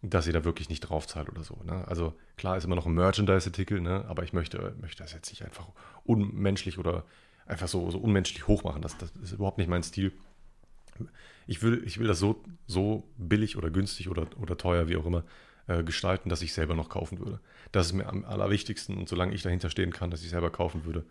dass 0.00 0.26
ihr 0.26 0.32
da 0.32 0.44
wirklich 0.44 0.68
nicht 0.68 0.80
drauf 0.80 1.06
zahlt 1.06 1.28
oder 1.28 1.42
so. 1.42 1.58
Ne? 1.64 1.86
Also 1.86 2.14
klar 2.36 2.56
ist 2.56 2.64
immer 2.64 2.76
noch 2.76 2.86
ein 2.86 2.94
Merchandise-Artikel, 2.94 3.80
ne? 3.80 4.04
aber 4.08 4.22
ich 4.22 4.32
möchte, 4.32 4.74
möchte 4.80 5.02
das 5.02 5.12
jetzt 5.12 5.30
nicht 5.30 5.44
einfach 5.44 5.66
unmenschlich 6.04 6.78
oder 6.78 7.04
einfach 7.46 7.68
so, 7.68 7.90
so 7.90 7.98
unmenschlich 7.98 8.46
hoch 8.46 8.64
machen. 8.64 8.80
Das, 8.80 8.96
das 8.96 9.10
ist 9.22 9.32
überhaupt 9.32 9.58
nicht 9.58 9.68
mein 9.68 9.82
Stil. 9.82 10.12
Ich 11.46 11.62
will, 11.62 11.82
ich 11.84 11.98
will 11.98 12.06
das 12.06 12.18
so, 12.18 12.42
so 12.66 13.08
billig 13.16 13.56
oder 13.56 13.70
günstig 13.70 14.08
oder, 14.08 14.26
oder 14.38 14.56
teuer, 14.56 14.88
wie 14.88 14.96
auch 14.96 15.06
immer, 15.06 15.24
äh, 15.66 15.82
gestalten, 15.82 16.28
dass 16.28 16.42
ich 16.42 16.52
selber 16.52 16.74
noch 16.74 16.88
kaufen 16.88 17.18
würde. 17.18 17.40
Das 17.72 17.86
ist 17.86 17.92
mir 17.92 18.06
am 18.06 18.24
allerwichtigsten 18.24 18.96
und 18.96 19.08
solange 19.08 19.34
ich 19.34 19.42
dahinter 19.42 19.70
stehen 19.70 19.92
kann, 19.92 20.10
dass 20.10 20.22
ich 20.22 20.30
selber 20.30 20.50
kaufen 20.50 20.84
würde, 20.84 21.04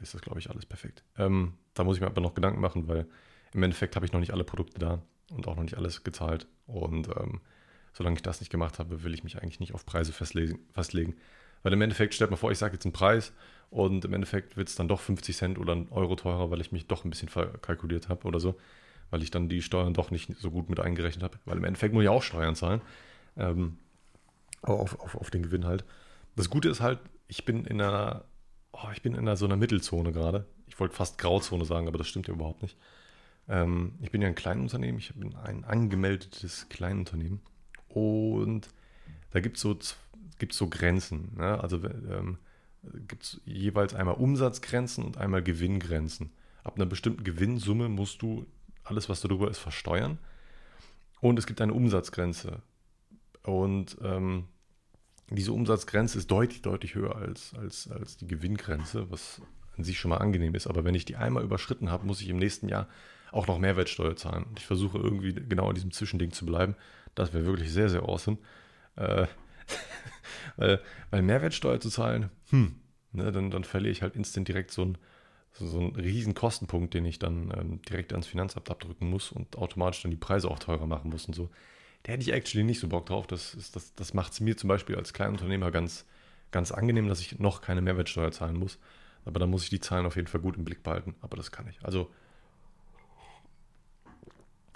ist 0.00 0.14
das, 0.14 0.22
glaube 0.22 0.38
ich, 0.38 0.50
alles 0.50 0.66
perfekt. 0.66 1.04
Ähm, 1.18 1.54
da 1.74 1.84
muss 1.84 1.96
ich 1.96 2.00
mir 2.00 2.06
aber 2.06 2.20
noch 2.20 2.34
Gedanken 2.34 2.60
machen, 2.60 2.88
weil 2.88 3.06
im 3.52 3.62
Endeffekt 3.62 3.96
habe 3.96 4.06
ich 4.06 4.12
noch 4.12 4.20
nicht 4.20 4.32
alle 4.32 4.44
Produkte 4.44 4.78
da 4.78 5.02
und 5.30 5.46
auch 5.46 5.56
noch 5.56 5.62
nicht 5.62 5.76
alles 5.76 6.04
gezahlt. 6.04 6.46
Und 6.66 7.08
ähm, 7.08 7.40
solange 7.92 8.16
ich 8.16 8.22
das 8.22 8.40
nicht 8.40 8.50
gemacht 8.50 8.78
habe, 8.78 9.04
will 9.04 9.14
ich 9.14 9.24
mich 9.24 9.40
eigentlich 9.40 9.60
nicht 9.60 9.74
auf 9.74 9.86
Preise 9.86 10.12
festlegen. 10.12 10.58
festlegen. 10.72 11.16
Weil 11.62 11.72
im 11.72 11.80
Endeffekt, 11.80 12.14
stellt 12.14 12.30
mir 12.30 12.36
vor, 12.36 12.50
ich 12.50 12.58
sage 12.58 12.74
jetzt 12.74 12.84
einen 12.84 12.92
Preis 12.92 13.32
und 13.70 14.04
im 14.04 14.12
Endeffekt 14.12 14.56
wird 14.56 14.68
es 14.68 14.74
dann 14.74 14.88
doch 14.88 15.00
50 15.00 15.36
Cent 15.36 15.58
oder 15.58 15.74
ein 15.74 15.88
Euro 15.90 16.14
teurer, 16.14 16.50
weil 16.50 16.60
ich 16.60 16.72
mich 16.72 16.86
doch 16.86 17.04
ein 17.04 17.10
bisschen 17.10 17.28
verkalkuliert 17.28 18.08
habe 18.08 18.26
oder 18.26 18.40
so. 18.40 18.56
Weil 19.10 19.22
ich 19.22 19.30
dann 19.30 19.48
die 19.48 19.62
Steuern 19.62 19.94
doch 19.94 20.10
nicht 20.10 20.36
so 20.38 20.50
gut 20.50 20.68
mit 20.68 20.80
eingerechnet 20.80 21.22
habe. 21.22 21.38
Weil 21.44 21.58
im 21.58 21.64
Endeffekt 21.64 21.94
muss 21.94 22.02
ich 22.02 22.08
auch 22.08 22.22
Steuern 22.22 22.54
zahlen. 22.54 22.80
Ähm, 23.36 23.78
auf, 24.62 24.98
auf, 25.00 25.16
auf 25.16 25.30
den 25.30 25.42
Gewinn 25.42 25.64
halt. 25.64 25.84
Das 26.36 26.50
Gute 26.50 26.68
ist 26.68 26.80
halt, 26.80 26.98
ich 27.28 27.44
bin 27.44 27.64
in 27.64 27.80
einer, 27.80 28.24
oh, 28.74 28.90
ich 28.92 29.02
bin 29.02 29.14
in 29.14 29.36
so 29.36 29.44
einer 29.44 29.56
Mittelzone 29.56 30.12
gerade. 30.12 30.46
Ich 30.66 30.78
wollte 30.80 30.94
fast 30.94 31.18
Grauzone 31.18 31.64
sagen, 31.64 31.88
aber 31.88 31.98
das 31.98 32.08
stimmt 32.08 32.28
ja 32.28 32.34
überhaupt 32.34 32.62
nicht. 32.62 32.76
Ähm, 33.48 33.92
ich 34.00 34.10
bin 34.10 34.22
ja 34.22 34.28
ein 34.28 34.34
Kleinunternehmen, 34.34 34.98
ich 34.98 35.14
bin 35.14 35.34
ein 35.36 35.64
angemeldetes 35.64 36.68
Kleinunternehmen. 36.68 37.40
Und 37.88 38.68
da 39.30 39.40
gibt 39.40 39.56
es 39.56 39.62
so, 39.62 39.78
gibt's 40.38 40.56
so 40.56 40.68
Grenzen. 40.68 41.32
Ne? 41.36 41.60
Also 41.60 41.80
ähm, 41.84 42.38
gibt 43.06 43.22
es 43.24 43.40
jeweils 43.44 43.94
einmal 43.94 44.14
Umsatzgrenzen 44.14 45.04
und 45.04 45.18
einmal 45.18 45.42
Gewinngrenzen. 45.42 46.32
Ab 46.64 46.76
einer 46.76 46.86
bestimmten 46.86 47.24
Gewinnsumme 47.24 47.88
musst 47.88 48.22
du 48.22 48.46
alles, 48.82 49.08
was 49.08 49.20
darüber 49.20 49.50
ist, 49.50 49.58
versteuern. 49.58 50.18
Und 51.20 51.38
es 51.38 51.46
gibt 51.46 51.60
eine 51.60 51.72
Umsatzgrenze. 51.72 52.62
Und 53.42 53.96
ähm, 54.02 54.44
diese 55.30 55.52
Umsatzgrenze 55.52 56.18
ist 56.18 56.30
deutlich, 56.30 56.62
deutlich 56.62 56.94
höher 56.94 57.16
als, 57.16 57.54
als, 57.54 57.90
als 57.90 58.16
die 58.16 58.26
Gewinngrenze, 58.26 59.10
was 59.10 59.40
an 59.76 59.84
sich 59.84 59.98
schon 59.98 60.10
mal 60.10 60.18
angenehm 60.18 60.54
ist. 60.54 60.66
Aber 60.66 60.84
wenn 60.84 60.94
ich 60.94 61.04
die 61.04 61.16
einmal 61.16 61.42
überschritten 61.42 61.90
habe, 61.90 62.06
muss 62.06 62.20
ich 62.20 62.28
im 62.28 62.36
nächsten 62.36 62.68
Jahr 62.68 62.88
auch 63.32 63.46
noch 63.46 63.58
Mehrwertsteuer 63.58 64.16
zahlen. 64.16 64.44
Und 64.44 64.58
ich 64.58 64.66
versuche 64.66 64.98
irgendwie 64.98 65.34
genau 65.34 65.68
in 65.68 65.74
diesem 65.74 65.90
Zwischending 65.90 66.32
zu 66.32 66.46
bleiben. 66.46 66.76
Das 67.14 67.32
wäre 67.32 67.46
wirklich 67.46 67.72
sehr, 67.72 67.88
sehr 67.88 68.02
awesome. 68.02 68.38
Äh, 68.96 69.26
weil, 70.56 70.80
weil, 71.10 71.22
Mehrwertsteuer 71.22 71.80
zu 71.80 71.88
zahlen, 71.88 72.30
hm, 72.50 72.76
ne, 73.12 73.32
dann, 73.32 73.50
dann 73.50 73.64
verliere 73.64 73.92
ich 73.92 74.02
halt 74.02 74.14
instant 74.14 74.46
direkt 74.46 74.70
so 74.70 74.82
einen, 74.82 74.98
so, 75.52 75.66
so 75.66 75.86
riesen 75.86 76.34
Kostenpunkt, 76.34 76.94
den 76.94 77.06
ich 77.06 77.18
dann 77.18 77.52
ähm, 77.56 77.82
direkt 77.82 78.12
ans 78.12 78.26
Finanzamt 78.26 78.70
abdrücken 78.70 79.08
muss 79.08 79.32
und 79.32 79.56
automatisch 79.56 80.02
dann 80.02 80.10
die 80.10 80.16
Preise 80.16 80.48
auch 80.50 80.58
teurer 80.58 80.86
machen 80.86 81.10
muss 81.10 81.26
und 81.26 81.34
so. 81.34 81.50
Da 82.04 82.12
hätte 82.12 82.22
ich 82.22 82.32
actually 82.32 82.64
nicht 82.64 82.80
so 82.80 82.88
Bock 82.88 83.06
drauf. 83.06 83.26
Das, 83.26 83.56
das, 83.72 83.94
das 83.94 84.14
macht 84.14 84.32
es 84.32 84.40
mir 84.40 84.56
zum 84.56 84.68
Beispiel 84.68 84.96
als 84.96 85.12
Kleinunternehmer 85.12 85.70
ganz, 85.70 86.04
ganz 86.50 86.70
angenehm, 86.70 87.08
dass 87.08 87.20
ich 87.20 87.38
noch 87.38 87.60
keine 87.60 87.80
Mehrwertsteuer 87.80 88.30
zahlen 88.30 88.56
muss. 88.56 88.78
Aber 89.24 89.40
da 89.40 89.46
muss 89.46 89.64
ich 89.64 89.70
die 89.70 89.80
Zahlen 89.80 90.06
auf 90.06 90.16
jeden 90.16 90.28
Fall 90.28 90.40
gut 90.40 90.56
im 90.56 90.64
Blick 90.64 90.82
behalten. 90.82 91.14
Aber 91.22 91.36
das 91.36 91.50
kann 91.50 91.66
ich. 91.66 91.82
Also 91.82 92.10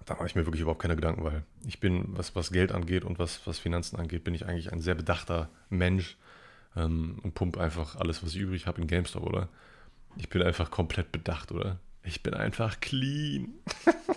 da 0.06 0.14
mache 0.14 0.26
ich 0.26 0.34
mir 0.34 0.46
wirklich 0.46 0.62
überhaupt 0.62 0.80
keine 0.80 0.96
Gedanken, 0.96 1.22
weil 1.22 1.44
ich 1.66 1.80
bin, 1.80 2.16
was, 2.16 2.34
was 2.34 2.50
Geld 2.50 2.72
angeht 2.72 3.04
und 3.04 3.18
was, 3.18 3.46
was 3.46 3.58
Finanzen 3.58 3.96
angeht, 3.96 4.24
bin 4.24 4.32
ich 4.32 4.46
eigentlich 4.46 4.72
ein 4.72 4.80
sehr 4.80 4.94
bedachter 4.94 5.50
Mensch 5.68 6.16
ähm, 6.76 7.18
und 7.22 7.34
pump 7.34 7.58
einfach 7.58 7.96
alles, 7.96 8.22
was 8.22 8.30
ich 8.30 8.40
übrig 8.40 8.66
habe, 8.66 8.80
in 8.80 8.86
GameStop, 8.86 9.22
oder? 9.22 9.48
Ich 10.16 10.30
bin 10.30 10.42
einfach 10.42 10.70
komplett 10.70 11.12
bedacht, 11.12 11.52
oder? 11.52 11.78
Ich 12.02 12.22
bin 12.22 12.32
einfach 12.32 12.80
clean. 12.80 13.52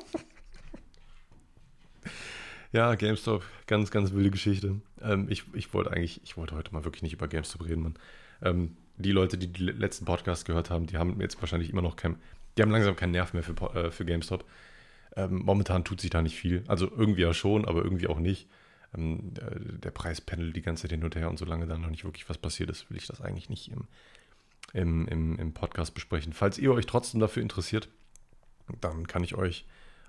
ja, 2.71 2.95
GameStop, 2.95 3.43
ganz, 3.67 3.91
ganz 3.91 4.13
wilde 4.13 4.31
Geschichte. 4.31 4.81
Ähm, 5.01 5.27
ich, 5.29 5.43
ich 5.53 5.73
wollte 5.73 5.91
eigentlich, 5.91 6.21
ich 6.23 6.37
wollte 6.37 6.55
heute 6.55 6.73
mal 6.73 6.85
wirklich 6.85 7.03
nicht 7.03 7.13
über 7.13 7.27
GameStop 7.27 7.65
reden, 7.65 7.83
Mann. 7.83 7.95
Ähm, 8.41 8.77
die 8.97 9.11
Leute, 9.11 9.37
die 9.37 9.47
die 9.47 9.63
letzten 9.63 10.05
Podcasts 10.05 10.45
gehört 10.45 10.69
haben, 10.69 10.87
die 10.87 10.97
haben 10.97 11.19
jetzt 11.19 11.39
wahrscheinlich 11.41 11.69
immer 11.69 11.81
noch 11.81 11.95
kein, 11.95 12.17
die 12.57 12.61
haben 12.61 12.71
langsam 12.71 12.95
keinen 12.95 13.11
Nerv 13.11 13.33
mehr 13.33 13.43
für, 13.43 13.53
äh, 13.75 13.91
für 13.91 14.05
GameStop. 14.05 14.45
Ähm, 15.15 15.41
momentan 15.43 15.83
tut 15.83 15.99
sich 15.99 16.09
da 16.09 16.21
nicht 16.21 16.37
viel. 16.37 16.63
Also 16.67 16.89
irgendwie 16.89 17.21
ja 17.21 17.33
schon, 17.33 17.65
aber 17.65 17.83
irgendwie 17.83 18.07
auch 18.07 18.19
nicht. 18.19 18.47
Ähm, 18.95 19.33
der, 19.33 19.59
der 19.59 19.91
Preis 19.91 20.21
pendelt 20.21 20.55
die 20.55 20.61
ganze 20.61 20.83
Zeit 20.83 20.91
hin 20.91 21.03
und 21.03 21.15
her 21.15 21.29
und 21.29 21.37
solange 21.37 21.67
da 21.67 21.77
noch 21.77 21.89
nicht 21.89 22.05
wirklich 22.05 22.29
was 22.29 22.37
passiert 22.37 22.69
ist, 22.69 22.89
will 22.89 22.97
ich 22.97 23.07
das 23.07 23.21
eigentlich 23.21 23.49
nicht 23.49 23.71
im, 23.71 23.87
im, 24.73 25.07
im, 25.07 25.39
im 25.39 25.53
Podcast 25.53 25.93
besprechen. 25.93 26.31
Falls 26.31 26.57
ihr 26.57 26.71
euch 26.71 26.85
trotzdem 26.85 27.19
dafür 27.19 27.43
interessiert, 27.43 27.89
dann 28.79 29.07
kann 29.07 29.23
ich 29.23 29.35
euch 29.35 29.65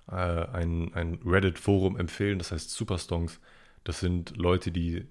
äh, 0.08 0.14
ein, 0.14 0.92
ein 0.94 1.18
Reddit-Forum 1.24 1.98
empfehlen, 1.98 2.38
das 2.38 2.52
heißt 2.52 2.70
Superstongs. 2.70 3.40
Das 3.84 4.00
sind 4.00 4.36
Leute, 4.36 4.70
die 4.70 5.06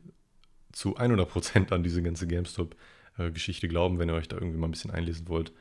zu 0.71 0.97
100% 0.97 1.73
an 1.73 1.83
diese 1.83 2.01
ganze 2.01 2.27
GameStop-Geschichte 2.27 3.67
glauben, 3.67 3.99
wenn 3.99 4.09
ihr 4.09 4.15
euch 4.15 4.27
da 4.27 4.37
irgendwie 4.37 4.57
mal 4.57 4.67
ein 4.67 4.71
bisschen 4.71 4.91
einlesen 4.91 5.27
wollt. 5.27 5.51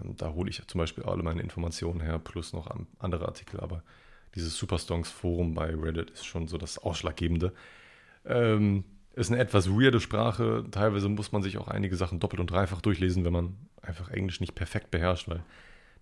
Ähm, 0.00 0.16
da 0.16 0.32
hole 0.32 0.50
ich 0.50 0.66
zum 0.66 0.78
Beispiel 0.78 1.04
alle 1.04 1.22
meine 1.22 1.42
Informationen 1.42 2.00
her, 2.00 2.18
plus 2.18 2.52
noch 2.52 2.70
andere 2.98 3.26
Artikel, 3.26 3.60
aber 3.60 3.82
dieses 4.34 4.56
Superstongs-Forum 4.56 5.54
bei 5.54 5.74
Reddit 5.74 6.10
ist 6.10 6.24
schon 6.24 6.48
so 6.48 6.56
das 6.56 6.78
Ausschlaggebende. 6.78 7.52
Ähm, 8.24 8.84
ist 9.14 9.30
eine 9.30 9.40
etwas 9.40 9.68
weirde 9.68 10.00
Sprache. 10.00 10.64
Teilweise 10.70 11.08
muss 11.08 11.32
man 11.32 11.42
sich 11.42 11.58
auch 11.58 11.68
einige 11.68 11.96
Sachen 11.96 12.18
doppelt 12.18 12.40
und 12.40 12.50
dreifach 12.50 12.80
durchlesen, 12.80 13.24
wenn 13.24 13.32
man 13.32 13.56
einfach 13.82 14.10
Englisch 14.10 14.40
nicht 14.40 14.54
perfekt 14.54 14.90
beherrscht, 14.90 15.28
weil 15.28 15.42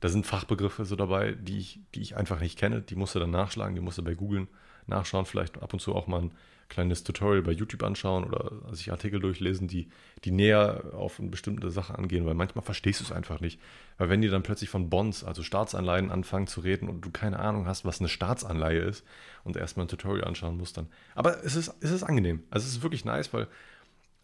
da 0.00 0.08
sind 0.08 0.26
Fachbegriffe 0.26 0.84
so 0.84 0.96
dabei, 0.96 1.32
die 1.32 1.58
ich, 1.58 1.80
die 1.94 2.00
ich 2.00 2.16
einfach 2.16 2.40
nicht 2.40 2.58
kenne. 2.58 2.80
Die 2.80 2.96
musst 2.96 3.14
du 3.14 3.18
dann 3.18 3.30
nachschlagen, 3.30 3.74
die 3.74 3.80
musst 3.80 3.98
du 3.98 4.02
bei 4.02 4.14
Googlen 4.14 4.48
nachschauen, 4.86 5.26
vielleicht 5.26 5.62
ab 5.62 5.72
und 5.72 5.80
zu 5.80 5.94
auch 5.94 6.06
mal 6.06 6.22
ein 6.22 6.32
kleines 6.70 7.02
Tutorial 7.02 7.42
bei 7.42 7.52
YouTube 7.52 7.82
anschauen 7.82 8.24
oder 8.24 8.52
sich 8.74 8.90
Artikel 8.90 9.20
durchlesen, 9.20 9.68
die, 9.68 9.88
die 10.24 10.30
näher 10.30 10.92
auf 10.94 11.18
eine 11.20 11.28
bestimmte 11.28 11.70
Sache 11.70 11.98
angehen, 11.98 12.24
weil 12.24 12.34
manchmal 12.34 12.64
verstehst 12.64 13.00
du 13.00 13.04
es 13.04 13.12
einfach 13.12 13.40
nicht. 13.40 13.60
Weil 13.98 14.08
wenn 14.08 14.22
die 14.22 14.28
dann 14.28 14.42
plötzlich 14.42 14.70
von 14.70 14.88
Bonds, 14.88 15.24
also 15.24 15.42
Staatsanleihen, 15.42 16.10
anfangen 16.10 16.46
zu 16.46 16.60
reden 16.60 16.88
und 16.88 17.04
du 17.04 17.10
keine 17.10 17.40
Ahnung 17.40 17.66
hast, 17.66 17.84
was 17.84 18.00
eine 18.00 18.08
Staatsanleihe 18.08 18.80
ist 18.80 19.04
und 19.44 19.56
erstmal 19.56 19.86
ein 19.86 19.88
Tutorial 19.88 20.26
anschauen 20.26 20.56
musst, 20.56 20.76
dann. 20.76 20.86
Aber 21.14 21.44
es 21.44 21.56
ist, 21.56 21.74
es 21.80 21.90
ist 21.90 22.04
angenehm. 22.04 22.44
Also 22.50 22.66
es 22.66 22.74
ist 22.74 22.82
wirklich 22.82 23.04
nice, 23.04 23.34
weil 23.34 23.48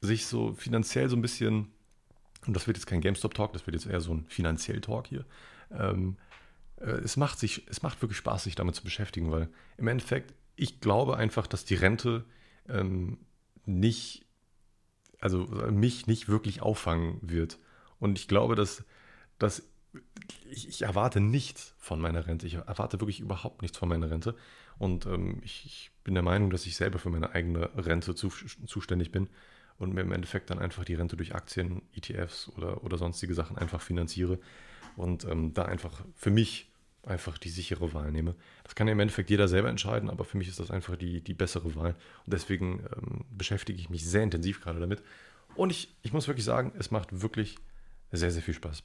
sich 0.01 0.27
so 0.27 0.55
finanziell 0.55 1.09
so 1.09 1.17
ein 1.17 1.23
bisschen, 1.23 1.73
und 2.47 2.55
das 2.55 2.67
wird 2.67 2.77
jetzt 2.77 2.87
kein 2.87 3.01
GameStop-Talk, 3.01 3.53
das 3.53 3.67
wird 3.67 3.75
jetzt 3.75 3.87
eher 3.87 4.01
so 4.01 4.15
ein 4.15 4.25
finanziell 4.29 4.81
Talk 4.81 5.09
hier. 5.09 5.25
Ähm, 5.71 6.17
äh, 6.81 6.91
es 6.91 7.17
macht 7.17 7.39
sich, 7.39 7.67
es 7.69 7.83
macht 7.83 8.03
wirklich 8.03 8.19
Spaß, 8.19 8.45
sich 8.45 8.55
damit 8.55 8.75
zu 8.75 8.85
beschäftigen, 8.85 9.31
weil 9.31 9.49
im 9.77 9.89
Endeffekt, 9.89 10.35
ich 10.57 10.81
glaube 10.81 11.17
einfach, 11.17 11.47
dass 11.47 11.65
die 11.65 11.75
Rente 11.75 12.25
ähm, 12.69 13.19
nicht, 13.65 14.25
also 15.21 15.47
mich 15.71 16.07
nicht 16.07 16.29
wirklich 16.29 16.63
auffangen 16.63 17.19
wird. 17.23 17.59
Und 17.99 18.19
ich 18.19 18.29
glaube, 18.29 18.55
dass, 18.55 18.85
dass 19.39 19.63
ich, 20.51 20.69
ich, 20.69 20.83
erwarte 20.83 21.21
nichts 21.21 21.75
von 21.79 22.01
meiner 22.01 22.27
Rente. 22.27 22.47
Ich 22.47 22.55
erwarte 22.55 23.01
wirklich 23.01 23.21
überhaupt 23.21 23.63
nichts 23.63 23.79
von 23.79 23.89
meiner 23.89 24.11
Rente. 24.11 24.37
Und 24.79 25.07
ähm, 25.07 25.41
ich, 25.43 25.65
ich, 25.65 25.91
bin 26.05 26.15
der 26.15 26.23
Meinung, 26.23 26.51
dass 26.51 26.67
ich 26.67 26.77
selber 26.77 27.01
für 27.01 27.11
meine 27.11 27.31
eigene 27.31 27.71
Rente 27.77 28.15
zu, 28.15 28.29
zuständig 28.29 29.11
bin 29.11 29.29
und 29.79 29.93
mir 29.93 30.03
im 30.03 30.13
Endeffekt 30.13 30.51
dann 30.51 30.61
einfach 30.61 30.85
die 30.85 30.95
Rente 30.95 31.17
durch 31.17 31.35
Aktien, 31.35 31.83
ETFs 31.95 32.49
oder, 32.51 32.85
oder 32.85 32.97
sonstige 32.97 33.35
Sachen 33.35 33.59
einfach 33.59 33.81
finanziere 33.81 34.39
und 34.97 35.25
ähm, 35.25 35.55
da 35.55 35.65
einfach 35.65 36.05
für 36.15 36.31
mich 36.31 36.71
einfach 37.07 37.39
die 37.39 37.51
sichere 37.51 37.95
Wahl 37.95 38.11
nehme. 38.11 38.35
Das 38.65 38.75
kann 38.75 38.89
ja 38.89 38.93
im 38.93 39.01
Endeffekt 39.01 39.31
jeder 39.31 39.49
selber 39.49 39.69
entscheiden, 39.69 40.11
aber 40.11 40.25
für 40.25 40.39
mich 40.39 40.49
ist 40.49 40.59
das 40.59 40.71
einfach 40.71 40.97
die, 40.97 41.21
die 41.21 41.35
bessere 41.35 41.75
Wahl. 41.77 41.95
Und 42.25 42.33
deswegen 42.33 42.81
ähm, 42.97 43.25
beschäftige 43.31 43.79
ich 43.79 43.91
mich 43.91 44.05
sehr 44.05 44.23
intensiv 44.23 44.61
gerade 44.61 44.81
damit. 44.81 45.03
Und 45.55 45.71
ich, 45.71 45.95
ich 46.03 46.13
muss 46.13 46.27
wirklich 46.27 46.45
sagen, 46.45 46.73
es 46.79 46.91
macht 46.91 47.21
wirklich 47.23 47.57
sehr, 48.13 48.31
sehr 48.31 48.43
viel 48.43 48.55
Spaß. 48.55 48.83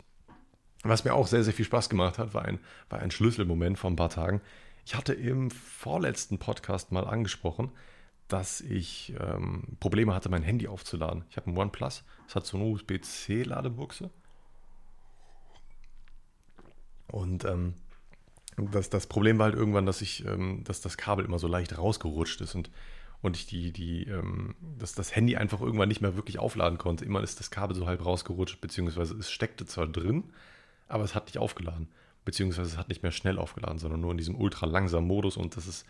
Was 0.84 1.04
mir 1.04 1.14
auch 1.14 1.28
sehr, 1.28 1.44
sehr 1.44 1.54
viel 1.54 1.66
Spaß 1.66 1.90
gemacht 1.90 2.18
hat, 2.18 2.34
war 2.34 2.46
ein, 2.46 2.60
war 2.90 3.00
ein 3.00 3.12
Schlüsselmoment 3.12 3.78
vor 3.78 3.90
ein 3.90 3.96
paar 3.96 4.10
Tagen. 4.10 4.42
Ich 4.86 4.96
hatte 4.96 5.14
im 5.14 5.52
vorletzten 5.52 6.40
Podcast 6.40 6.92
mal 6.92 7.06
angesprochen, 7.06 7.72
dass 8.28 8.62
ich 8.62 9.14
ähm, 9.20 9.78
Probleme 9.80 10.16
hatte, 10.16 10.30
mein 10.30 10.42
Handy 10.42 10.68
aufzuladen. 10.68 11.26
Ich 11.30 11.38
habe 11.38 11.52
ein 11.52 11.58
OnePlus, 11.58 12.04
es 12.28 12.36
hat 12.36 12.46
so 12.46 12.58
eine 12.58 12.66
USB-C-Ladebuchse. 12.68 14.10
Und 17.12 17.44
ähm, 17.44 17.74
das, 18.58 18.90
das 18.90 19.08
Problem 19.08 19.38
war 19.38 19.46
halt 19.46 19.56
irgendwann, 19.56 19.86
dass 19.86 20.02
ich, 20.02 20.26
ähm, 20.26 20.64
dass 20.64 20.82
das 20.82 20.98
Kabel 20.98 21.26
immer 21.26 21.40
so 21.40 21.48
leicht 21.48 21.78
rausgerutscht 21.78 22.42
ist 22.42 22.56
und, 22.56 22.70
und 23.22 23.36
ich 23.36 23.46
die, 23.46 23.72
die, 23.72 24.04
ähm, 24.06 24.56
dass 24.80 24.94
das 24.94 25.16
Handy 25.16 25.36
einfach 25.36 25.62
irgendwann 25.62 25.90
nicht 25.90 26.02
mehr 26.02 26.16
wirklich 26.16 26.40
aufladen 26.40 26.78
konnte. 26.78 27.06
Immer 27.06 27.22
ist 27.22 27.40
das 27.40 27.52
Kabel 27.52 27.76
so 27.76 27.86
halb 27.86 28.06
rausgerutscht, 28.06 28.62
beziehungsweise 28.62 29.16
es 29.16 29.30
steckte 29.30 29.66
zwar 29.66 29.88
drin, 29.88 30.32
aber 30.88 31.04
es 31.04 31.14
hat 31.14 31.26
nicht 31.26 31.38
aufgeladen. 31.38 31.90
Beziehungsweise 32.24 32.70
es 32.70 32.78
hat 32.78 32.90
nicht 32.90 33.04
mehr 33.04 33.12
schnell 33.12 33.38
aufgeladen, 33.38 33.80
sondern 33.80 34.00
nur 34.00 34.12
in 34.12 34.18
diesem 34.18 34.36
ultra 34.36 34.66
langsamen 34.66 35.08
Modus 35.08 35.38
und 35.38 35.58
das 35.58 35.68
ist, 35.68 35.86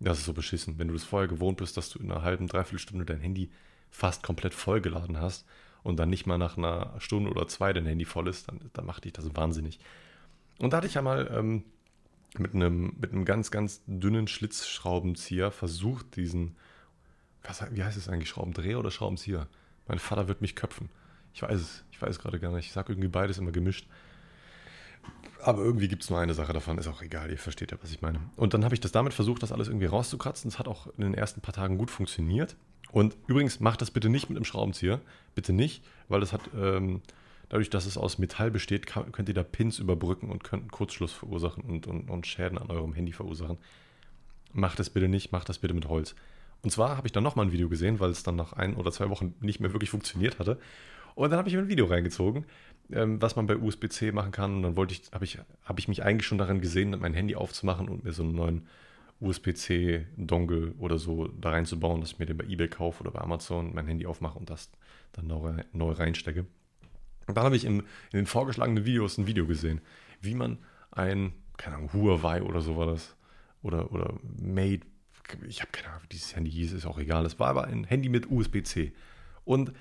das 0.00 0.18
ist 0.18 0.24
so 0.24 0.32
beschissen. 0.32 0.78
Wenn 0.78 0.88
du 0.88 0.94
das 0.94 1.04
vorher 1.04 1.28
gewohnt 1.28 1.58
bist, 1.58 1.76
dass 1.76 1.90
du 1.90 1.98
in 1.98 2.10
einer 2.10 2.22
halben, 2.22 2.46
dreiviertel 2.46 2.78
Stunde 2.78 3.04
dein 3.04 3.20
Handy 3.20 3.50
fast 3.90 4.22
komplett 4.22 4.54
vollgeladen 4.54 5.20
hast 5.20 5.44
und 5.82 5.98
dann 5.98 6.08
nicht 6.08 6.26
mal 6.26 6.38
nach 6.38 6.56
einer 6.56 6.94
Stunde 6.98 7.30
oder 7.30 7.46
zwei 7.48 7.72
dein 7.72 7.86
Handy 7.86 8.04
voll 8.04 8.28
ist, 8.28 8.48
dann, 8.48 8.70
dann 8.72 8.86
macht 8.86 9.04
dich 9.04 9.12
das 9.12 9.34
wahnsinnig. 9.34 9.80
Und 10.62 10.72
da 10.72 10.76
hatte 10.76 10.86
ich 10.86 10.94
ja 10.94 11.02
mal 11.02 11.28
ähm, 11.34 11.64
mit, 12.38 12.54
einem, 12.54 12.94
mit 13.00 13.12
einem 13.12 13.24
ganz, 13.24 13.50
ganz 13.50 13.82
dünnen 13.86 14.28
Schlitzschraubenzieher 14.28 15.50
versucht, 15.50 16.14
diesen, 16.14 16.54
was, 17.42 17.64
wie 17.74 17.82
heißt 17.82 17.98
es 17.98 18.08
eigentlich, 18.08 18.28
Schraubendreher 18.28 18.78
oder 18.78 18.92
Schraubenzieher? 18.92 19.48
Mein 19.88 19.98
Vater 19.98 20.28
wird 20.28 20.40
mich 20.40 20.54
köpfen. 20.54 20.88
Ich 21.34 21.42
weiß 21.42 21.60
es, 21.60 21.84
ich 21.90 22.00
weiß 22.00 22.20
gerade 22.20 22.38
gar 22.38 22.52
nicht. 22.52 22.66
Ich 22.66 22.72
sage 22.72 22.92
irgendwie 22.92 23.08
beides 23.08 23.38
immer 23.38 23.50
gemischt. 23.50 23.88
Aber 25.42 25.62
irgendwie 25.64 25.88
gibt 25.88 26.04
es 26.04 26.10
nur 26.10 26.20
eine 26.20 26.32
Sache 26.34 26.52
davon, 26.52 26.78
ist 26.78 26.86
auch 26.86 27.02
egal, 27.02 27.28
ihr 27.32 27.38
versteht 27.38 27.72
ja, 27.72 27.78
was 27.82 27.90
ich 27.90 28.00
meine. 28.00 28.20
Und 28.36 28.54
dann 28.54 28.64
habe 28.64 28.76
ich 28.76 28.80
das 28.80 28.92
damit 28.92 29.14
versucht, 29.14 29.42
das 29.42 29.50
alles 29.50 29.66
irgendwie 29.66 29.86
rauszukratzen. 29.86 30.48
Es 30.48 30.60
hat 30.60 30.68
auch 30.68 30.86
in 30.96 31.02
den 31.02 31.14
ersten 31.14 31.40
paar 31.40 31.54
Tagen 31.54 31.76
gut 31.76 31.90
funktioniert. 31.90 32.54
Und 32.92 33.16
übrigens, 33.26 33.58
macht 33.58 33.82
das 33.82 33.90
bitte 33.90 34.08
nicht 34.08 34.28
mit 34.28 34.36
einem 34.36 34.44
Schraubenzieher. 34.44 35.00
Bitte 35.34 35.52
nicht, 35.52 35.82
weil 36.06 36.20
das 36.20 36.32
hat, 36.32 36.42
ähm, 36.56 37.02
dadurch, 37.52 37.68
dass 37.68 37.84
es 37.84 37.98
aus 37.98 38.16
Metall 38.16 38.50
besteht, 38.50 38.86
könnt 38.86 39.28
ihr 39.28 39.34
da 39.34 39.42
Pins 39.42 39.78
überbrücken 39.78 40.30
und 40.30 40.42
könnt 40.42 40.62
einen 40.62 40.70
Kurzschluss 40.70 41.12
verursachen 41.12 41.62
und, 41.62 41.86
und, 41.86 42.08
und 42.08 42.26
Schäden 42.26 42.56
an 42.56 42.70
eurem 42.70 42.94
Handy 42.94 43.12
verursachen. 43.12 43.58
Macht 44.54 44.78
das 44.78 44.88
bitte 44.88 45.06
nicht, 45.06 45.32
macht 45.32 45.50
das 45.50 45.58
bitte 45.58 45.74
mit 45.74 45.86
Holz. 45.86 46.14
Und 46.62 46.70
zwar 46.70 46.96
habe 46.96 47.06
ich 47.06 47.12
dann 47.12 47.22
nochmal 47.22 47.44
ein 47.44 47.52
Video 47.52 47.68
gesehen, 47.68 48.00
weil 48.00 48.10
es 48.10 48.22
dann 48.22 48.36
nach 48.36 48.54
ein 48.54 48.74
oder 48.74 48.90
zwei 48.90 49.10
Wochen 49.10 49.34
nicht 49.40 49.60
mehr 49.60 49.74
wirklich 49.74 49.90
funktioniert 49.90 50.38
hatte. 50.38 50.58
Und 51.14 51.28
dann 51.28 51.38
habe 51.38 51.50
ich 51.50 51.54
mir 51.54 51.60
ein 51.60 51.68
Video 51.68 51.84
reingezogen, 51.84 52.46
ähm, 52.90 53.20
was 53.20 53.36
man 53.36 53.46
bei 53.46 53.58
USB-C 53.58 54.12
machen 54.12 54.32
kann. 54.32 54.56
Und 54.56 54.62
dann 54.62 54.76
wollte 54.76 54.94
ich, 54.94 55.12
habe 55.12 55.26
ich, 55.26 55.38
habe 55.64 55.78
ich 55.78 55.88
mich 55.88 56.02
eigentlich 56.02 56.26
schon 56.26 56.38
darin 56.38 56.62
gesehen, 56.62 56.96
mein 56.98 57.12
Handy 57.12 57.36
aufzumachen 57.36 57.90
und 57.90 58.02
mir 58.02 58.12
so 58.12 58.22
einen 58.22 58.34
neuen 58.34 58.66
USB-C-Dongle 59.20 60.72
oder 60.78 60.98
so 60.98 61.28
da 61.28 61.50
reinzubauen, 61.50 62.00
dass 62.00 62.12
ich 62.12 62.18
mir 62.18 62.24
den 62.24 62.38
bei 62.38 62.44
eBay 62.44 62.68
kaufe 62.68 63.02
oder 63.02 63.10
bei 63.10 63.20
Amazon 63.20 63.74
mein 63.74 63.86
Handy 63.86 64.06
aufmache 64.06 64.38
und 64.38 64.48
das 64.48 64.70
dann 65.12 65.26
neu 65.26 65.92
reinstecke. 65.92 66.46
Und 67.26 67.36
dann 67.36 67.44
habe 67.44 67.56
ich 67.56 67.64
in, 67.64 67.80
in 67.80 67.84
den 68.12 68.26
vorgeschlagenen 68.26 68.84
Videos 68.84 69.18
ein 69.18 69.26
Video 69.26 69.46
gesehen, 69.46 69.80
wie 70.20 70.34
man 70.34 70.58
ein, 70.90 71.32
keine 71.56 71.76
Ahnung, 71.76 71.92
Huawei 71.92 72.42
oder 72.42 72.60
so 72.60 72.76
war 72.76 72.86
das, 72.86 73.16
oder, 73.62 73.92
oder 73.92 74.14
Mate, 74.40 74.86
ich 75.46 75.60
habe 75.60 75.70
keine 75.72 75.88
Ahnung, 75.88 76.02
wie 76.04 76.08
dieses 76.08 76.34
Handy 76.34 76.50
hieß, 76.50 76.72
ist 76.72 76.86
auch 76.86 76.98
egal. 76.98 77.24
Es 77.24 77.38
war 77.38 77.48
aber 77.48 77.64
ein 77.64 77.84
Handy 77.84 78.08
mit 78.08 78.30
USB-C. 78.30 78.92
Und 79.44 79.72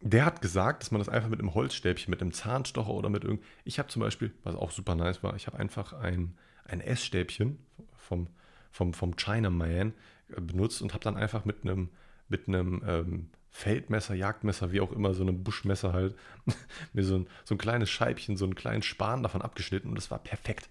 der 0.00 0.24
hat 0.24 0.40
gesagt, 0.40 0.82
dass 0.82 0.90
man 0.90 1.00
das 1.00 1.08
einfach 1.08 1.28
mit 1.28 1.40
einem 1.40 1.54
Holzstäbchen, 1.54 2.10
mit 2.10 2.22
einem 2.22 2.32
Zahnstocher 2.32 2.90
oder 2.90 3.10
mit 3.10 3.24
irgend. 3.24 3.44
Ich 3.64 3.78
habe 3.78 3.88
zum 3.88 4.00
Beispiel, 4.00 4.32
was 4.44 4.54
auch 4.54 4.70
super 4.70 4.94
nice 4.94 5.22
war, 5.22 5.36
ich 5.36 5.46
habe 5.46 5.58
einfach 5.58 5.92
ein, 5.92 6.34
ein 6.64 6.80
Essstäbchen 6.80 7.58
vom, 7.96 8.28
vom, 8.70 8.94
vom 8.94 9.16
Chinaman 9.16 9.92
äh, 10.28 10.40
benutzt 10.40 10.80
und 10.80 10.94
habe 10.94 11.04
dann 11.04 11.16
einfach 11.16 11.44
mit 11.44 11.64
einem, 11.64 11.90
mit 12.28 12.48
einem 12.48 12.82
ähm, 12.86 13.30
Feldmesser, 13.50 14.14
Jagdmesser, 14.14 14.72
wie 14.72 14.80
auch 14.80 14.92
immer, 14.92 15.12
so 15.12 15.22
einem 15.22 15.42
Buschmesser 15.42 15.92
halt, 15.92 16.14
mir 16.92 17.04
so 17.04 17.16
ein, 17.16 17.26
so 17.44 17.54
ein 17.54 17.58
kleines 17.58 17.90
Scheibchen, 17.90 18.36
so 18.36 18.44
einen 18.44 18.54
kleinen 18.54 18.82
Span 18.82 19.22
davon 19.22 19.42
abgeschnitten 19.42 19.88
und 19.88 19.96
das 19.96 20.10
war 20.10 20.18
perfekt. 20.18 20.68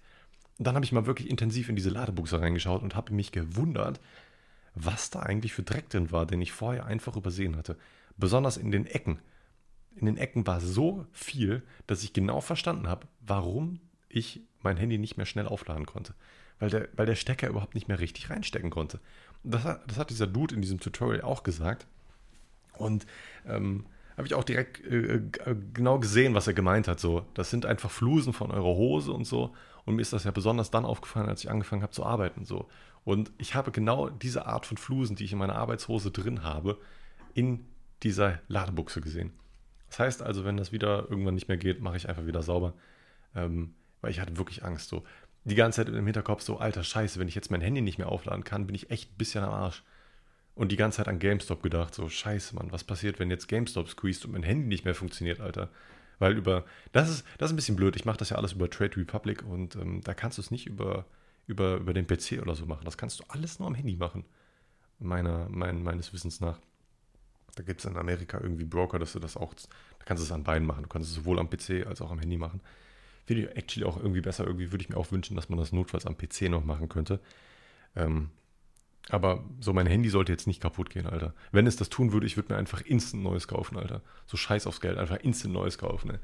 Und 0.58 0.66
dann 0.66 0.74
habe 0.74 0.84
ich 0.84 0.92
mal 0.92 1.06
wirklich 1.06 1.30
intensiv 1.30 1.68
in 1.68 1.76
diese 1.76 1.90
Ladebuchse 1.90 2.40
reingeschaut 2.40 2.82
und 2.82 2.94
habe 2.94 3.14
mich 3.14 3.32
gewundert, 3.32 4.00
was 4.74 5.10
da 5.10 5.20
eigentlich 5.20 5.52
für 5.52 5.62
Dreck 5.62 5.88
drin 5.88 6.12
war, 6.12 6.26
den 6.26 6.40
ich 6.40 6.52
vorher 6.52 6.86
einfach 6.86 7.16
übersehen 7.16 7.56
hatte. 7.56 7.76
Besonders 8.16 8.56
in 8.56 8.70
den 8.70 8.86
Ecken. 8.86 9.20
In 9.96 10.06
den 10.06 10.16
Ecken 10.16 10.46
war 10.46 10.60
so 10.60 11.06
viel, 11.12 11.62
dass 11.86 12.04
ich 12.04 12.12
genau 12.12 12.40
verstanden 12.40 12.88
habe, 12.88 13.06
warum 13.20 13.80
ich 14.08 14.42
mein 14.62 14.76
Handy 14.76 14.98
nicht 14.98 15.16
mehr 15.16 15.26
schnell 15.26 15.46
aufladen 15.46 15.86
konnte. 15.86 16.14
Weil 16.58 16.70
der, 16.70 16.88
weil 16.94 17.06
der 17.06 17.14
Stecker 17.14 17.48
überhaupt 17.48 17.74
nicht 17.74 17.88
mehr 17.88 18.00
richtig 18.00 18.30
reinstecken 18.30 18.70
konnte. 18.70 19.00
Das 19.42 19.64
hat, 19.64 19.90
das 19.90 19.98
hat 19.98 20.10
dieser 20.10 20.26
Dude 20.26 20.54
in 20.54 20.60
diesem 20.60 20.78
Tutorial 20.78 21.22
auch 21.22 21.42
gesagt. 21.42 21.86
Und 22.80 23.06
ähm, 23.46 23.86
habe 24.16 24.26
ich 24.26 24.34
auch 24.34 24.44
direkt 24.44 24.84
äh, 24.84 25.16
äh, 25.16 25.56
genau 25.72 25.98
gesehen, 25.98 26.34
was 26.34 26.46
er 26.46 26.54
gemeint 26.54 26.88
hat. 26.88 27.00
So, 27.00 27.26
das 27.34 27.50
sind 27.50 27.66
einfach 27.66 27.90
Flusen 27.90 28.32
von 28.32 28.50
eurer 28.50 28.76
Hose 28.76 29.12
und 29.12 29.24
so. 29.24 29.54
Und 29.84 29.96
mir 29.96 30.02
ist 30.02 30.12
das 30.12 30.24
ja 30.24 30.30
besonders 30.30 30.70
dann 30.70 30.84
aufgefallen, 30.84 31.28
als 31.28 31.42
ich 31.42 31.50
angefangen 31.50 31.82
habe 31.82 31.92
zu 31.92 32.04
arbeiten. 32.04 32.44
So. 32.44 32.68
Und 33.04 33.32
ich 33.38 33.54
habe 33.54 33.70
genau 33.70 34.10
diese 34.10 34.46
Art 34.46 34.66
von 34.66 34.76
Flusen, 34.76 35.16
die 35.16 35.24
ich 35.24 35.32
in 35.32 35.38
meiner 35.38 35.56
Arbeitshose 35.56 36.10
drin 36.10 36.42
habe, 36.42 36.78
in 37.34 37.66
dieser 38.02 38.40
Ladebuchse 38.48 39.00
gesehen. 39.00 39.32
Das 39.88 39.98
heißt 39.98 40.22
also, 40.22 40.44
wenn 40.44 40.56
das 40.56 40.70
wieder 40.72 41.08
irgendwann 41.08 41.34
nicht 41.34 41.48
mehr 41.48 41.56
geht, 41.56 41.80
mache 41.80 41.96
ich 41.96 42.08
einfach 42.08 42.26
wieder 42.26 42.42
sauber. 42.42 42.74
Ähm, 43.34 43.74
weil 44.00 44.10
ich 44.10 44.20
hatte 44.20 44.36
wirklich 44.36 44.64
Angst. 44.64 44.88
So 44.88 45.04
die 45.44 45.54
ganze 45.54 45.84
Zeit 45.84 45.94
im 45.94 46.04
Hinterkopf 46.04 46.42
so, 46.42 46.58
alter 46.58 46.84
Scheiße, 46.84 47.18
wenn 47.18 47.28
ich 47.28 47.34
jetzt 47.34 47.50
mein 47.50 47.60
Handy 47.60 47.80
nicht 47.80 47.98
mehr 47.98 48.08
aufladen 48.08 48.44
kann, 48.44 48.66
bin 48.66 48.74
ich 48.74 48.90
echt 48.90 49.12
ein 49.12 49.16
bisschen 49.16 49.44
am 49.44 49.52
Arsch. 49.52 49.82
Und 50.60 50.70
die 50.70 50.76
ganze 50.76 50.98
Zeit 50.98 51.08
an 51.08 51.18
GameStop 51.18 51.62
gedacht, 51.62 51.94
so, 51.94 52.10
scheiße, 52.10 52.54
Mann, 52.54 52.70
was 52.70 52.84
passiert, 52.84 53.18
wenn 53.18 53.30
jetzt 53.30 53.48
GameStop 53.48 53.88
squeezed 53.88 54.26
und 54.26 54.32
mein 54.32 54.42
Handy 54.42 54.66
nicht 54.66 54.84
mehr 54.84 54.94
funktioniert, 54.94 55.40
Alter? 55.40 55.70
Weil 56.18 56.36
über, 56.36 56.66
das 56.92 57.08
ist, 57.08 57.24
das 57.38 57.48
ist 57.48 57.54
ein 57.54 57.56
bisschen 57.56 57.76
blöd, 57.76 57.96
ich 57.96 58.04
mache 58.04 58.18
das 58.18 58.28
ja 58.28 58.36
alles 58.36 58.52
über 58.52 58.68
Trade 58.68 58.94
Republic 58.98 59.42
und 59.42 59.74
ähm, 59.76 60.02
da 60.02 60.12
kannst 60.12 60.36
du 60.36 60.42
es 60.42 60.50
nicht 60.50 60.66
über, 60.66 61.06
über, 61.46 61.76
über 61.76 61.94
den 61.94 62.06
PC 62.06 62.42
oder 62.42 62.54
so 62.54 62.66
machen. 62.66 62.84
Das 62.84 62.98
kannst 62.98 63.20
du 63.20 63.24
alles 63.28 63.58
nur 63.58 63.68
am 63.68 63.74
Handy 63.74 63.96
machen, 63.96 64.26
meiner, 64.98 65.48
mein, 65.48 65.82
meines 65.82 66.12
Wissens 66.12 66.42
nach. 66.42 66.60
Da 67.54 67.62
gibt 67.62 67.80
es 67.80 67.86
in 67.86 67.96
Amerika 67.96 68.38
irgendwie 68.38 68.66
Broker, 68.66 68.98
dass 68.98 69.14
du 69.14 69.18
das 69.18 69.38
auch, 69.38 69.54
da 69.54 70.04
kannst 70.04 70.22
du 70.22 70.26
es 70.26 70.32
an 70.32 70.44
beiden 70.44 70.68
machen. 70.68 70.82
Du 70.82 70.90
kannst 70.90 71.08
es 71.08 71.14
sowohl 71.14 71.38
am 71.38 71.48
PC 71.48 71.86
als 71.86 72.02
auch 72.02 72.10
am 72.10 72.18
Handy 72.18 72.36
machen. 72.36 72.60
Finde 73.24 73.44
ich 73.44 73.56
actually 73.56 73.88
auch 73.88 73.96
irgendwie 73.96 74.20
besser. 74.20 74.44
Irgendwie 74.44 74.72
würde 74.72 74.82
ich 74.82 74.90
mir 74.90 74.98
auch 74.98 75.10
wünschen, 75.10 75.36
dass 75.36 75.48
man 75.48 75.58
das 75.58 75.72
notfalls 75.72 76.04
am 76.04 76.18
PC 76.18 76.50
noch 76.50 76.66
machen 76.66 76.90
könnte. 76.90 77.18
Ähm, 77.96 78.28
aber 79.08 79.42
so 79.60 79.72
mein 79.72 79.86
Handy 79.86 80.08
sollte 80.08 80.32
jetzt 80.32 80.46
nicht 80.46 80.60
kaputt 80.60 80.90
gehen, 80.90 81.06
Alter. 81.06 81.34
Wenn 81.52 81.66
es 81.66 81.76
das 81.76 81.88
tun 81.88 82.12
würde, 82.12 82.26
ich 82.26 82.36
würde 82.36 82.52
mir 82.52 82.58
einfach 82.58 82.80
instant 82.82 83.22
neues 83.22 83.48
kaufen, 83.48 83.76
Alter. 83.76 84.02
So 84.26 84.36
scheiß 84.36 84.66
aufs 84.66 84.80
Geld, 84.80 84.98
einfach 84.98 85.16
instant 85.16 85.54
neues 85.54 85.78
kaufen. 85.78 86.08
Ne? 86.12 86.20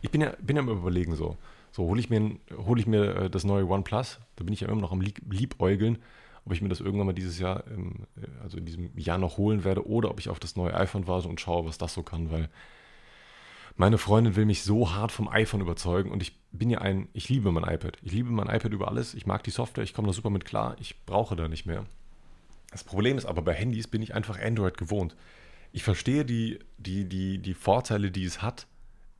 Ich 0.00 0.10
bin 0.10 0.20
ja, 0.20 0.34
bin 0.40 0.56
ja 0.56 0.62
immer 0.62 0.72
überlegen 0.72 1.14
so. 1.14 1.36
So, 1.70 1.84
hole 1.84 2.00
ich, 2.00 2.10
mir, 2.10 2.36
hol 2.66 2.78
ich 2.78 2.86
mir 2.86 3.16
äh, 3.16 3.30
das 3.30 3.44
neue 3.44 3.66
OnePlus, 3.66 4.20
da 4.36 4.44
bin 4.44 4.52
ich 4.52 4.60
ja 4.60 4.68
immer 4.68 4.80
noch 4.80 4.92
am 4.92 5.00
Liebäugeln, 5.00 5.98
ob 6.44 6.52
ich 6.52 6.60
mir 6.60 6.68
das 6.68 6.80
irgendwann 6.80 7.06
mal 7.06 7.14
dieses 7.14 7.38
Jahr, 7.38 7.64
ähm, 7.68 8.06
also 8.42 8.58
in 8.58 8.66
diesem 8.66 8.90
Jahr 8.98 9.16
noch 9.16 9.38
holen 9.38 9.64
werde 9.64 9.86
oder 9.86 10.10
ob 10.10 10.20
ich 10.20 10.28
auf 10.28 10.38
das 10.38 10.56
neue 10.56 10.74
iPhone 10.74 11.06
warte 11.06 11.28
und 11.28 11.40
schaue, 11.40 11.64
was 11.64 11.78
das 11.78 11.94
so 11.94 12.02
kann, 12.02 12.30
weil 12.30 12.50
meine 13.76 13.98
Freundin 13.98 14.36
will 14.36 14.44
mich 14.44 14.62
so 14.62 14.92
hart 14.92 15.12
vom 15.12 15.28
iPhone 15.28 15.60
überzeugen 15.60 16.10
und 16.10 16.22
ich 16.22 16.38
bin 16.52 16.70
ja 16.70 16.78
ein, 16.78 17.08
ich 17.12 17.28
liebe 17.28 17.50
mein 17.50 17.64
iPad. 17.64 17.98
Ich 18.02 18.12
liebe 18.12 18.30
mein 18.30 18.48
iPad 18.48 18.72
über 18.72 18.88
alles. 18.88 19.14
Ich 19.14 19.26
mag 19.26 19.42
die 19.44 19.50
Software, 19.50 19.84
ich 19.84 19.94
komme 19.94 20.08
da 20.08 20.12
super 20.12 20.30
mit 20.30 20.44
klar. 20.44 20.76
Ich 20.80 21.04
brauche 21.04 21.36
da 21.36 21.48
nicht 21.48 21.66
mehr. 21.66 21.86
Das 22.70 22.84
Problem 22.84 23.18
ist 23.18 23.26
aber 23.26 23.42
bei 23.42 23.54
Handys 23.54 23.88
bin 23.88 24.02
ich 24.02 24.14
einfach 24.14 24.40
Android 24.40 24.76
gewohnt. 24.76 25.16
Ich 25.72 25.84
verstehe 25.84 26.24
die, 26.24 26.58
die, 26.78 27.08
die, 27.08 27.38
die 27.38 27.54
Vorteile, 27.54 28.10
die 28.10 28.24
es 28.24 28.42
hat, 28.42 28.66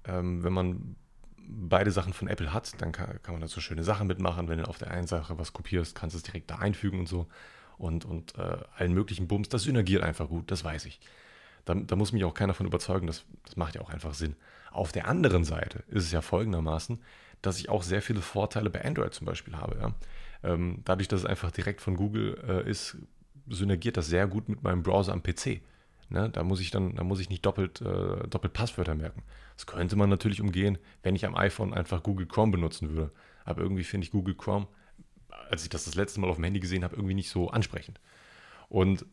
ähm, 0.05 0.43
wenn 0.43 0.53
man 0.53 0.97
beide 1.37 1.91
Sachen 1.91 2.13
von 2.13 2.29
Apple 2.29 2.53
hat, 2.53 2.81
dann 2.81 2.93
kann, 2.93 3.21
kann 3.23 3.35
man 3.35 3.41
da 3.41 3.49
so 3.49 3.61
schöne 3.61 3.85
Sachen 3.85 4.07
mitmachen. 4.07 4.49
Wenn 4.49 4.59
du 4.59 4.69
auf 4.69 4.79
der 4.79 4.91
einen 4.91 5.07
Sache 5.07 5.39
was 5.39 5.53
kopierst, 5.53 5.95
kannst 5.95 6.15
du 6.15 6.19
es 6.19 6.23
direkt 6.23 6.51
da 6.51 6.57
einfügen 6.57 7.01
und 7.01 7.09
so. 7.09 7.27
Und, 7.79 8.05
und 8.05 8.37
äh, 8.39 8.59
allen 8.77 8.93
möglichen 8.93 9.29
Bums. 9.29 9.49
Das 9.49 9.63
synergiert 9.63 10.03
einfach 10.03 10.29
gut, 10.29 10.51
das 10.51 10.65
weiß 10.65 10.87
ich. 10.87 11.01
Da, 11.65 11.75
da 11.75 11.97
muss 11.97 12.13
mich 12.13 12.25
auch 12.25 12.35
keiner 12.35 12.55
von 12.55 12.67
überzeugen, 12.67 13.07
das, 13.07 13.25
das 13.45 13.57
macht 13.57 13.75
ja 13.75 13.81
auch 13.81 13.91
einfach 13.91 14.15
Sinn. 14.15 14.37
Auf 14.71 14.93
der 14.93 15.07
anderen 15.07 15.45
Seite 15.45 15.85
ist 15.89 16.05
es 16.05 16.13
ja 16.13 16.21
folgendermaßen, 16.21 17.01
dass 17.43 17.59
ich 17.59 17.69
auch 17.69 17.83
sehr 17.83 18.03
viele 18.03 18.21
Vorteile 18.21 18.71
bei 18.71 18.85
Android 18.85 19.15
zum 19.15 19.27
Beispiel 19.27 19.57
habe. 19.57 19.77
Ja. 19.81 19.95
Ähm, 20.43 20.81
dadurch, 20.85 21.09
dass 21.09 21.21
es 21.21 21.27
einfach 21.27 21.51
direkt 21.51 21.81
von 21.81 21.97
Google 21.97 22.39
äh, 22.49 22.69
ist, 22.69 22.97
synergiert 23.49 23.97
das 23.97 24.07
sehr 24.07 24.27
gut 24.27 24.49
mit 24.49 24.63
meinem 24.63 24.83
Browser 24.83 25.13
am 25.13 25.23
PC. 25.23 25.61
Ne, 26.09 26.29
da 26.29 26.45
muss 26.45 26.61
ich 26.61 26.71
dann, 26.71 26.95
da 26.95 27.05
muss 27.05 27.21
ich 27.21 27.31
nicht 27.31 27.47
doppelt, 27.47 27.81
äh, 27.81 28.29
doppelt 28.29 28.53
Passwörter 28.53 28.95
merken. 28.95 29.23
Das 29.57 29.67
könnte 29.67 29.97
man 29.97 30.11
natürlich 30.11 30.43
umgehen, 30.43 30.77
wenn 31.03 31.17
ich 31.17 31.25
am 31.25 31.35
iPhone 31.35 31.73
einfach 31.73 32.03
Google 32.03 32.27
Chrome 32.27 32.53
benutzen 32.53 32.91
würde. 32.91 33.13
Aber 33.47 33.63
irgendwie 33.63 33.85
finde 33.85 34.05
ich 34.05 34.11
Google 34.11 34.35
Chrome, 34.35 34.67
als 35.49 35.63
ich 35.63 35.71
das 35.71 35.85
das 35.85 35.95
letzte 35.95 36.21
Mal 36.21 36.29
auf 36.29 36.37
dem 36.37 36.45
Handy 36.45 36.61
gesehen 36.61 36.85
habe, 36.85 36.97
irgendwie 36.97 37.15
nicht 37.15 37.31
so 37.31 37.49
ansprechend. 37.49 37.99
Und 38.69 39.07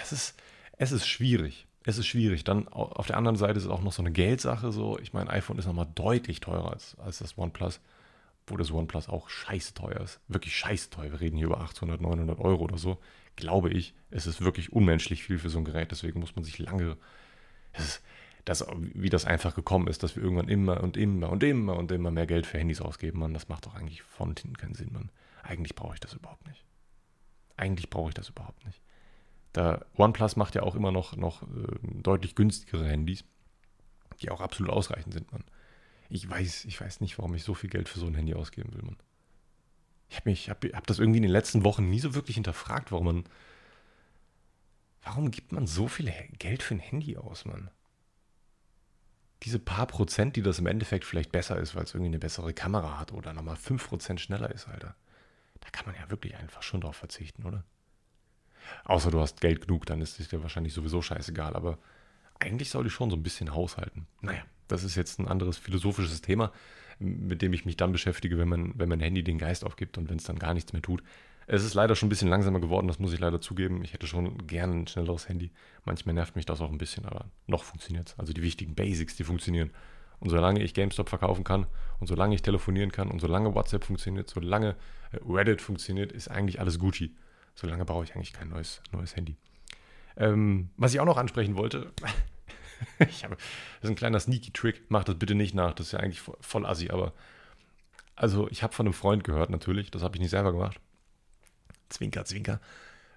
es 0.00 0.12
ist, 0.12 0.40
es 0.78 0.92
ist 0.92 1.08
schwierig 1.08 1.66
es 1.84 1.98
ist 1.98 2.06
schwierig. 2.06 2.44
Dann 2.44 2.66
auf 2.68 3.06
der 3.06 3.16
anderen 3.16 3.36
Seite 3.36 3.58
ist 3.58 3.64
es 3.64 3.70
auch 3.70 3.82
noch 3.82 3.92
so 3.92 4.02
eine 4.02 4.10
Geldsache. 4.10 4.72
So, 4.72 4.98
ich 4.98 5.12
meine, 5.12 5.30
iPhone 5.30 5.58
ist 5.58 5.66
nochmal 5.66 5.88
deutlich 5.94 6.40
teurer 6.40 6.72
als, 6.72 6.96
als 6.98 7.18
das 7.18 7.36
OnePlus, 7.36 7.80
wo 8.46 8.56
das 8.56 8.70
OnePlus 8.70 9.08
auch 9.08 9.28
scheiße 9.28 9.74
teuer 9.74 10.00
ist. 10.00 10.20
Wirklich 10.28 10.56
scheiße 10.56 10.90
teuer. 10.90 11.12
Wir 11.12 11.20
reden 11.20 11.36
hier 11.36 11.46
über 11.46 11.60
800, 11.60 12.00
900 12.00 12.38
Euro 12.38 12.64
oder 12.64 12.78
so. 12.78 12.98
Glaube 13.36 13.70
ich, 13.70 13.94
es 14.10 14.26
ist 14.26 14.40
wirklich 14.40 14.72
unmenschlich 14.72 15.24
viel 15.24 15.38
für 15.38 15.50
so 15.50 15.58
ein 15.58 15.64
Gerät. 15.64 15.90
Deswegen 15.90 16.20
muss 16.20 16.34
man 16.34 16.44
sich 16.44 16.58
lange. 16.58 16.96
Ist, 17.76 18.02
das, 18.44 18.66
wie 18.78 19.08
das 19.08 19.24
einfach 19.24 19.54
gekommen 19.54 19.88
ist, 19.88 20.02
dass 20.02 20.16
wir 20.16 20.22
irgendwann 20.22 20.48
immer 20.48 20.82
und 20.82 20.96
immer 20.96 21.30
und 21.30 21.42
immer 21.42 21.76
und 21.76 21.90
immer 21.90 22.10
mehr 22.10 22.26
Geld 22.26 22.46
für 22.46 22.58
Handys 22.58 22.80
ausgeben, 22.80 23.20
Mann, 23.20 23.32
das 23.32 23.48
macht 23.48 23.66
doch 23.66 23.74
eigentlich 23.74 24.02
von 24.02 24.28
hinten 24.28 24.56
keinen 24.56 24.74
Sinn, 24.74 24.92
Mann. 24.92 25.10
Eigentlich 25.42 25.74
brauche 25.74 25.94
ich 25.94 26.00
das 26.00 26.12
überhaupt 26.12 26.46
nicht. 26.46 26.62
Eigentlich 27.56 27.88
brauche 27.88 28.08
ich 28.08 28.14
das 28.14 28.28
überhaupt 28.28 28.64
nicht. 28.66 28.80
Da 29.54 29.86
OnePlus 29.96 30.36
macht 30.36 30.54
ja 30.54 30.62
auch 30.62 30.74
immer 30.74 30.92
noch, 30.92 31.16
noch 31.16 31.42
äh, 31.44 31.46
deutlich 31.82 32.34
günstigere 32.34 32.86
Handys, 32.86 33.24
die 34.20 34.30
auch 34.30 34.42
absolut 34.42 34.70
ausreichend 34.70 35.14
sind, 35.14 35.32
Mann. 35.32 35.44
Ich 36.10 36.28
weiß, 36.28 36.66
ich 36.66 36.78
weiß 36.78 37.00
nicht, 37.00 37.18
warum 37.18 37.34
ich 37.34 37.44
so 37.44 37.54
viel 37.54 37.70
Geld 37.70 37.88
für 37.88 37.98
so 37.98 38.06
ein 38.06 38.14
Handy 38.14 38.34
ausgeben 38.34 38.74
will, 38.74 38.82
Mann. 38.82 38.98
Ich 40.10 40.18
habe 40.18 40.34
habe 40.34 40.76
hab 40.76 40.86
das 40.86 40.98
irgendwie 40.98 41.16
in 41.16 41.22
den 41.22 41.32
letzten 41.32 41.64
Wochen 41.64 41.88
nie 41.88 42.00
so 42.00 42.14
wirklich 42.14 42.34
hinterfragt, 42.34 42.92
warum 42.92 43.06
man, 43.06 43.24
warum 45.02 45.30
gibt 45.30 45.52
man 45.52 45.66
so 45.66 45.88
viel 45.88 46.12
Geld 46.38 46.62
für 46.62 46.74
ein 46.74 46.80
Handy 46.80 47.16
aus, 47.16 47.46
Mann? 47.46 47.70
diese 49.44 49.58
paar 49.58 49.86
Prozent, 49.86 50.36
die 50.36 50.42
das 50.42 50.58
im 50.58 50.66
Endeffekt 50.66 51.04
vielleicht 51.04 51.30
besser 51.30 51.58
ist, 51.58 51.74
weil 51.74 51.84
es 51.84 51.92
irgendwie 51.92 52.08
eine 52.08 52.18
bessere 52.18 52.54
Kamera 52.54 52.98
hat 52.98 53.12
oder 53.12 53.34
nochmal 53.34 53.56
5% 53.56 54.18
schneller 54.18 54.50
ist, 54.50 54.68
Alter. 54.68 54.96
Da 55.60 55.68
kann 55.70 55.86
man 55.86 55.94
ja 55.94 56.10
wirklich 56.10 56.34
einfach 56.36 56.62
schon 56.62 56.80
drauf 56.80 56.96
verzichten, 56.96 57.44
oder? 57.44 57.62
Außer 58.84 59.10
du 59.10 59.20
hast 59.20 59.40
Geld 59.40 59.66
genug, 59.66 59.86
dann 59.86 60.00
ist 60.00 60.20
es 60.20 60.28
dir 60.28 60.42
wahrscheinlich 60.42 60.72
sowieso 60.72 61.02
scheißegal. 61.02 61.54
Aber 61.56 61.78
eigentlich 62.40 62.70
soll 62.70 62.86
ich 62.86 62.92
schon 62.92 63.10
so 63.10 63.16
ein 63.16 63.22
bisschen 63.22 63.54
haushalten. 63.54 64.06
Naja, 64.20 64.42
das 64.68 64.84
ist 64.84 64.94
jetzt 64.94 65.18
ein 65.18 65.28
anderes 65.28 65.58
philosophisches 65.58 66.20
Thema, 66.20 66.52
mit 66.98 67.42
dem 67.42 67.52
ich 67.52 67.64
mich 67.64 67.76
dann 67.76 67.92
beschäftige, 67.92 68.38
wenn 68.38 68.48
man, 68.48 68.72
wenn 68.76 68.88
mein 68.88 69.00
Handy 69.00 69.22
den 69.22 69.38
Geist 69.38 69.64
aufgibt 69.64 69.98
und 69.98 70.08
wenn 70.08 70.18
es 70.18 70.24
dann 70.24 70.38
gar 70.38 70.54
nichts 70.54 70.72
mehr 70.72 70.82
tut. 70.82 71.02
Es 71.46 71.62
ist 71.62 71.74
leider 71.74 71.94
schon 71.94 72.06
ein 72.06 72.10
bisschen 72.10 72.28
langsamer 72.28 72.60
geworden, 72.60 72.88
das 72.88 72.98
muss 72.98 73.12
ich 73.12 73.20
leider 73.20 73.40
zugeben. 73.40 73.84
Ich 73.84 73.92
hätte 73.92 74.06
schon 74.06 74.46
gerne 74.46 74.74
ein 74.74 74.86
schnelleres 74.86 75.28
Handy. 75.28 75.50
Manchmal 75.84 76.14
nervt 76.14 76.36
mich 76.36 76.46
das 76.46 76.60
auch 76.60 76.70
ein 76.70 76.78
bisschen, 76.78 77.04
aber 77.04 77.26
noch 77.46 77.64
funktioniert 77.64 78.08
es. 78.08 78.18
Also 78.18 78.32
die 78.32 78.42
wichtigen 78.42 78.74
Basics, 78.74 79.16
die 79.16 79.24
funktionieren. 79.24 79.70
Und 80.20 80.30
solange 80.30 80.62
ich 80.62 80.72
GameStop 80.72 81.10
verkaufen 81.10 81.44
kann 81.44 81.66
und 82.00 82.06
solange 82.06 82.34
ich 82.34 82.40
telefonieren 82.40 82.92
kann 82.92 83.10
und 83.10 83.20
solange 83.20 83.54
WhatsApp 83.54 83.84
funktioniert, 83.84 84.30
solange 84.30 84.70
äh, 85.12 85.18
Reddit 85.28 85.60
funktioniert, 85.60 86.12
ist 86.12 86.28
eigentlich 86.28 86.60
alles 86.60 86.78
Gucci. 86.78 87.14
Solange 87.54 87.84
brauche 87.84 88.04
ich 88.04 88.14
eigentlich 88.14 88.32
kein 88.32 88.48
neues, 88.48 88.82
neues 88.92 89.16
Handy. 89.16 89.36
Ähm, 90.16 90.70
was 90.76 90.94
ich 90.94 91.00
auch 91.00 91.04
noch 91.04 91.16
ansprechen 91.16 91.56
wollte, 91.56 91.92
habe, 93.00 93.36
das 93.36 93.82
ist 93.82 93.90
ein 93.90 93.96
kleiner 93.96 94.20
Sneaky-Trick, 94.20 94.82
mach 94.88 95.04
das 95.04 95.18
bitte 95.18 95.34
nicht 95.34 95.54
nach, 95.54 95.74
das 95.74 95.86
ist 95.86 95.92
ja 95.92 96.00
eigentlich 96.00 96.20
voll 96.20 96.66
assi, 96.66 96.90
aber 96.90 97.12
also 98.16 98.48
ich 98.50 98.62
habe 98.62 98.72
von 98.72 98.86
einem 98.86 98.92
Freund 98.92 99.24
gehört 99.24 99.50
natürlich, 99.50 99.90
das 99.90 100.02
habe 100.02 100.16
ich 100.16 100.20
nicht 100.20 100.30
selber 100.30 100.52
gemacht, 100.52 100.80
Zwinker, 101.88 102.24
Zwinker. 102.24 102.60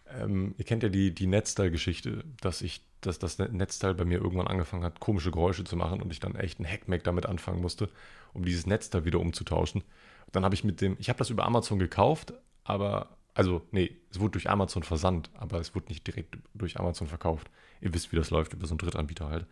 Ähm, 0.10 0.56
ihr 0.58 0.65
kennt 0.65 0.84
ja 0.84 0.89
die, 0.89 1.13
die 1.13 1.28
Netzteil-Geschichte, 1.28 2.23
dass 2.41 2.62
ich, 2.62 2.82
dass 3.02 3.19
das 3.19 3.38
Netzteil 3.39 3.93
bei 3.93 4.06
mir 4.06 4.19
irgendwann 4.19 4.47
angefangen 4.47 4.84
hat, 4.84 5.00
komische 5.00 5.32
Geräusche 5.32 5.63
zu 5.63 5.76
machen 5.76 6.02
und 6.02 6.12
ich 6.12 6.19
dann 6.19 6.36
echt 6.36 6.60
ein 6.60 6.65
Hackmack 6.67 7.04
damit 7.04 7.26
anfangen 7.26 7.62
musste, 7.62 7.89
um 8.34 8.45
dieses 8.45 8.65
Netzteil 8.65 9.06
wieder 9.06 9.19
umzutauschen. 9.19 9.84
Dann 10.32 10.45
habe 10.45 10.56
ich 10.56 10.63
mit 10.63 10.82
dem, 10.82 10.95
ich 11.00 11.10
habe 11.10 11.19
das 11.19 11.30
über 11.30 11.45
Amazon 11.45 11.80
gekauft, 11.80 12.34
aber, 12.63 13.16
also, 13.38 13.62
nee, 13.69 13.95
es 14.10 14.19
wurde 14.19 14.32
durch 14.32 14.50
Amazon 14.50 14.82
versandt, 14.82 15.30
aber 15.36 15.60
es 15.60 15.76
wurde 15.76 15.89
nicht 15.89 16.08
direkt 16.08 16.39
durch 16.56 16.80
Amazon 16.80 17.06
verkauft. 17.06 17.52
Ihr 17.82 17.93
wisst, 17.93 18.12
wie 18.12 18.15
das 18.15 18.32
läuft, 18.32 18.54
über 18.54 18.65
so 18.65 18.71
einen 18.71 18.80
Drittanbieter 18.80 19.30
halt. 19.30 19.45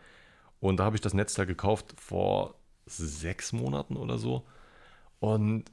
Und 0.59 0.77
da 0.77 0.85
habe 0.85 0.95
ich 0.95 1.01
das 1.01 1.13
Netzteil 1.13 1.45
gekauft 1.45 1.93
vor 1.95 2.55
sechs 2.87 3.53
Monaten 3.53 3.95
oder 3.95 4.17
so. 4.17 4.43
Und, 5.19 5.65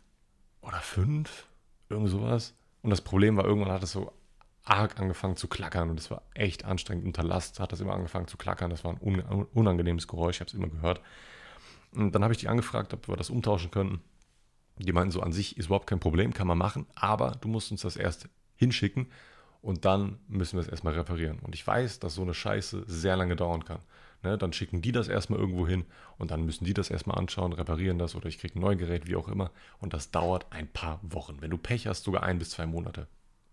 oder 0.61 0.77
fünf, 0.77 1.47
irgend 1.89 2.11
sowas. 2.11 2.55
Und 2.83 2.91
das 2.91 3.01
Problem 3.01 3.39
war, 3.39 3.47
irgendwann 3.47 3.73
hat 3.73 3.83
es 3.83 3.93
so 3.93 4.13
arg 4.63 5.01
angefangen 5.01 5.37
zu 5.37 5.49
klackern 5.49 5.89
und 5.89 5.99
es 5.99 6.11
war 6.11 6.21
echt 6.35 6.67
anstrengend. 6.67 7.07
Unter 7.07 7.23
Last 7.23 7.61
hat 7.61 7.73
das 7.73 7.81
immer 7.81 7.95
angefangen 7.95 8.29
zu 8.29 8.37
klackern. 8.37 8.69
Das 8.69 8.85
war 8.85 8.93
ein 8.93 9.47
unangenehmes 9.55 10.07
Geräusch, 10.07 10.37
ich 10.37 10.41
habe 10.41 10.49
es 10.49 10.55
immer 10.55 10.69
gehört. 10.69 11.01
Und 11.95 12.15
dann 12.15 12.25
habe 12.25 12.35
ich 12.35 12.41
die 12.41 12.49
angefragt, 12.49 12.93
ob 12.93 13.09
wir 13.09 13.17
das 13.17 13.31
umtauschen 13.31 13.71
könnten. 13.71 14.03
Die 14.79 14.93
meinten 14.93 15.13
so, 15.13 15.21
an 15.21 15.33
sich 15.33 15.57
ist 15.57 15.67
überhaupt 15.67 15.87
kein 15.87 16.01
Problem, 16.01 16.33
kann 16.33 16.47
man 16.47 16.59
machen, 16.59 16.87
aber 16.95 17.33
du 17.41 17.49
musst 17.49 17.71
uns 17.71 17.83
das 17.83 17.97
erst 17.97 18.29
hinschicken 18.57 19.07
und 19.61 19.85
dann 19.85 20.19
müssen 20.29 20.57
wir 20.57 20.61
es 20.61 20.69
erstmal 20.69 20.95
reparieren. 20.95 21.39
Und 21.41 21.55
ich 21.55 21.67
weiß, 21.67 22.01
dass 22.01 22.15
so 22.15 22.23
eine 22.23 22.35
Scheiße 22.35 22.85
sehr 22.87 23.17
lange 23.17 23.37
dauern 23.37 23.65
kann. 23.65 23.81
Ne, 24.25 24.39
dann 24.39 24.53
schicken 24.53 24.83
die 24.83 24.93
das 24.93 25.09
erstmal 25.09 25.41
irgendwo 25.41 25.67
hin 25.67 25.85
und 26.17 26.31
dann 26.31 26.47
müssen 26.47 26.65
die 26.65 26.75
das 26.75 26.91
erstmal 26.91 27.19
anschauen, 27.19 27.53
reparieren 27.53 27.99
das 27.99 28.15
oder 28.15 28.29
ich 28.29 28.39
kriege 28.39 28.57
ein 28.57 28.61
neues 28.61 28.79
Gerät, 28.79 29.09
wie 29.09 29.17
auch 29.17 29.27
immer. 29.27 29.51
Und 29.81 29.95
das 29.95 30.13
dauert 30.13 30.47
ein 30.51 30.69
paar 30.69 31.01
Wochen. 31.03 31.39
Wenn 31.41 31.51
du 31.51 31.59
Pech 31.59 31.89
hast, 31.89 32.05
sogar 32.05 32.23
ein 32.23 32.39
bis 32.39 32.51
zwei 32.51 32.67
Monate. 32.67 33.09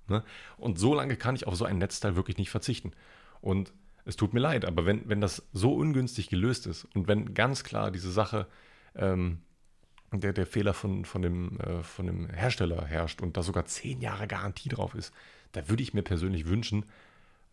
Ne? 0.08 0.24
Und 0.58 0.78
so 0.78 0.94
lange 0.94 1.16
kann 1.16 1.36
ich 1.36 1.48
auf 1.48 1.56
so 1.56 1.66
ein 1.66 1.80
Netzteil 1.80 2.16
wirklich 2.16 2.38
nicht 2.38 2.52
verzichten. 2.52 2.92
Und 3.42 3.74
es 4.06 4.16
tut 4.16 4.34
mir 4.34 4.40
leid, 4.40 4.64
aber 4.66 4.86
wenn, 4.86 5.10
wenn 5.10 5.22
das 5.22 5.48
so 5.54 5.74
ungünstig 5.74 6.30
gelöst 6.30 6.68
ist 6.68 6.86
und 6.94 7.08
wenn 7.08 7.34
ganz 7.34 7.64
klar 7.64 7.90
diese 7.90 8.12
Sache, 8.12 8.48
ähm, 8.96 9.40
der, 10.12 10.34
der 10.34 10.46
Fehler 10.46 10.74
von, 10.74 11.06
von, 11.06 11.22
dem, 11.22 11.60
äh, 11.60 11.84
von 11.84 12.08
dem 12.08 12.30
Hersteller 12.30 12.86
herrscht 12.86 13.22
und 13.22 13.38
da 13.38 13.44
sogar 13.44 13.66
zehn 13.66 14.02
Jahre 14.02 14.28
Garantie 14.28 14.70
drauf 14.70 14.96
ist, 14.96 15.14
da 15.52 15.68
würde 15.70 15.84
ich 15.84 15.94
mir 15.94 16.04
persönlich 16.04 16.48
wünschen, 16.48 16.86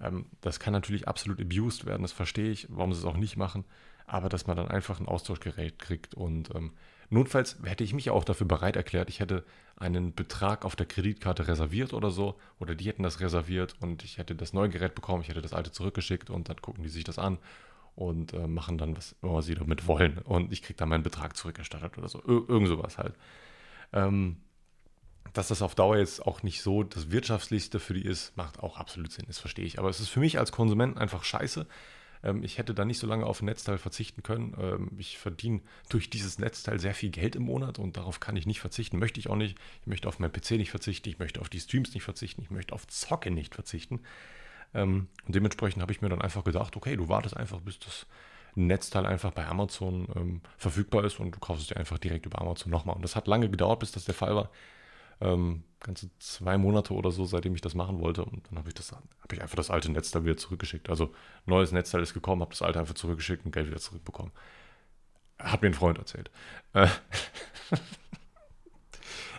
ähm, 0.01 0.27
das 0.41 0.61
kann 0.61 0.73
natürlich 0.73 1.09
absolut 1.09 1.41
abused 1.41 1.87
werden, 1.87 2.03
das 2.03 2.13
verstehe 2.13 2.51
ich, 2.51 2.67
warum 2.71 2.93
sie 2.93 3.01
es 3.01 3.05
auch 3.05 3.17
nicht 3.17 3.37
machen, 3.37 3.65
aber 4.07 4.29
dass 4.29 4.47
man 4.47 4.57
dann 4.57 4.69
einfach 4.69 5.01
ein 5.01 5.09
Austauschgerät 5.09 5.79
kriegt 5.79 6.15
und 6.15 6.55
ähm, 6.55 6.73
notfalls 7.11 7.59
hätte 7.65 7.85
ich 7.85 7.95
mich 7.95 8.11
auch 8.11 8.25
dafür 8.25 8.47
bereit 8.47 8.77
erklärt, 8.77 9.11
ich 9.11 9.21
hätte 9.21 9.45
einen 9.77 10.15
Betrag 10.15 10.65
auf 10.65 10.77
der 10.77 10.87
Kreditkarte 10.87 11.49
reserviert 11.49 11.93
oder 11.93 12.11
so, 12.11 12.39
oder 12.59 12.75
die 12.75 12.87
hätten 12.87 13.03
das 13.03 13.21
reserviert 13.21 13.75
und 13.81 14.03
ich 14.05 14.19
hätte 14.19 14.35
das 14.35 14.53
neue 14.53 14.71
Gerät 14.71 14.95
bekommen, 14.95 15.23
ich 15.23 15.29
hätte 15.29 15.43
das 15.43 15.53
alte 15.53 15.73
zurückgeschickt 15.73 16.31
und 16.31 16.49
dann 16.49 16.61
gucken 16.61 16.83
die 16.83 16.89
sich 16.89 17.05
das 17.05 17.19
an 17.19 17.39
und 17.97 18.35
äh, 18.35 18.47
machen 18.47 18.79
dann, 18.79 18.97
was 18.97 19.17
immer 19.23 19.43
sie 19.43 19.55
damit 19.55 19.87
wollen 19.87 20.19
und 20.19 20.53
ich 20.53 20.63
kriege 20.63 20.77
dann 20.77 20.91
meinen 20.91 21.03
Betrag 21.03 21.37
zurückerstattet 21.37 21.99
oder 21.99 22.09
so, 22.09 22.21
Ir 22.21 22.49
irgend 22.49 22.69
sowas 22.69 22.99
halt. 22.99 23.15
Ähm, 23.93 24.37
dass 25.33 25.49
das 25.49 25.63
auf 25.63 25.75
Dauer 25.75 25.99
jetzt 25.99 26.25
auch 26.25 26.43
nicht 26.43 26.63
so 26.63 26.83
das 26.83 27.11
Wirtschaftlichste 27.11 27.81
für 27.81 27.95
die 27.95 28.05
ist, 28.05 28.37
macht 28.37 28.61
auch 28.61 28.79
absolut 28.79 29.13
Sinn, 29.13 29.25
das 29.27 29.39
verstehe 29.39 29.65
ich. 29.65 29.79
Aber 29.79 29.89
es 29.89 30.01
ist 30.01 30.09
für 30.09 30.21
mich 30.21 30.39
als 30.39 30.53
Konsument 30.53 30.97
einfach 30.97 31.25
scheiße. 31.25 31.67
Ähm, 32.23 32.43
ich 32.43 32.59
hätte 32.59 32.75
da 32.75 32.85
nicht 32.85 32.99
so 32.99 33.07
lange 33.07 33.27
auf 33.27 33.41
ein 33.41 33.47
Netzteil 33.47 33.79
verzichten 33.79 34.23
können. 34.23 34.55
Ähm, 34.59 34.91
ich 34.99 35.19
verdiene 35.19 35.61
durch 35.89 36.11
dieses 36.11 36.39
Netzteil 36.39 36.81
sehr 36.81 36.95
viel 36.95 37.11
Geld 37.11 37.37
im 37.37 37.43
Monat 37.43 37.79
und 37.79 37.97
darauf 37.97 38.21
kann 38.21 38.37
ich 38.37 38.47
nicht 38.47 38.61
verzichten, 38.61 38.99
möchte 38.99 39.21
ich 39.21 39.29
auch 39.29 39.37
nicht. 39.37 39.59
Ich 39.83 39.87
möchte 39.87 40.09
auf 40.09 40.19
meinen 40.19 40.33
PC 40.33 40.53
nicht 40.53 40.71
verzichten, 40.71 41.09
ich 41.09 41.19
möchte 41.19 41.41
auf 41.41 41.49
die 41.49 41.61
Streams 41.61 41.95
nicht 41.95 42.05
verzichten, 42.05 42.43
ich 42.43 42.51
möchte 42.51 42.75
auf 42.75 42.87
Zocke 42.87 43.31
nicht 43.31 43.55
verzichten. 43.55 44.01
Ähm, 44.77 45.09
und 45.27 45.35
dementsprechend 45.35 45.83
habe 45.83 45.93
ich 45.93 46.03
mir 46.03 46.09
dann 46.09 46.23
einfach 46.23 46.45
gedacht, 46.45 46.77
okay, 46.77 46.97
du 46.97 47.09
wartest 47.09 47.37
einfach, 47.37 47.61
bis 47.61 47.79
das 47.79 48.07
Netzteil 48.55 49.07
einfach 49.07 49.33
bei 49.33 49.47
Amazon 49.47 50.07
ähm, 50.15 50.41
verfügbar 50.57 51.05
ist 51.05 51.19
und 51.19 51.35
du 51.35 51.41
kaufst 51.41 51.63
es 51.63 51.69
dir 51.69 51.77
einfach 51.77 51.99
direkt 51.99 52.27
über 52.27 52.41
Amazon 52.41 52.71
nochmal. 52.71 52.97
Und 52.97 53.03
das 53.03 53.17
hat 53.17 53.27
lange 53.27 53.51
gedauert, 53.51 53.81
bis 53.81 53.93
das 53.93 54.05
der 54.05 54.15
Fall 54.15 54.37
war 54.37 54.51
ähm, 55.21 55.65
ganze 55.81 56.11
zwei 56.19 56.59
Monate 56.59 56.93
oder 56.93 57.11
so, 57.11 57.25
seitdem 57.25 57.55
ich 57.55 57.61
das 57.61 57.75
machen 57.75 58.01
wollte. 58.01 58.25
Und 58.25 58.47
dann 58.49 58.59
habe 58.59 58.69
ich 58.69 58.75
das, 58.75 58.93
habe 58.93 59.05
ich 59.33 59.43
einfach 59.43 59.57
das 59.57 59.71
alte 59.71 59.91
Netzteil 59.91 60.25
wieder 60.25 60.37
zurückgeschickt. 60.37 60.91
Also 60.91 61.15
neues 61.47 61.73
Netzteil 61.73 62.03
ist 62.03 62.15
gekommen, 62.15 62.43
habe 62.43 62.51
das 62.51 62.63
alte 62.63 62.81
einfach 62.81 62.95
zurückgeschickt 62.95 63.45
und 63.45 63.53
Geld 63.53 63.69
wieder 63.69 63.81
zurückbekommen. 63.81 64.33
Hat 65.39 65.63
mir 65.63 65.69
ein 65.69 65.75
Freund 65.75 65.99
erzählt. 65.99 66.31
Äh, 66.73 66.89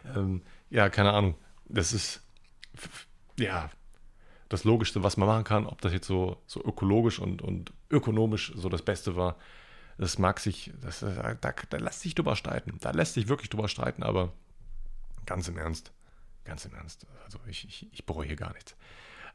ähm, 0.15 0.41
ja, 0.69 0.89
keine 0.89 1.13
Ahnung. 1.13 1.36
Das 1.65 1.93
ist 1.93 2.21
ja 3.39 3.69
das 4.49 4.63
Logischste, 4.63 5.03
was 5.03 5.17
man 5.17 5.27
machen 5.27 5.43
kann. 5.43 5.65
Ob 5.65 5.81
das 5.81 5.93
jetzt 5.93 6.07
so, 6.07 6.38
so 6.47 6.63
ökologisch 6.63 7.19
und, 7.19 7.41
und 7.41 7.73
ökonomisch 7.89 8.53
so 8.55 8.69
das 8.69 8.81
Beste 8.81 9.15
war, 9.15 9.36
das 9.97 10.19
mag 10.19 10.39
sich, 10.39 10.71
das, 10.81 10.99
da, 10.99 11.36
da 11.69 11.77
lässt 11.77 12.01
sich 12.01 12.15
drüber 12.15 12.36
streiten. 12.36 12.77
Da 12.81 12.91
lässt 12.91 13.15
sich 13.15 13.27
wirklich 13.27 13.49
drüber 13.49 13.67
streiten, 13.67 14.03
aber 14.03 14.31
Ganz 15.27 15.47
im 15.49 15.57
Ernst. 15.57 15.91
Ganz 16.45 16.65
im 16.65 16.73
Ernst. 16.73 17.05
Also 17.25 17.38
ich, 17.47 17.67
ich, 17.67 17.93
ich 17.93 18.05
bereue 18.07 18.25
hier 18.25 18.38
gar 18.38 18.53
nichts. 18.53 18.75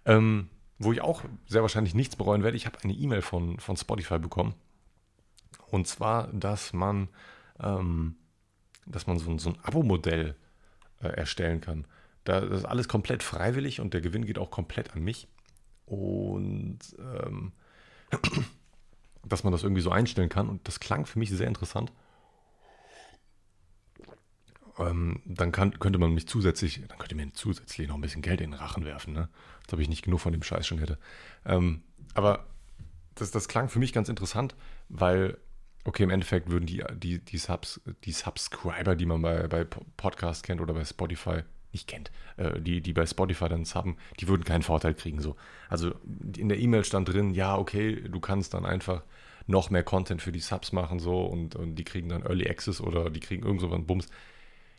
Ähm, 0.05 0.49
wo 0.79 0.93
ich 0.93 1.03
auch 1.03 1.23
sehr 1.47 1.63
wahrscheinlich 1.63 1.95
nichts 1.95 2.17
bereuen 2.17 2.43
werde, 2.43 2.57
ich 2.57 2.67
habe 2.67 2.79
eine 2.83 2.95
E-Mail 2.95 3.23
von, 3.23 3.61
von 3.61 3.77
Spotify 3.77 4.19
bekommen. 4.19 4.55
Und 5.69 5.87
zwar, 5.87 6.27
dass 6.33 6.73
man, 6.73 7.09
ähm, 7.61 8.17
dass 8.87 9.07
man 9.07 9.19
so, 9.19 9.39
so 9.39 9.51
ein 9.51 9.59
Abo-Modell 9.63 10.35
äh, 11.03 11.09
erstellen 11.09 11.61
kann. 11.61 11.87
Da, 12.25 12.41
das 12.41 12.61
ist 12.61 12.65
alles 12.65 12.89
komplett 12.89 13.23
freiwillig 13.23 13.81
und 13.81 13.95
der 13.95 14.01
Gewinn 14.01 14.27
geht 14.27 14.39
auch 14.39 14.51
komplett 14.51 14.95
an 14.95 15.03
mich. 15.03 15.29
Und 15.87 16.79
ähm, 16.99 17.53
dass 19.25 19.45
man 19.45 19.53
das 19.53 19.63
irgendwie 19.63 19.83
so 19.83 19.91
einstellen 19.91 20.29
kann. 20.29 20.49
Und 20.49 20.67
das 20.67 20.81
klang 20.81 21.07
für 21.07 21.19
mich 21.19 21.31
sehr 21.31 21.49
interessant 21.49 21.93
ähm, 24.79 25.21
dann 25.25 25.53
kann, 25.53 25.79
könnte 25.79 25.99
man 25.99 26.15
mich 26.15 26.27
zusätzlich, 26.27 26.83
dann 26.89 26.99
könnte 26.99 27.15
mir 27.15 27.33
zusätzlich 27.33 27.89
noch 27.89 27.97
ein 27.97 28.01
bisschen 28.01 28.23
Geld 28.23 28.41
in 28.41 28.53
den 28.53 28.61
Rachen 28.61 28.85
werfen, 28.85 29.13
ne? 29.13 29.29
Als 29.65 29.73
ob 29.73 29.81
ich 29.81 29.89
nicht 29.89 30.03
genug 30.03 30.21
von 30.21 30.33
dem 30.33 30.43
Scheiß 30.43 30.67
schon 30.67 30.79
hätte. 30.79 30.99
Ähm, 31.45 31.83
aber 32.15 32.47
das, 33.15 33.31
das 33.31 33.49
klang 33.49 33.69
für 33.69 33.79
mich 33.79 33.93
ganz 33.93 34.09
interessant, 34.09 34.55
weil, 34.89 35.39
okay, 35.85 36.03
im 36.03 36.11
Endeffekt 36.11 36.51
würden 36.51 36.67
die, 36.67 36.83
die, 36.95 37.19
die, 37.19 37.39
Subs, 37.39 37.81
die 38.05 38.13
Subscriber, 38.13 38.97
die 38.97 39.07
man 39.07 39.23
bei, 39.23 39.47
bei 39.47 39.65
Podcast 39.65 40.43
kennt 40.43 40.61
oder 40.61 40.75
bei 40.75 40.85
Spotify, 40.85 41.43
nicht 41.73 41.89
kennt, 41.89 42.11
äh, 42.37 42.61
die, 42.61 42.81
die 42.81 42.93
bei 42.93 43.07
Spotify 43.07 43.49
dann 43.49 43.65
subben, 43.65 43.97
die 44.21 44.29
würden 44.29 44.45
keinen 44.45 44.63
Vorteil 44.63 44.95
kriegen. 44.95 45.21
So. 45.21 45.37
Also 45.69 45.93
in 46.37 46.49
der 46.49 46.59
E-Mail 46.59 46.85
stand 46.85 47.09
drin, 47.09 47.35
ja, 47.35 47.57
okay, 47.57 48.01
du 48.09 48.21
kannst 48.21 48.55
dann 48.55 48.67
einfach 48.67 49.03
noch 49.47 49.71
mehr 49.71 49.83
Content 49.83 50.23
für 50.23 50.33
die 50.33 50.41
Subs 50.41 50.73
machen 50.73 50.99
so 50.99 51.25
und, 51.25 51.57
und 51.57 51.75
die 51.75 51.85
kriegen 51.85 52.09
dann 52.09 52.23
Early 52.23 52.49
Access 52.49 52.81
oder 52.81 53.11
die 53.11 53.21
kriegen 53.21 53.45
irgend 53.45 53.61
so 53.61 53.73
einen 53.73 53.87
Bums. 53.87 54.09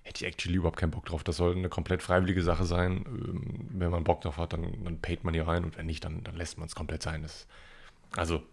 Hätte 0.04 0.26
ich 0.26 0.32
actually 0.32 0.58
überhaupt 0.58 0.78
keinen 0.78 0.92
Bock 0.92 1.06
drauf. 1.06 1.24
Das 1.24 1.38
soll 1.38 1.56
eine 1.56 1.70
komplett 1.70 2.04
freiwillige 2.04 2.44
Sache 2.44 2.66
sein. 2.66 3.06
Ähm, 3.08 3.70
wenn 3.72 3.90
man 3.90 4.04
Bock 4.04 4.22
drauf 4.22 4.38
hat, 4.38 4.54
dann, 4.54 4.84
dann 4.84 5.00
paid 5.00 5.24
man 5.24 5.34
hier 5.34 5.48
rein 5.48 5.64
und 5.64 5.78
wenn 5.78 5.86
nicht, 5.86 6.04
dann, 6.04 6.24
dann 6.24 6.36
lässt 6.36 6.58
man 6.58 6.68
es 6.68 6.76
komplett 6.76 7.02
sein. 7.04 7.22
Das, 7.22 7.48
also, 8.16 8.44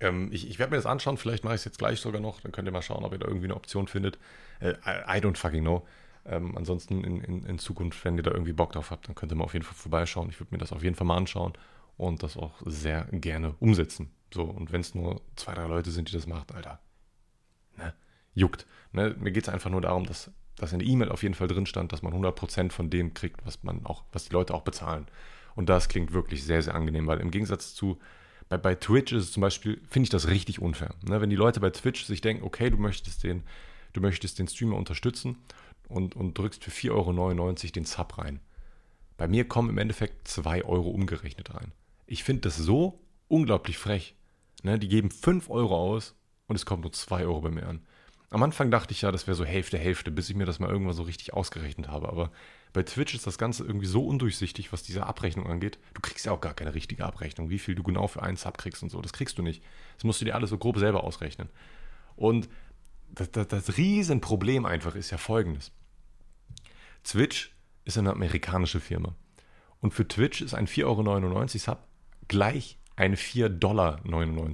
ähm, 0.00 0.30
ich, 0.32 0.48
ich 0.48 0.58
werde 0.58 0.70
mir 0.70 0.76
das 0.76 0.86
anschauen. 0.86 1.16
Vielleicht 1.16 1.44
mache 1.44 1.54
ich 1.54 1.60
es 1.60 1.64
jetzt 1.64 1.78
gleich 1.78 2.00
sogar 2.00 2.20
noch. 2.20 2.40
Dann 2.40 2.50
könnt 2.50 2.66
ihr 2.66 2.72
mal 2.72 2.82
schauen, 2.82 3.04
ob 3.04 3.12
ihr 3.12 3.18
da 3.18 3.26
irgendwie 3.26 3.46
eine 3.46 3.54
Option 3.54 3.86
findet. 3.86 4.18
Äh, 4.60 4.72
I, 4.84 5.18
I 5.18 5.20
don't 5.20 5.36
fucking 5.36 5.62
know. 5.62 5.86
Ähm, 6.28 6.56
ansonsten 6.56 7.02
in, 7.04 7.20
in, 7.22 7.44
in, 7.44 7.58
Zukunft, 7.58 8.04
wenn 8.04 8.16
ihr 8.16 8.22
da 8.22 8.30
irgendwie 8.30 8.52
Bock 8.52 8.72
drauf 8.72 8.90
habt, 8.90 9.08
dann 9.08 9.14
könnt 9.14 9.32
ihr 9.32 9.36
mal 9.36 9.44
auf 9.44 9.54
jeden 9.54 9.64
Fall 9.64 9.74
vorbeischauen. 9.74 10.28
Ich 10.28 10.38
würde 10.38 10.54
mir 10.54 10.58
das 10.58 10.72
auf 10.72 10.82
jeden 10.82 10.94
Fall 10.94 11.06
mal 11.06 11.16
anschauen 11.16 11.54
und 11.96 12.22
das 12.22 12.36
auch 12.36 12.52
sehr 12.66 13.04
gerne 13.10 13.54
umsetzen. 13.60 14.10
So, 14.32 14.44
und 14.44 14.70
wenn 14.70 14.82
es 14.82 14.94
nur 14.94 15.22
zwei, 15.36 15.54
drei 15.54 15.66
Leute 15.66 15.90
sind, 15.90 16.08
die 16.08 16.12
das 16.12 16.26
machen, 16.26 16.44
Alter, 16.54 16.80
ne, 17.76 17.94
juckt. 18.34 18.66
Ne? 18.92 19.16
Mir 19.18 19.32
geht 19.32 19.44
es 19.44 19.48
einfach 19.48 19.70
nur 19.70 19.80
darum, 19.80 20.04
dass, 20.04 20.30
dass 20.56 20.72
in 20.74 20.80
der 20.80 20.88
E-Mail 20.88 21.08
auf 21.08 21.22
jeden 21.22 21.34
Fall 21.34 21.48
drin 21.48 21.64
stand, 21.64 21.92
dass 21.92 22.02
man 22.02 22.12
100% 22.12 22.72
von 22.72 22.90
dem 22.90 23.14
kriegt, 23.14 23.44
was 23.46 23.62
man 23.62 23.86
auch, 23.86 24.04
was 24.12 24.26
die 24.26 24.34
Leute 24.34 24.52
auch 24.52 24.62
bezahlen. 24.62 25.06
Und 25.54 25.70
das 25.70 25.88
klingt 25.88 26.12
wirklich 26.12 26.44
sehr, 26.44 26.62
sehr 26.62 26.74
angenehm, 26.74 27.06
weil 27.06 27.20
im 27.20 27.30
Gegensatz 27.30 27.74
zu 27.74 27.98
bei, 28.50 28.56
bei 28.56 28.74
Twitch 28.74 29.12
ist 29.12 29.24
es 29.24 29.32
zum 29.32 29.40
Beispiel, 29.40 29.80
finde 29.88 30.04
ich 30.04 30.10
das 30.10 30.28
richtig 30.28 30.60
unfair. 30.60 30.94
Ne? 31.06 31.20
Wenn 31.20 31.30
die 31.30 31.36
Leute 31.36 31.60
bei 31.60 31.70
Twitch 31.70 32.04
sich 32.04 32.20
denken, 32.20 32.44
okay, 32.44 32.70
du 32.70 32.78
möchtest 32.78 33.24
den, 33.24 33.42
du 33.92 34.00
möchtest 34.00 34.38
den 34.38 34.48
Streamer 34.48 34.76
unterstützen 34.76 35.36
und, 35.88 36.16
und 36.16 36.36
drückst 36.36 36.64
für 36.64 36.70
4,99 36.70 36.92
Euro 36.92 37.54
den 37.54 37.84
Sub 37.84 38.18
rein. 38.18 38.40
Bei 39.16 39.26
mir 39.26 39.48
kommen 39.48 39.70
im 39.70 39.78
Endeffekt 39.78 40.28
2 40.28 40.64
Euro 40.64 40.90
umgerechnet 40.90 41.54
rein. 41.54 41.72
Ich 42.06 42.24
finde 42.24 42.42
das 42.42 42.56
so 42.56 43.00
unglaublich 43.26 43.78
frech. 43.78 44.14
Ne? 44.62 44.78
Die 44.78 44.88
geben 44.88 45.10
5 45.10 45.50
Euro 45.50 45.76
aus 45.76 46.14
und 46.46 46.56
es 46.56 46.66
kommt 46.66 46.82
nur 46.82 46.92
2 46.92 47.24
Euro 47.24 47.40
bei 47.40 47.50
mir 47.50 47.66
an. 47.66 47.80
Am 48.30 48.42
Anfang 48.42 48.70
dachte 48.70 48.92
ich 48.92 49.02
ja, 49.02 49.10
das 49.10 49.26
wäre 49.26 49.34
so 49.34 49.44
Hälfte, 49.44 49.78
Hälfte, 49.78 50.10
bis 50.10 50.28
ich 50.28 50.36
mir 50.36 50.44
das 50.44 50.58
mal 50.58 50.68
irgendwann 50.68 50.94
so 50.94 51.02
richtig 51.02 51.32
ausgerechnet 51.32 51.88
habe. 51.88 52.08
Aber 52.10 52.30
bei 52.74 52.82
Twitch 52.82 53.14
ist 53.14 53.26
das 53.26 53.38
Ganze 53.38 53.64
irgendwie 53.64 53.86
so 53.86 54.06
undurchsichtig, 54.06 54.70
was 54.72 54.82
diese 54.82 55.06
Abrechnung 55.06 55.46
angeht. 55.46 55.78
Du 55.94 56.02
kriegst 56.02 56.26
ja 56.26 56.32
auch 56.32 56.40
gar 56.40 56.52
keine 56.52 56.74
richtige 56.74 57.04
Abrechnung, 57.04 57.48
wie 57.48 57.58
viel 57.58 57.74
du 57.74 57.82
genau 57.82 58.06
für 58.06 58.22
einen 58.22 58.36
Sub 58.36 58.58
kriegst 58.58 58.82
und 58.82 58.90
so. 58.90 59.00
Das 59.00 59.14
kriegst 59.14 59.38
du 59.38 59.42
nicht. 59.42 59.62
Das 59.96 60.04
musst 60.04 60.20
du 60.20 60.26
dir 60.26 60.34
alles 60.34 60.50
so 60.50 60.58
grob 60.58 60.78
selber 60.78 61.04
ausrechnen. 61.04 61.48
Und 62.16 62.50
das, 63.10 63.30
das, 63.30 63.48
das 63.48 63.76
Riesenproblem 63.78 64.66
einfach 64.66 64.94
ist 64.94 65.10
ja 65.10 65.16
folgendes. 65.16 65.72
Twitch 67.04 67.54
ist 67.84 67.98
eine 67.98 68.12
amerikanische 68.12 68.80
Firma. 68.80 69.14
Und 69.80 69.94
für 69.94 70.06
Twitch 70.06 70.40
ist 70.40 70.54
ein 70.54 70.66
4,99 70.66 70.84
Euro 70.86 71.46
Sub 71.46 71.88
gleich 72.26 72.78
ein 72.96 73.16
4,99 73.16 73.48
Dollar 73.58 74.00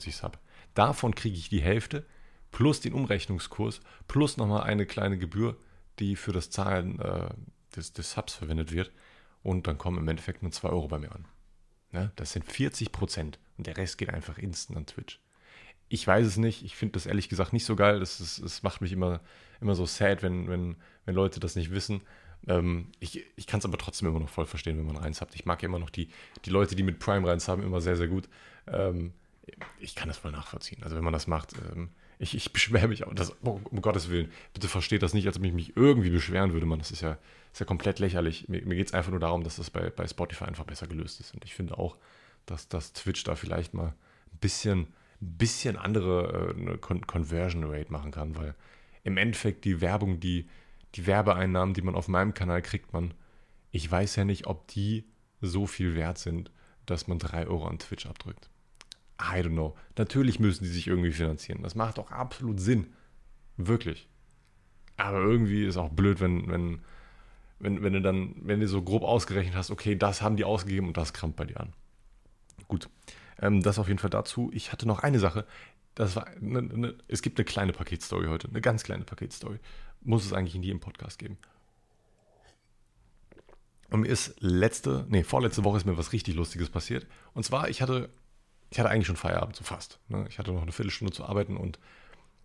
Sub. 0.00 0.38
Davon 0.74 1.14
kriege 1.14 1.37
ich 1.37 1.48
die 1.48 1.62
Hälfte 1.62 2.07
plus 2.50 2.80
den 2.80 2.92
Umrechnungskurs 2.92 3.80
plus 4.07 4.37
nochmal 4.37 4.62
eine 4.62 4.87
kleine 4.87 5.18
Gebühr, 5.18 5.57
die 5.98 6.16
für 6.16 6.33
das 6.33 6.50
Zahlen 6.50 7.00
äh, 7.00 7.28
des, 7.74 7.92
des 7.92 8.12
Subs 8.12 8.35
verwendet 8.35 8.72
wird. 8.72 8.92
Und 9.42 9.66
dann 9.66 9.78
kommen 9.78 9.98
im 9.98 10.09
Endeffekt 10.09 10.42
nur 10.42 10.52
2 10.52 10.68
Euro 10.68 10.88
bei 10.88 10.98
mir 10.98 11.12
an. 11.12 11.26
Ja, 11.92 12.11
das 12.16 12.33
sind 12.33 12.44
40 12.44 12.92
Prozent 12.92 13.38
und 13.57 13.66
der 13.66 13.76
Rest 13.76 13.98
geht 13.98 14.11
einfach 14.11 14.38
instant 14.38 14.76
an 14.78 14.87
Twitch. 14.87 15.20
Ich 15.88 16.07
weiß 16.07 16.26
es 16.26 16.37
nicht, 16.38 16.64
ich 16.64 16.76
finde 16.76 16.92
das 16.92 17.07
ehrlich 17.07 17.28
gesagt 17.28 17.52
nicht 17.52 17.64
so 17.64 17.76
geil. 17.76 18.00
Das 18.00 18.62
macht 18.62 18.80
mich 18.80 18.92
immer, 18.92 19.20
immer 19.61 19.74
so 19.74 19.87
sad, 19.87 20.22
wenn, 20.22 20.48
wenn, 20.48 20.76
wenn 21.04 21.14
Leute 21.14 21.40
das 21.40 21.57
nicht 21.57 21.70
wissen. 21.70 22.00
Ähm, 22.46 22.88
ich 23.00 23.24
ich 23.37 23.46
kann 23.46 23.59
es 23.59 23.64
aber 23.64 23.78
trotzdem 23.78 24.09
immer 24.09 24.20
noch 24.20 24.28
voll 24.28 24.46
verstehen, 24.46 24.78
wenn 24.78 24.87
man 24.87 24.96
reins 24.96 25.20
habt. 25.20 25.35
Ich 25.35 25.46
mag 25.46 25.62
ja 25.62 25.68
immer 25.68 25.78
noch 25.78 25.90
die, 25.90 26.09
die 26.44 26.50
Leute, 26.50 26.76
die 26.76 26.83
mit 26.83 26.98
Prime 26.98 27.26
reins 27.26 27.48
haben, 27.48 27.62
immer 27.62 27.80
sehr, 27.80 27.96
sehr 27.96 28.09
gut. 28.09 28.28
Ähm, 28.66 29.12
ich 29.78 29.94
kann 29.94 30.09
das 30.09 30.18
voll 30.18 30.33
nachvollziehen. 30.33 30.83
Also 30.83 30.96
wenn 30.96 31.04
man 31.04 31.12
das 31.12 31.26
macht, 31.26 31.54
ähm, 31.72 31.90
ich, 32.18 32.35
ich 32.35 32.52
beschwere 32.52 32.88
mich, 32.88 33.04
aber 33.04 33.14
das, 33.14 33.35
oh, 33.44 33.61
um 33.70 33.83
Gottes 33.83 34.11
Willen, 34.11 34.30
bitte 34.52 34.68
versteht 34.68 35.02
das 35.02 35.14
nicht, 35.14 35.26
als 35.26 35.37
ob 35.37 35.44
ich 35.44 35.52
mich 35.52 35.76
irgendwie 35.76 36.11
beschweren 36.11 36.52
würde, 36.52 36.66
man. 36.66 36.78
Das 36.78 36.90
ist 36.90 37.00
ja, 37.00 37.18
ist 37.52 37.61
ja 37.61 37.66
komplett 37.66 37.98
lächerlich. 37.98 38.48
Mir, 38.48 38.64
mir 38.64 38.76
geht 38.76 38.88
es 38.88 38.94
einfach 38.94 39.11
nur 39.11 39.20
darum, 39.20 39.44
dass 39.44 39.57
das 39.57 39.70
bei, 39.70 39.90
bei 39.90 40.07
Spotify 40.07 40.44
einfach 40.44 40.64
besser 40.64 40.87
gelöst 40.87 41.20
ist. 41.20 41.35
Und 41.35 41.44
ich 41.44 41.54
finde 41.54 41.78
auch, 41.78 41.96
dass, 42.46 42.68
dass 42.68 42.92
Twitch 42.92 43.24
da 43.24 43.37
vielleicht 43.37 43.74
mal 43.74 43.88
ein 43.88 44.38
bisschen, 44.40 44.88
bisschen 45.20 45.76
andere 45.76 46.54
äh, 46.57 46.78
Con 46.78 47.07
Conversion 47.07 47.64
Rate 47.64 47.90
machen 47.90 48.11
kann, 48.11 48.37
weil 48.37 48.54
im 49.02 49.16
Endeffekt 49.16 49.64
die 49.64 49.80
Werbung, 49.80 50.18
die, 50.20 50.48
die 50.94 51.07
Werbeeinnahmen, 51.07 51.74
die 51.74 51.83
man 51.83 51.94
auf 51.94 52.09
meinem 52.09 52.35
Kanal 52.35 52.62
kriegt, 52.62 52.92
man, 52.92 53.14
ich 53.70 53.90
weiß 53.90 54.16
ja 54.16 54.24
nicht, 54.24 54.46
ob 54.46 54.68
die 54.68 55.04
so 55.40 55.66
viel 55.66 55.94
wert 55.94 56.18
sind, 56.18 56.50
dass 56.87 57.09
man 57.09 57.18
3 57.18 57.46
Euro 57.46 57.66
an 57.66 57.78
Twitch 57.78 58.07
abdrückt. 58.07 58.48
I 59.20 59.40
don't 59.40 59.50
know. 59.50 59.76
Natürlich 59.96 60.40
müssen 60.40 60.64
die 60.64 60.70
sich 60.70 60.87
irgendwie 60.87 61.12
finanzieren. 61.12 61.62
Das 61.62 61.74
macht 61.74 61.98
auch 61.98 62.11
absolut 62.11 62.61
Sinn. 62.61 62.92
Wirklich. 63.57 64.09
Aber 64.96 65.18
irgendwie 65.18 65.64
ist 65.64 65.76
auch 65.76 65.90
blöd, 65.90 66.20
wenn, 66.20 66.48
wenn, 66.48 66.80
wenn, 67.59 67.83
wenn 67.83 67.92
du 67.92 68.02
dann, 68.02 68.35
wenn 68.42 68.61
du 68.61 68.68
so 68.68 68.83
grob 68.83 69.02
ausgerechnet 69.02 69.54
hast, 69.54 69.70
okay, 69.70 69.96
das 69.96 70.22
haben 70.22 70.37
die 70.37 70.44
ausgegeben 70.44 70.88
und 70.88 70.96
das 70.96 71.12
kramt 71.12 71.37
bei 71.37 71.44
dir 71.44 71.61
an. 71.61 71.72
Gut. 72.68 72.88
Ähm, 73.40 73.62
das 73.62 73.78
auf 73.78 73.88
jeden 73.88 73.98
Fall 73.98 74.11
dazu. 74.11 74.50
Ich 74.52 74.72
hatte 74.72 74.87
noch 74.87 75.00
eine 75.00 75.18
Sache. 75.18 75.46
Das 75.94 76.16
war 76.16 76.26
eine, 76.26 76.59
eine, 76.59 76.94
es 77.09 77.22
gibt 77.22 77.38
eine 77.38 77.44
kleine 77.44 77.72
Paketstory 77.72 78.26
heute. 78.26 78.48
Eine 78.48 78.61
ganz 78.61 78.83
kleine 78.83 79.04
Paketstory. 79.04 79.59
Muss 80.04 80.24
es 80.24 80.32
eigentlich 80.32 80.54
in 80.54 80.62
jedem 80.62 80.80
Podcast 80.80 81.18
geben. 81.18 81.38
Und 83.90 84.00
mir 84.00 84.08
ist 84.08 84.34
letzte, 84.40 85.06
nee, 85.08 85.22
vorletzte 85.22 85.64
Woche 85.64 85.78
ist 85.78 85.86
mir 85.86 85.98
was 85.98 86.12
richtig 86.12 86.34
Lustiges 86.34 86.70
passiert. 86.70 87.06
Und 87.32 87.44
zwar, 87.44 87.68
ich 87.68 87.82
hatte 87.82 88.10
ich 88.74 88.80
hatte 88.80 88.90
eigentlich 88.90 89.06
schon 89.06 89.14
Feierabend, 89.14 89.54
so 89.54 89.62
fast. 89.62 90.00
Ne? 90.08 90.26
Ich 90.28 90.40
hatte 90.40 90.50
noch 90.52 90.62
eine 90.62 90.72
Viertelstunde 90.72 91.12
zu 91.12 91.24
arbeiten 91.24 91.56
und 91.56 91.78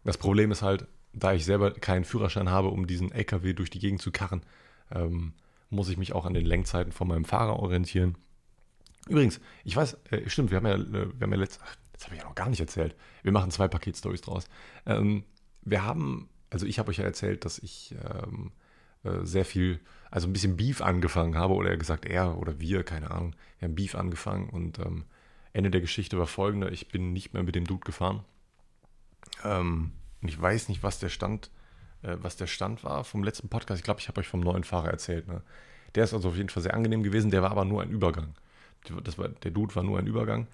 das 0.03 0.19
Problem 0.19 0.51
ist 0.51 0.61
halt, 0.61 0.85
da 1.11 1.33
ich 1.33 1.43
selber 1.43 1.71
keinen 1.71 2.05
Führerschein 2.05 2.49
habe, 2.49 2.67
um 2.67 2.85
diesen 2.85 3.11
LKW 3.11 3.53
durch 3.53 3.71
die 3.71 3.79
Gegend 3.79 3.99
zu 3.99 4.11
karren, 4.11 4.43
ähm, 4.91 5.33
muss 5.71 5.89
ich 5.89 5.97
mich 5.97 6.13
auch 6.13 6.27
an 6.27 6.35
den 6.35 6.45
Lenkzeiten 6.45 6.91
von 6.91 7.07
meinem 7.07 7.25
Fahrer 7.25 7.57
orientieren. 7.57 8.15
Übrigens, 9.07 9.41
ich 9.63 9.75
weiß, 9.75 9.97
äh, 10.11 10.29
stimmt, 10.29 10.51
wir 10.51 10.57
haben 10.57 10.67
ja, 10.67 10.75
äh, 10.75 11.19
wir 11.19 11.21
haben 11.21 11.31
ja 11.31 11.39
letzt, 11.39 11.59
ach, 11.63 11.75
das 11.93 12.05
habe 12.05 12.13
ich 12.13 12.21
ja 12.21 12.27
noch 12.27 12.35
gar 12.35 12.47
nicht 12.47 12.59
erzählt. 12.59 12.95
Wir 13.23 13.31
machen 13.31 13.49
zwei 13.49 13.67
Paketstories 13.67 14.21
draus. 14.21 14.47
Ähm, 14.85 15.23
wir 15.63 15.83
haben, 15.83 16.29
also 16.49 16.65
ich 16.65 16.79
habe 16.79 16.89
euch 16.89 16.97
ja 16.97 17.03
erzählt, 17.03 17.45
dass 17.45 17.59
ich 17.59 17.95
ähm, 18.03 18.51
äh, 19.03 19.25
sehr 19.25 19.45
viel, 19.45 19.79
also 20.11 20.27
ein 20.27 20.33
bisschen 20.33 20.57
Beef 20.57 20.81
angefangen 20.81 21.35
habe, 21.35 21.53
oder 21.53 21.69
er 21.69 21.77
gesagt, 21.77 22.05
er 22.05 22.37
oder 22.37 22.59
wir, 22.59 22.83
keine 22.83 23.11
Ahnung, 23.11 23.35
wir 23.59 23.67
haben 23.67 23.75
Beef 23.75 23.95
angefangen 23.95 24.49
und 24.49 24.79
ähm, 24.79 25.05
Ende 25.53 25.71
der 25.71 25.81
Geschichte 25.81 26.17
war 26.17 26.27
folgender: 26.27 26.71
Ich 26.71 26.89
bin 26.89 27.13
nicht 27.13 27.33
mehr 27.33 27.43
mit 27.43 27.55
dem 27.55 27.65
Dude 27.65 27.85
gefahren. 27.85 28.23
Ähm, 29.43 29.91
und 30.21 30.27
ich 30.27 30.39
weiß 30.39 30.69
nicht, 30.69 30.83
was 30.83 30.99
der 30.99 31.09
Stand, 31.09 31.49
äh, 32.01 32.17
was 32.19 32.35
der 32.35 32.47
Stand 32.47 32.83
war 32.83 33.03
vom 33.03 33.23
letzten 33.23 33.49
Podcast. 33.49 33.79
Ich 33.79 33.83
glaube, 33.83 33.99
ich 33.99 34.07
habe 34.07 34.19
euch 34.19 34.27
vom 34.27 34.41
neuen 34.41 34.63
Fahrer 34.63 34.89
erzählt. 34.89 35.27
Ne? 35.27 35.41
Der 35.95 36.03
ist 36.03 36.13
also 36.13 36.29
auf 36.29 36.37
jeden 36.37 36.49
Fall 36.49 36.63
sehr 36.63 36.73
angenehm 36.73 37.03
gewesen. 37.03 37.31
Der 37.31 37.41
war 37.41 37.51
aber 37.51 37.65
nur 37.65 37.81
ein 37.81 37.89
Übergang. 37.89 38.35
Das 39.03 39.17
war, 39.17 39.29
der 39.29 39.51
Dude 39.51 39.75
war 39.75 39.83
nur 39.83 39.99
ein 39.99 40.07
Übergang. 40.07 40.47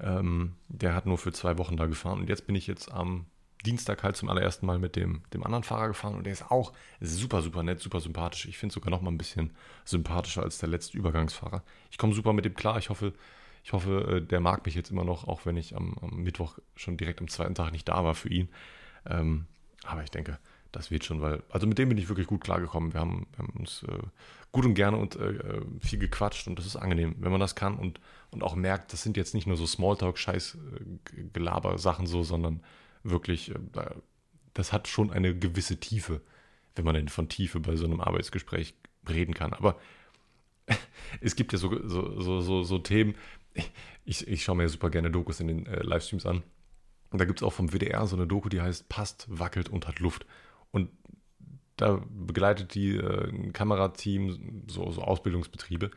Ähm, 0.00 0.54
der 0.68 0.94
hat 0.94 1.06
nur 1.06 1.18
für 1.18 1.32
zwei 1.32 1.58
Wochen 1.58 1.76
da 1.76 1.86
gefahren. 1.86 2.20
Und 2.20 2.28
jetzt 2.28 2.46
bin 2.46 2.56
ich 2.56 2.66
jetzt 2.66 2.92
am 2.92 3.26
Dienstag 3.62 4.02
halt 4.02 4.16
zum 4.16 4.28
allerersten 4.28 4.66
Mal 4.66 4.78
mit 4.78 4.96
dem, 4.96 5.22
dem 5.32 5.44
anderen 5.44 5.64
Fahrer 5.64 5.88
gefahren. 5.88 6.14
Und 6.14 6.24
der 6.24 6.32
ist 6.32 6.50
auch 6.50 6.72
super, 7.00 7.42
super 7.42 7.62
nett, 7.62 7.80
super 7.80 8.00
sympathisch. 8.00 8.46
Ich 8.46 8.58
finde 8.58 8.72
sogar 8.72 8.90
noch 8.90 9.02
mal 9.02 9.10
ein 9.10 9.18
bisschen 9.18 9.50
sympathischer 9.84 10.42
als 10.42 10.58
der 10.58 10.68
letzte 10.68 10.96
Übergangsfahrer. 10.96 11.62
Ich 11.90 11.98
komme 11.98 12.14
super 12.14 12.32
mit 12.32 12.44
dem 12.44 12.54
klar. 12.54 12.78
Ich 12.78 12.90
hoffe, 12.90 13.12
ich 13.64 13.72
hoffe, 13.72 14.16
äh, 14.16 14.26
der 14.26 14.40
mag 14.40 14.64
mich 14.66 14.74
jetzt 14.74 14.90
immer 14.90 15.04
noch, 15.04 15.28
auch 15.28 15.46
wenn 15.46 15.56
ich 15.56 15.76
am, 15.76 15.96
am 16.00 16.22
Mittwoch 16.22 16.58
schon 16.74 16.96
direkt 16.96 17.20
am 17.20 17.28
zweiten 17.28 17.54
Tag 17.54 17.72
nicht 17.72 17.88
da 17.88 18.04
war 18.04 18.14
für 18.14 18.28
ihn. 18.28 18.48
Ähm, 19.06 19.46
aber 19.84 20.02
ich 20.02 20.10
denke, 20.10 20.38
das 20.72 20.90
wird 20.90 21.04
schon, 21.04 21.20
weil, 21.20 21.42
also 21.50 21.66
mit 21.66 21.78
dem 21.78 21.90
bin 21.90 21.98
ich 21.98 22.08
wirklich 22.08 22.26
gut 22.26 22.42
klargekommen. 22.42 22.94
Wir 22.94 23.00
haben, 23.00 23.26
wir 23.32 23.38
haben 23.38 23.52
uns 23.58 23.84
äh, 23.84 23.98
gut 24.52 24.64
und 24.64 24.74
gerne 24.74 24.96
und 24.96 25.16
äh, 25.16 25.60
viel 25.80 25.98
gequatscht 25.98 26.46
und 26.48 26.58
das 26.58 26.64
ist 26.66 26.76
angenehm, 26.76 27.14
wenn 27.18 27.30
man 27.30 27.40
das 27.40 27.54
kann 27.54 27.76
und, 27.76 28.00
und 28.30 28.42
auch 28.42 28.54
merkt, 28.54 28.92
das 28.92 29.02
sind 29.02 29.16
jetzt 29.16 29.32
nicht 29.34 29.46
nur 29.46 29.56
so 29.56 29.66
Smalltalk-Scheiß-Gelaber-Sachen 29.66 32.06
so, 32.06 32.22
sondern 32.22 32.60
wirklich, 33.02 33.50
äh, 33.50 33.58
das 34.54 34.72
hat 34.72 34.88
schon 34.88 35.10
eine 35.10 35.36
gewisse 35.36 35.78
Tiefe, 35.78 36.20
wenn 36.74 36.84
man 36.84 36.94
denn 36.94 37.08
von 37.08 37.28
Tiefe 37.28 37.60
bei 37.60 37.76
so 37.76 37.84
einem 37.84 38.00
Arbeitsgespräch 38.00 38.74
reden 39.08 39.34
kann. 39.34 39.52
Aber 39.52 39.78
es 41.20 41.36
gibt 41.36 41.52
ja 41.52 41.58
so, 41.58 41.88
so, 41.88 42.40
so, 42.40 42.62
so, 42.62 42.78
Themen, 42.78 43.14
ich, 44.04 44.26
ich 44.26 44.44
schaue 44.44 44.56
mir 44.56 44.68
super 44.68 44.90
gerne 44.90 45.10
Dokus 45.10 45.40
in 45.40 45.48
den 45.48 45.66
äh, 45.66 45.82
Livestreams 45.82 46.26
an. 46.26 46.42
Und 47.10 47.20
da 47.20 47.26
gibt 47.26 47.40
es 47.40 47.42
auch 47.42 47.52
vom 47.52 47.72
WDR 47.72 48.06
so 48.06 48.16
eine 48.16 48.26
Doku, 48.26 48.48
die 48.48 48.60
heißt 48.60 48.88
Passt, 48.88 49.26
wackelt 49.28 49.68
und 49.68 49.86
hat 49.86 50.00
Luft. 50.00 50.24
Und 50.70 50.88
da 51.76 52.02
begleitet 52.08 52.74
die 52.74 52.96
äh, 52.96 53.28
ein 53.28 53.52
Kamerateam 53.52 54.64
so, 54.66 54.90
so 54.90 55.02
Ausbildungsbetriebe. 55.02 55.90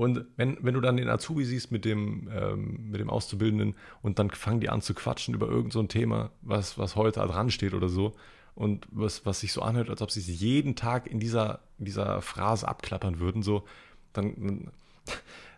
Und 0.00 0.24
wenn, 0.36 0.56
wenn 0.62 0.74
du 0.74 0.80
dann 0.80 0.96
den 0.96 1.08
Azubi 1.08 1.44
siehst 1.44 1.70
mit 1.70 1.84
dem, 1.84 2.28
ähm, 2.32 2.90
mit 2.90 3.00
dem 3.00 3.10
Auszubildenden 3.10 3.74
und 4.02 4.18
dann 4.18 4.30
fangen 4.30 4.60
die 4.60 4.68
an 4.68 4.82
zu 4.82 4.94
quatschen 4.94 5.34
über 5.34 5.46
irgendein 5.46 5.70
so 5.70 5.82
Thema, 5.84 6.30
was, 6.42 6.78
was 6.78 6.96
heute 6.96 7.20
dran 7.20 7.50
steht 7.50 7.74
oder 7.74 7.88
so, 7.88 8.14
und 8.54 8.86
was, 8.90 9.24
was 9.24 9.40
sich 9.40 9.52
so 9.52 9.62
anhört, 9.62 9.90
als 9.90 10.02
ob 10.02 10.10
sie 10.10 10.20
es 10.20 10.40
jeden 10.40 10.74
Tag 10.74 11.06
in 11.06 11.20
dieser, 11.20 11.60
dieser 11.78 12.20
Phrase 12.20 12.66
abklappern 12.66 13.20
würden, 13.20 13.42
so, 13.42 13.64
dann, 14.12 14.70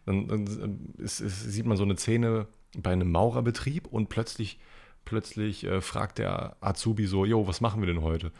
dann, 0.06 0.28
dann 0.28 0.94
ist, 0.98 1.20
ist, 1.20 1.40
sieht 1.44 1.66
man 1.66 1.76
so 1.76 1.84
eine 1.84 1.96
Szene 1.96 2.46
bei 2.76 2.92
einem 2.92 3.10
Maurerbetrieb 3.10 3.86
und 3.86 4.08
plötzlich 4.08 4.58
plötzlich 5.04 5.64
äh, 5.64 5.80
fragt 5.80 6.18
der 6.18 6.56
Azubi 6.60 7.06
so, 7.06 7.24
jo, 7.24 7.46
was 7.46 7.60
machen 7.60 7.80
wir 7.80 7.86
denn 7.86 8.02
heute? 8.02 8.32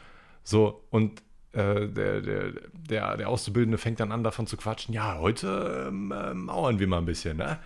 So, 0.44 0.84
und 0.90 1.22
der, 1.52 2.20
der, 2.20 2.52
der, 2.72 3.16
der 3.16 3.28
Auszubildende 3.28 3.78
fängt 3.78 4.00
dann 4.00 4.12
an, 4.12 4.24
davon 4.24 4.46
zu 4.46 4.56
quatschen, 4.56 4.94
ja, 4.94 5.18
heute 5.18 5.86
ähm, 5.88 6.10
äh, 6.10 6.34
mauern 6.34 6.78
wir 6.78 6.86
mal 6.86 6.98
ein 6.98 7.04
bisschen, 7.04 7.36
ne? 7.36 7.58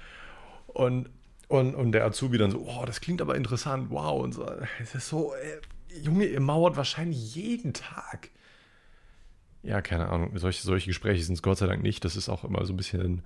Und, 0.66 1.08
und, 1.48 1.74
und 1.74 1.92
der 1.92 2.04
Azubi 2.04 2.38
dann 2.38 2.50
so, 2.50 2.66
oh, 2.66 2.84
das 2.84 3.00
klingt 3.00 3.22
aber 3.22 3.36
interessant, 3.36 3.90
wow. 3.90 4.22
Und 4.22 4.32
so, 4.32 4.46
es 4.82 4.94
ist 4.94 5.08
so, 5.08 5.34
äh, 5.34 5.60
Junge, 6.02 6.26
ihr 6.26 6.40
mauert 6.40 6.76
wahrscheinlich 6.76 7.34
jeden 7.34 7.72
Tag. 7.72 8.30
Ja, 9.62 9.80
keine 9.80 10.08
Ahnung, 10.08 10.36
solche, 10.38 10.62
solche 10.62 10.86
Gespräche 10.86 11.24
sind 11.24 11.34
es 11.34 11.42
Gott 11.42 11.58
sei 11.58 11.66
Dank 11.66 11.82
nicht. 11.82 12.04
Das 12.04 12.16
ist 12.16 12.28
auch 12.28 12.44
immer 12.44 12.64
so 12.64 12.72
ein 12.72 12.76
bisschen, 12.76 13.22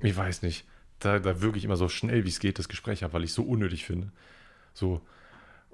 ich 0.00 0.16
weiß 0.16 0.42
nicht, 0.42 0.66
da, 0.98 1.18
da 1.18 1.40
wirklich 1.40 1.64
immer 1.64 1.76
so 1.76 1.88
schnell 1.88 2.24
wie 2.24 2.28
es 2.28 2.40
geht 2.40 2.58
das 2.58 2.68
Gespräch 2.68 3.04
ab, 3.04 3.12
weil 3.12 3.24
ich 3.24 3.30
es 3.30 3.36
so 3.36 3.42
unnötig 3.42 3.84
finde. 3.84 4.10
So, 4.72 5.02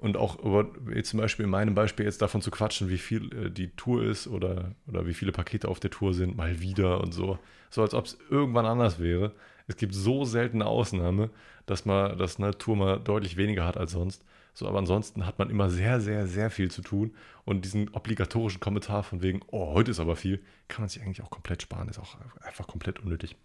und 0.01 0.17
auch 0.17 0.43
über, 0.43 0.67
zum 1.03 1.19
Beispiel 1.19 1.45
in 1.45 1.51
meinem 1.51 1.75
Beispiel 1.75 2.05
jetzt 2.05 2.23
davon 2.23 2.41
zu 2.41 2.49
quatschen, 2.49 2.89
wie 2.89 2.97
viel 2.97 3.33
äh, 3.35 3.51
die 3.51 3.69
Tour 3.69 4.03
ist 4.03 4.27
oder, 4.27 4.75
oder 4.87 5.05
wie 5.05 5.13
viele 5.13 5.31
Pakete 5.31 5.67
auf 5.67 5.79
der 5.79 5.91
Tour 5.91 6.15
sind, 6.15 6.35
mal 6.35 6.59
wieder 6.59 6.99
und 7.01 7.13
so. 7.13 7.37
So 7.69 7.83
als 7.83 7.93
ob 7.93 8.05
es 8.05 8.17
irgendwann 8.29 8.65
anders 8.65 8.99
wäre. 8.99 9.33
Es 9.67 9.77
gibt 9.77 9.93
so 9.93 10.25
seltene 10.25 10.65
Ausnahme, 10.65 11.29
dass 11.67 11.85
man 11.85 12.17
dass 12.17 12.37
eine 12.37 12.57
Tour 12.57 12.75
mal 12.75 12.99
deutlich 12.99 13.37
weniger 13.37 13.63
hat 13.63 13.77
als 13.77 13.91
sonst. 13.91 14.25
So, 14.53 14.67
aber 14.67 14.79
ansonsten 14.79 15.25
hat 15.25 15.37
man 15.37 15.51
immer 15.51 15.69
sehr, 15.69 16.01
sehr, 16.01 16.25
sehr 16.25 16.49
viel 16.49 16.71
zu 16.71 16.81
tun. 16.81 17.15
Und 17.45 17.63
diesen 17.63 17.89
obligatorischen 17.89 18.59
Kommentar 18.59 19.03
von 19.03 19.21
wegen, 19.21 19.41
oh, 19.47 19.73
heute 19.73 19.91
ist 19.91 19.99
aber 19.99 20.15
viel, 20.15 20.41
kann 20.67 20.81
man 20.81 20.89
sich 20.89 21.01
eigentlich 21.03 21.21
auch 21.21 21.29
komplett 21.29 21.61
sparen. 21.61 21.87
Ist 21.87 21.99
auch 21.99 22.17
einfach 22.41 22.67
komplett 22.67 22.99
unnötig. 22.99 23.37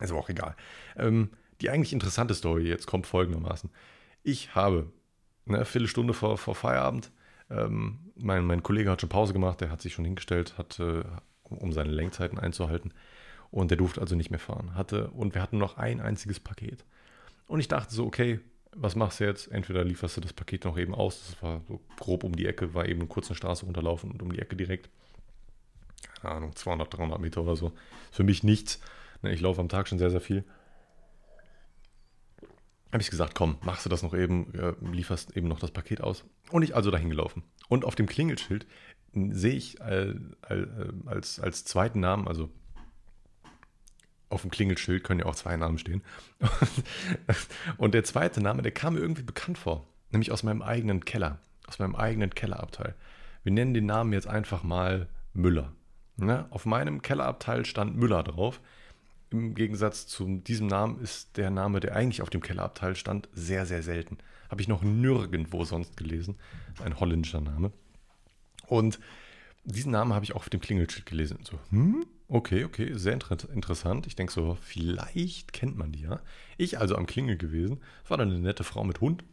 Ist 0.00 0.10
aber 0.10 0.20
auch 0.20 0.30
egal. 0.30 0.56
Ähm, 0.96 1.30
die 1.60 1.68
eigentlich 1.68 1.92
interessante 1.92 2.34
Story 2.34 2.66
jetzt 2.66 2.86
kommt 2.86 3.06
folgendermaßen. 3.06 3.70
Ich 4.22 4.54
habe 4.54 4.90
eine 5.46 5.64
Viertelstunde 5.64 6.14
vor, 6.14 6.38
vor 6.38 6.54
Feierabend. 6.54 7.10
Ähm, 7.50 7.98
mein, 8.16 8.44
mein 8.44 8.62
Kollege 8.62 8.90
hat 8.90 9.00
schon 9.00 9.10
Pause 9.10 9.32
gemacht, 9.32 9.60
der 9.60 9.70
hat 9.70 9.80
sich 9.80 9.92
schon 9.92 10.04
hingestellt, 10.04 10.56
hat, 10.58 10.78
äh, 10.80 11.04
um 11.44 11.72
seine 11.72 11.90
Lenkzeiten 11.90 12.38
einzuhalten. 12.38 12.92
Und 13.50 13.70
der 13.70 13.78
durfte 13.78 14.00
also 14.00 14.16
nicht 14.16 14.30
mehr 14.30 14.40
fahren. 14.40 14.74
Hatte, 14.74 15.08
und 15.10 15.34
wir 15.34 15.42
hatten 15.42 15.58
noch 15.58 15.76
ein 15.76 16.00
einziges 16.00 16.40
Paket. 16.40 16.84
Und 17.46 17.60
ich 17.60 17.68
dachte 17.68 17.94
so, 17.94 18.06
okay, 18.06 18.40
was 18.74 18.96
machst 18.96 19.20
du 19.20 19.24
jetzt? 19.24 19.50
Entweder 19.52 19.84
lieferst 19.84 20.16
du 20.16 20.20
das 20.20 20.32
Paket 20.32 20.64
noch 20.64 20.76
eben 20.76 20.94
aus, 20.94 21.28
das 21.28 21.42
war 21.42 21.60
so 21.68 21.80
grob 21.96 22.24
um 22.24 22.34
die 22.34 22.46
Ecke, 22.46 22.74
war 22.74 22.88
eben 22.88 23.08
kurz 23.08 23.28
eine 23.28 23.36
Straße 23.36 23.64
runterlaufen 23.66 24.10
und 24.10 24.22
um 24.22 24.32
die 24.32 24.40
Ecke 24.40 24.56
direkt. 24.56 24.88
Keine 26.20 26.34
Ahnung, 26.34 26.56
200, 26.56 26.92
300 26.92 27.20
Meter 27.20 27.42
oder 27.42 27.54
so. 27.54 27.72
Für 28.10 28.24
mich 28.24 28.42
nichts. 28.42 28.80
Ne, 29.22 29.32
ich 29.32 29.40
laufe 29.40 29.60
am 29.60 29.68
Tag 29.68 29.86
schon 29.88 29.98
sehr, 29.98 30.10
sehr 30.10 30.20
viel 30.20 30.44
habe 32.94 33.02
ich 33.02 33.10
gesagt, 33.10 33.34
komm, 33.34 33.58
machst 33.62 33.84
du 33.84 33.90
das 33.90 34.04
noch 34.04 34.14
eben, 34.14 34.54
äh, 34.54 34.72
lieferst 34.80 35.36
eben 35.36 35.48
noch 35.48 35.58
das 35.58 35.72
Paket 35.72 36.00
aus. 36.00 36.24
Und 36.52 36.62
ich 36.62 36.76
also 36.76 36.92
dahin 36.92 37.10
gelaufen. 37.10 37.42
Und 37.68 37.84
auf 37.84 37.96
dem 37.96 38.06
Klingelschild 38.06 38.66
sehe 39.12 39.54
ich 39.54 39.80
äh, 39.80 40.14
als, 41.04 41.40
als 41.40 41.64
zweiten 41.64 41.98
Namen, 41.98 42.28
also 42.28 42.50
auf 44.28 44.42
dem 44.42 44.52
Klingelschild 44.52 45.02
können 45.02 45.20
ja 45.20 45.26
auch 45.26 45.34
zwei 45.34 45.56
Namen 45.56 45.78
stehen. 45.78 46.02
Und 47.76 47.94
der 47.94 48.04
zweite 48.04 48.40
Name, 48.40 48.62
der 48.62 48.72
kam 48.72 48.94
mir 48.94 49.00
irgendwie 49.00 49.22
bekannt 49.22 49.58
vor. 49.58 49.86
Nämlich 50.12 50.30
aus 50.30 50.44
meinem 50.44 50.62
eigenen 50.62 51.04
Keller, 51.04 51.40
aus 51.66 51.80
meinem 51.80 51.96
eigenen 51.96 52.30
Kellerabteil. 52.30 52.94
Wir 53.42 53.52
nennen 53.52 53.74
den 53.74 53.86
Namen 53.86 54.12
jetzt 54.12 54.28
einfach 54.28 54.62
mal 54.62 55.08
Müller. 55.32 55.72
Ne? 56.16 56.46
Auf 56.50 56.64
meinem 56.64 57.02
Kellerabteil 57.02 57.66
stand 57.66 57.96
Müller 57.96 58.22
drauf. 58.22 58.60
Im 59.30 59.54
Gegensatz 59.54 60.06
zu 60.06 60.26
diesem 60.38 60.66
Namen 60.66 61.00
ist 61.00 61.36
der 61.36 61.50
Name, 61.50 61.80
der 61.80 61.96
eigentlich 61.96 62.22
auf 62.22 62.30
dem 62.30 62.40
Kellerabteil 62.40 62.94
stand, 62.94 63.28
sehr, 63.32 63.66
sehr 63.66 63.82
selten. 63.82 64.18
Habe 64.50 64.62
ich 64.62 64.68
noch 64.68 64.82
nirgendwo 64.82 65.64
sonst 65.64 65.96
gelesen. 65.96 66.36
Ein 66.84 67.00
holländischer 67.00 67.40
Name. 67.40 67.72
Und 68.66 68.98
diesen 69.64 69.92
Namen 69.92 70.12
habe 70.12 70.24
ich 70.24 70.32
auch 70.32 70.40
auf 70.40 70.50
dem 70.50 70.60
Klingelschild 70.60 71.06
gelesen. 71.06 71.38
So, 71.42 71.58
hm, 71.70 72.04
okay, 72.28 72.64
okay, 72.64 72.92
sehr 72.94 73.14
inter 73.14 73.50
interessant. 73.50 74.06
Ich 74.06 74.14
denke 74.14 74.32
so, 74.32 74.56
vielleicht 74.60 75.52
kennt 75.52 75.76
man 75.76 75.92
die 75.92 76.02
ja. 76.02 76.20
Ich 76.58 76.78
also 76.78 76.96
am 76.96 77.06
Klingel 77.06 77.36
gewesen. 77.36 77.80
Es 78.04 78.10
war 78.10 78.18
dann 78.18 78.30
eine 78.30 78.40
nette 78.40 78.64
Frau 78.64 78.84
mit 78.84 79.00
Hund. 79.00 79.24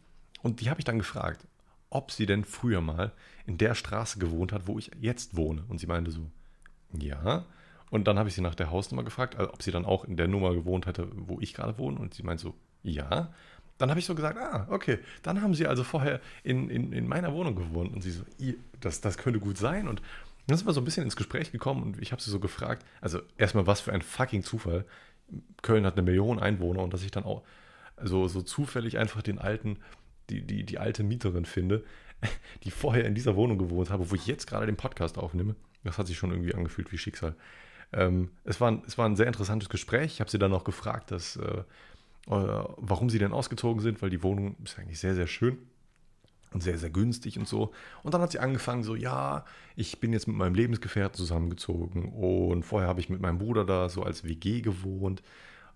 Und 0.42 0.60
die 0.60 0.70
habe 0.70 0.80
ich 0.80 0.84
dann 0.84 0.98
gefragt, 0.98 1.46
ob 1.90 2.10
sie 2.10 2.26
denn 2.26 2.44
früher 2.44 2.80
mal 2.80 3.12
in 3.46 3.58
der 3.58 3.74
Straße 3.74 4.18
gewohnt 4.18 4.52
hat, 4.52 4.66
wo 4.66 4.78
ich 4.78 4.90
jetzt 4.98 5.36
wohne. 5.36 5.64
Und 5.68 5.78
sie 5.78 5.86
meinte 5.86 6.10
so, 6.10 6.30
ja. 6.98 7.44
Und 7.92 8.08
dann 8.08 8.18
habe 8.18 8.30
ich 8.30 8.34
sie 8.34 8.40
nach 8.40 8.54
der 8.54 8.70
Hausnummer 8.70 9.04
gefragt, 9.04 9.36
also 9.36 9.52
ob 9.52 9.62
sie 9.62 9.70
dann 9.70 9.84
auch 9.84 10.06
in 10.06 10.16
der 10.16 10.26
Nummer 10.26 10.54
gewohnt 10.54 10.86
hätte, 10.86 11.08
wo 11.12 11.38
ich 11.40 11.52
gerade 11.52 11.76
wohne. 11.76 11.98
Und 11.98 12.14
sie 12.14 12.22
meint 12.22 12.40
so, 12.40 12.54
ja. 12.82 13.34
Dann 13.76 13.90
habe 13.90 14.00
ich 14.00 14.06
so 14.06 14.14
gesagt, 14.14 14.38
ah, 14.38 14.66
okay, 14.70 14.98
dann 15.22 15.42
haben 15.42 15.52
sie 15.52 15.66
also 15.66 15.84
vorher 15.84 16.22
in, 16.42 16.70
in, 16.70 16.94
in 16.94 17.06
meiner 17.06 17.34
Wohnung 17.34 17.54
gewohnt. 17.54 17.92
Und 17.92 18.00
sie 18.00 18.12
so, 18.12 18.24
das, 18.80 19.02
das 19.02 19.18
könnte 19.18 19.40
gut 19.40 19.58
sein. 19.58 19.88
Und 19.88 20.00
dann 20.46 20.56
sind 20.56 20.66
wir 20.66 20.72
so 20.72 20.80
ein 20.80 20.86
bisschen 20.86 21.04
ins 21.04 21.16
Gespräch 21.16 21.52
gekommen 21.52 21.82
und 21.82 22.00
ich 22.00 22.12
habe 22.12 22.22
sie 22.22 22.30
so 22.30 22.40
gefragt, 22.40 22.86
also 23.02 23.20
erstmal, 23.36 23.66
was 23.66 23.82
für 23.82 23.92
ein 23.92 24.00
fucking 24.00 24.42
Zufall. 24.42 24.86
Köln 25.60 25.84
hat 25.84 25.92
eine 25.92 26.02
Million 26.02 26.38
Einwohner 26.38 26.80
und 26.80 26.94
dass 26.94 27.02
ich 27.02 27.10
dann 27.10 27.24
auch 27.24 27.42
so, 28.02 28.26
so 28.26 28.40
zufällig 28.40 28.96
einfach 28.96 29.20
den 29.20 29.38
alten, 29.38 29.76
die, 30.30 30.40
die, 30.40 30.64
die 30.64 30.78
alte 30.78 31.02
Mieterin 31.02 31.44
finde, 31.44 31.84
die 32.64 32.70
vorher 32.70 33.04
in 33.04 33.14
dieser 33.14 33.36
Wohnung 33.36 33.58
gewohnt 33.58 33.90
habe, 33.90 34.10
wo 34.10 34.14
ich 34.14 34.26
jetzt 34.26 34.46
gerade 34.46 34.64
den 34.64 34.76
Podcast 34.76 35.18
aufnehme. 35.18 35.56
Das 35.84 35.98
hat 35.98 36.06
sich 36.06 36.16
schon 36.16 36.30
irgendwie 36.30 36.54
angefühlt 36.54 36.90
wie 36.90 36.96
Schicksal. 36.96 37.34
Ähm, 37.92 38.30
es, 38.44 38.60
war 38.60 38.70
ein, 38.70 38.82
es 38.86 38.96
war 38.98 39.06
ein 39.06 39.16
sehr 39.16 39.26
interessantes 39.26 39.68
Gespräch. 39.68 40.14
Ich 40.14 40.20
habe 40.20 40.30
sie 40.30 40.38
dann 40.38 40.52
auch 40.52 40.64
gefragt, 40.64 41.10
dass, 41.10 41.36
äh, 41.36 41.58
äh, 41.58 41.64
warum 42.26 43.10
sie 43.10 43.18
denn 43.18 43.32
ausgezogen 43.32 43.82
sind, 43.82 44.02
weil 44.02 44.10
die 44.10 44.22
Wohnung 44.22 44.56
ist 44.64 44.78
eigentlich 44.78 44.98
sehr, 44.98 45.14
sehr 45.14 45.26
schön 45.26 45.58
und 46.52 46.62
sehr, 46.62 46.78
sehr 46.78 46.90
günstig 46.90 47.38
und 47.38 47.48
so. 47.48 47.72
Und 48.02 48.14
dann 48.14 48.20
hat 48.20 48.32
sie 48.32 48.38
angefangen, 48.38 48.82
so, 48.82 48.94
ja, 48.94 49.44
ich 49.76 50.00
bin 50.00 50.12
jetzt 50.12 50.26
mit 50.26 50.36
meinem 50.36 50.54
Lebensgefährten 50.54 51.16
zusammengezogen 51.16 52.12
und 52.12 52.64
vorher 52.64 52.88
habe 52.88 53.00
ich 53.00 53.08
mit 53.08 53.20
meinem 53.20 53.38
Bruder 53.38 53.64
da 53.64 53.88
so 53.88 54.02
als 54.02 54.24
WG 54.24 54.60
gewohnt, 54.60 55.22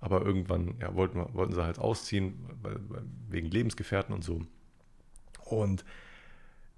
aber 0.00 0.24
irgendwann 0.24 0.74
ja, 0.80 0.94
wollten, 0.94 1.24
wollten 1.34 1.54
sie 1.54 1.64
halt 1.64 1.78
ausziehen, 1.78 2.44
weil, 2.62 2.80
wegen 3.28 3.50
Lebensgefährten 3.50 4.14
und 4.14 4.22
so. 4.22 4.42
Und 5.44 5.84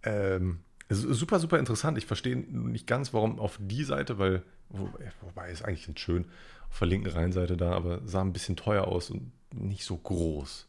ähm, 0.04 0.60
super, 0.88 1.38
super 1.38 1.58
interessant. 1.58 1.98
Ich 1.98 2.06
verstehe 2.06 2.36
nicht 2.36 2.86
ganz, 2.86 3.12
warum 3.12 3.38
auf 3.38 3.58
die 3.60 3.84
Seite, 3.84 4.18
weil 4.18 4.42
Wobei 4.70 5.50
ist 5.50 5.64
eigentlich 5.64 5.86
ganz 5.86 6.00
schön 6.00 6.26
auf 6.70 6.78
der 6.78 6.88
linken 6.88 7.08
Rheinseite 7.08 7.56
da, 7.56 7.72
aber 7.72 8.00
sah 8.04 8.20
ein 8.20 8.32
bisschen 8.32 8.56
teuer 8.56 8.86
aus 8.86 9.10
und 9.10 9.32
nicht 9.54 9.84
so 9.84 9.96
groß. 9.96 10.66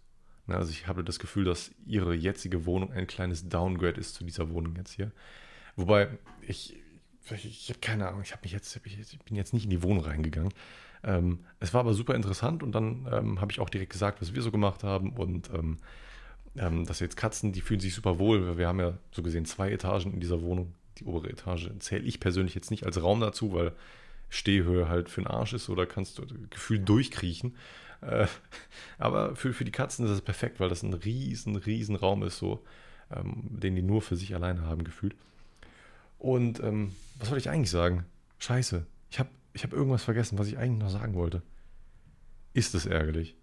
Ne, 0.48 0.56
also 0.56 0.72
ich 0.72 0.88
habe 0.88 1.04
das 1.04 1.20
Gefühl, 1.20 1.44
dass 1.44 1.72
ihre 1.86 2.14
jetzige 2.14 2.66
Wohnung 2.66 2.92
ein 2.94 3.08
kleines 3.08 3.50
Downgrade 3.50 4.00
ist 4.00 4.16
zu 4.16 4.24
dieser 4.24 4.50
Wohnung 4.52 4.76
jetzt 4.78 4.94
hier. 4.94 5.12
Wobei 5.76 6.18
ich, 6.48 6.78
ich, 7.32 7.70
habe 7.70 7.80
keine 7.80 8.08
Ahnung, 8.08 8.22
ich 8.24 8.32
habe 8.32 8.42
mich 8.44 8.54
jetzt, 8.54 8.80
ich 8.86 9.20
bin 9.20 9.36
jetzt 9.36 9.54
nicht 9.54 9.66
in 9.66 9.70
die 9.70 9.84
Wohnung 9.84 10.04
reingegangen. 10.04 10.54
Ähm, 11.04 11.40
es 11.60 11.74
war 11.74 11.82
aber 11.82 11.94
super 11.94 12.16
interessant 12.16 12.64
und 12.64 12.74
dann 12.74 13.08
ähm, 13.12 13.42
habe 13.42 13.52
ich 13.52 13.60
auch 13.60 13.70
direkt 13.70 13.92
gesagt, 13.92 14.22
was 14.22 14.34
wir 14.34 14.42
so 14.42 14.52
gemacht 14.52 14.84
haben 14.84 15.14
und 15.14 15.50
ähm, 15.54 15.78
ähm 16.56 16.86
dass 16.86 17.00
jetzt 17.00 17.18
Katzen, 17.18 17.52
die 17.52 17.62
fühlen 17.62 17.80
sich 17.80 17.94
super 17.94 18.20
wohl. 18.20 18.58
Wir 18.58 18.68
haben 18.68 18.80
ja 18.80 18.98
so 19.12 19.22
gesehen 19.22 19.46
zwei 19.46 19.72
Etagen 19.72 20.14
in 20.14 20.20
dieser 20.20 20.42
Wohnung 20.42 20.74
die 21.00 21.06
obere 21.06 21.30
Etage 21.30 21.70
zähle 21.80 22.04
ich 22.04 22.20
persönlich 22.20 22.56
jetzt 22.56 22.72
nicht 22.72 22.86
als 22.86 23.02
Raum 23.02 23.20
dazu, 23.20 23.54
weil 23.54 23.74
Stehhöhe 24.30 24.90
halt 24.90 25.10
für 25.10 25.22
den 25.22 25.28
Arsch 25.28 25.54
ist 25.54 25.70
oder 25.70 25.86
kannst 25.86 26.20
du 26.20 26.26
gefühlt 26.50 26.88
durchkriechen. 26.88 27.56
Äh, 28.02 28.28
aber 28.98 29.36
für, 29.36 29.54
für 29.54 29.66
die 29.66 29.72
Katzen 29.72 30.06
ist 30.06 30.12
das 30.12 30.22
perfekt, 30.22 30.60
weil 30.60 30.70
das 30.70 30.84
ein 30.84 30.94
riesen, 30.94 31.56
riesen 31.56 31.96
Raum 31.96 32.24
ist, 32.24 32.38
so, 32.38 32.64
ähm, 33.12 33.44
den 33.50 33.76
die 33.76 33.82
nur 33.82 34.02
für 34.02 34.16
sich 34.16 34.36
alleine 34.36 34.62
haben, 34.62 34.84
gefühlt. 34.84 35.16
Und 36.18 36.60
ähm, 36.60 36.94
was 37.18 37.30
wollte 37.30 37.42
ich 37.42 37.50
eigentlich 37.50 37.72
sagen? 37.72 38.06
Scheiße, 38.40 38.86
ich 39.10 39.20
habe 39.20 39.30
ich 39.54 39.64
hab 39.64 39.74
irgendwas 39.74 40.04
vergessen, 40.04 40.38
was 40.38 40.48
ich 40.48 40.58
eigentlich 40.58 40.84
noch 40.84 40.92
sagen 40.92 41.16
wollte. 41.16 41.42
Ist 42.54 42.76
es 42.76 42.86
ärgerlich? 42.86 43.36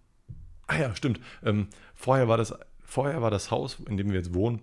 Ah 0.67 0.77
ja, 0.77 0.95
stimmt. 0.95 1.19
Ähm, 1.43 1.67
vorher, 1.95 2.27
war 2.27 2.37
das, 2.37 2.53
vorher 2.87 3.21
war 3.21 3.29
das 3.29 3.51
Haus, 3.51 3.77
in 3.87 3.97
dem 3.97 4.09
wir 4.09 4.17
jetzt 4.17 4.33
wohnen, 4.33 4.61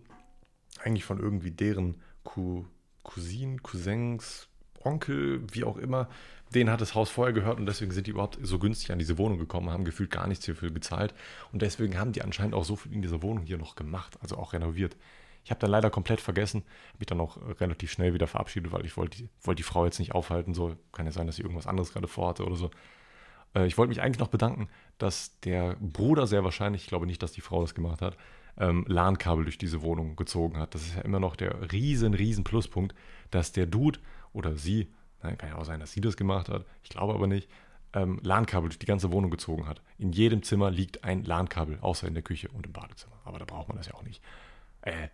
eigentlich 0.83 1.05
von 1.05 1.21
irgendwie 1.21 1.51
deren 1.51 2.01
Kuh, 2.25 2.65
Cousinen, 3.05 3.63
Cousins, 3.63 4.49
Onkel, 4.83 5.43
wie 5.53 5.63
auch 5.63 5.77
immer, 5.77 6.09
denen 6.55 6.71
hat 6.71 6.81
das 6.81 6.95
Haus 6.95 7.11
vorher 7.11 7.35
gehört 7.35 7.59
und 7.59 7.67
deswegen 7.67 7.93
sind 7.93 8.07
die 8.07 8.13
überhaupt 8.13 8.39
so 8.43 8.59
günstig 8.59 8.91
an 8.93 8.99
diese 8.99 9.19
Wohnung 9.19 9.39
gekommen, 9.39 9.71
haben 9.71 9.85
gefühlt 9.85 10.11
gar 10.11 10.27
nichts 10.27 10.47
hierfür 10.47 10.71
gezahlt 10.71 11.15
und 11.53 11.63
deswegen 11.63 11.99
haben 11.99 12.13
die 12.13 12.23
anscheinend 12.23 12.55
auch 12.55 12.65
so 12.65 12.77
viel 12.77 12.93
in 12.93 13.03
dieser 13.03 13.23
Wohnung 13.23 13.45
hier 13.45 13.59
noch 13.59 13.77
gemacht, 13.77 14.17
also 14.21 14.37
auch 14.37 14.53
renoviert. 14.53 14.97
Ich 15.45 15.51
habe 15.51 15.61
dann 15.61 15.71
leider 15.71 15.91
komplett 15.91 16.23
vergessen, 16.23 16.63
habe 16.89 16.99
mich 17.01 17.07
dann 17.07 17.21
auch 17.21 17.37
relativ 17.61 17.93
schnell 17.93 18.15
wieder 18.15 18.27
verabschiedet, 18.27 18.73
weil 18.73 18.87
ich 18.87 18.97
wollte 18.97 19.29
wollt 19.43 19.59
die 19.59 19.63
Frau 19.63 19.85
jetzt 19.85 19.99
nicht 19.99 20.15
aufhalten, 20.15 20.55
so 20.55 20.77
kann 20.93 21.05
ja 21.05 21.13
sein, 21.13 21.27
dass 21.27 21.37
sie 21.37 21.43
irgendwas 21.43 21.67
anderes 21.67 21.93
gerade 21.93 22.09
vorhatte 22.09 22.47
oder 22.47 22.57
so. 22.57 22.71
Äh, 23.55 23.67
ich 23.67 23.79
wollte 23.79 23.89
mich 23.89 24.03
eigentlich 24.03 24.19
noch 24.19 24.29
bedanken, 24.29 24.69
dass 24.99 25.39
der 25.41 25.77
Bruder 25.81 26.27
sehr 26.27 26.45
wahrscheinlich, 26.45 26.83
ich 26.83 26.89
glaube 26.89 27.07
nicht, 27.07 27.23
dass 27.23 27.33
die 27.33 27.41
Frau 27.41 27.61
das 27.61 27.75
gemacht 27.75 28.03
hat, 28.03 28.17
ähm, 28.57 28.85
LAN-Kabel 28.89 29.45
durch 29.45 29.59
diese 29.59 29.83
Wohnung 29.83 30.17
gezogen 30.17 30.59
hat. 30.59 30.75
Das 30.75 30.83
ist 30.83 30.97
ja 30.97 31.03
immer 31.03 31.21
noch 31.21 31.37
der 31.37 31.73
riesen, 31.73 32.15
riesen 32.15 32.45
Pluspunkt, 32.45 32.95
dass 33.31 33.53
der 33.53 33.67
Dude 33.67 33.99
oder 34.33 34.57
sie, 34.57 34.93
nein, 35.23 35.39
kann 35.39 35.51
ja 35.51 35.57
auch 35.57 35.65
sein, 35.65 35.81
dass 35.81 35.93
sie 35.93 36.01
das 36.01 36.17
gemacht 36.17 36.49
hat, 36.49 36.65
ich 36.83 36.91
glaube 36.91 37.15
aber 37.15 37.27
nicht, 37.27 37.49
ähm, 37.95 38.19
LAN-Kabel 38.23 38.69
durch 38.69 38.79
die 38.79 38.87
ganze 38.87 39.13
Wohnung 39.13 39.31
gezogen 39.31 39.67
hat. 39.67 39.81
In 39.99 40.13
jedem 40.13 40.43
Zimmer 40.43 40.71
liegt 40.71 41.05
ein 41.05 41.25
LAN-Kabel, 41.25 41.79
außer 41.81 42.09
in 42.09 42.15
der 42.15 42.23
Küche 42.23 42.49
und 42.49 42.67
im 42.67 42.73
Badezimmer. 42.73 43.17
Aber 43.25 43.39
da 43.39 43.45
braucht 43.45 43.69
man 43.69 43.77
das 43.77 43.87
ja 43.87 43.95
auch 43.95 44.03
nicht. 44.03 44.23
Äh, 44.83 45.09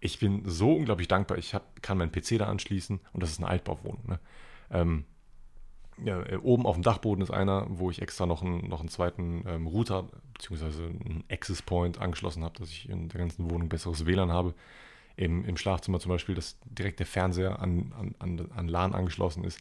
ich 0.00 0.18
bin 0.18 0.42
so 0.44 0.74
unglaublich 0.74 1.08
dankbar. 1.08 1.38
Ich 1.38 1.54
hab, 1.54 1.80
kann 1.82 1.96
meinen 1.96 2.12
PC 2.12 2.38
da 2.38 2.46
anschließen 2.46 3.00
und 3.12 3.22
das 3.22 3.30
ist 3.30 3.38
eine 3.38 3.48
Altbauwohnung. 3.48 4.02
Ne? 4.06 4.20
Ähm, 4.70 5.04
ja, 6.02 6.22
äh, 6.22 6.36
oben 6.36 6.66
auf 6.66 6.76
dem 6.76 6.82
Dachboden 6.82 7.22
ist 7.22 7.30
einer, 7.30 7.66
wo 7.68 7.90
ich 7.90 8.02
extra 8.02 8.26
noch 8.26 8.42
einen, 8.42 8.68
noch 8.68 8.80
einen 8.80 8.88
zweiten 8.88 9.44
ähm, 9.46 9.66
Router 9.66 10.08
bzw. 10.34 10.86
einen 10.86 11.24
Access 11.30 11.62
Point 11.62 12.00
angeschlossen 12.00 12.42
habe, 12.44 12.58
dass 12.58 12.70
ich 12.70 12.88
in 12.88 13.08
der 13.08 13.20
ganzen 13.20 13.50
Wohnung 13.50 13.68
besseres 13.68 14.06
WLAN 14.06 14.32
habe. 14.32 14.54
Im, 15.16 15.44
im 15.44 15.56
Schlafzimmer 15.56 16.00
zum 16.00 16.10
Beispiel, 16.10 16.34
dass 16.34 16.58
direkt 16.64 16.98
der 16.98 17.06
Fernseher 17.06 17.60
an, 17.60 17.92
an, 17.96 18.14
an, 18.18 18.50
an 18.50 18.68
LAN 18.68 18.94
angeschlossen 18.94 19.44
ist, 19.44 19.60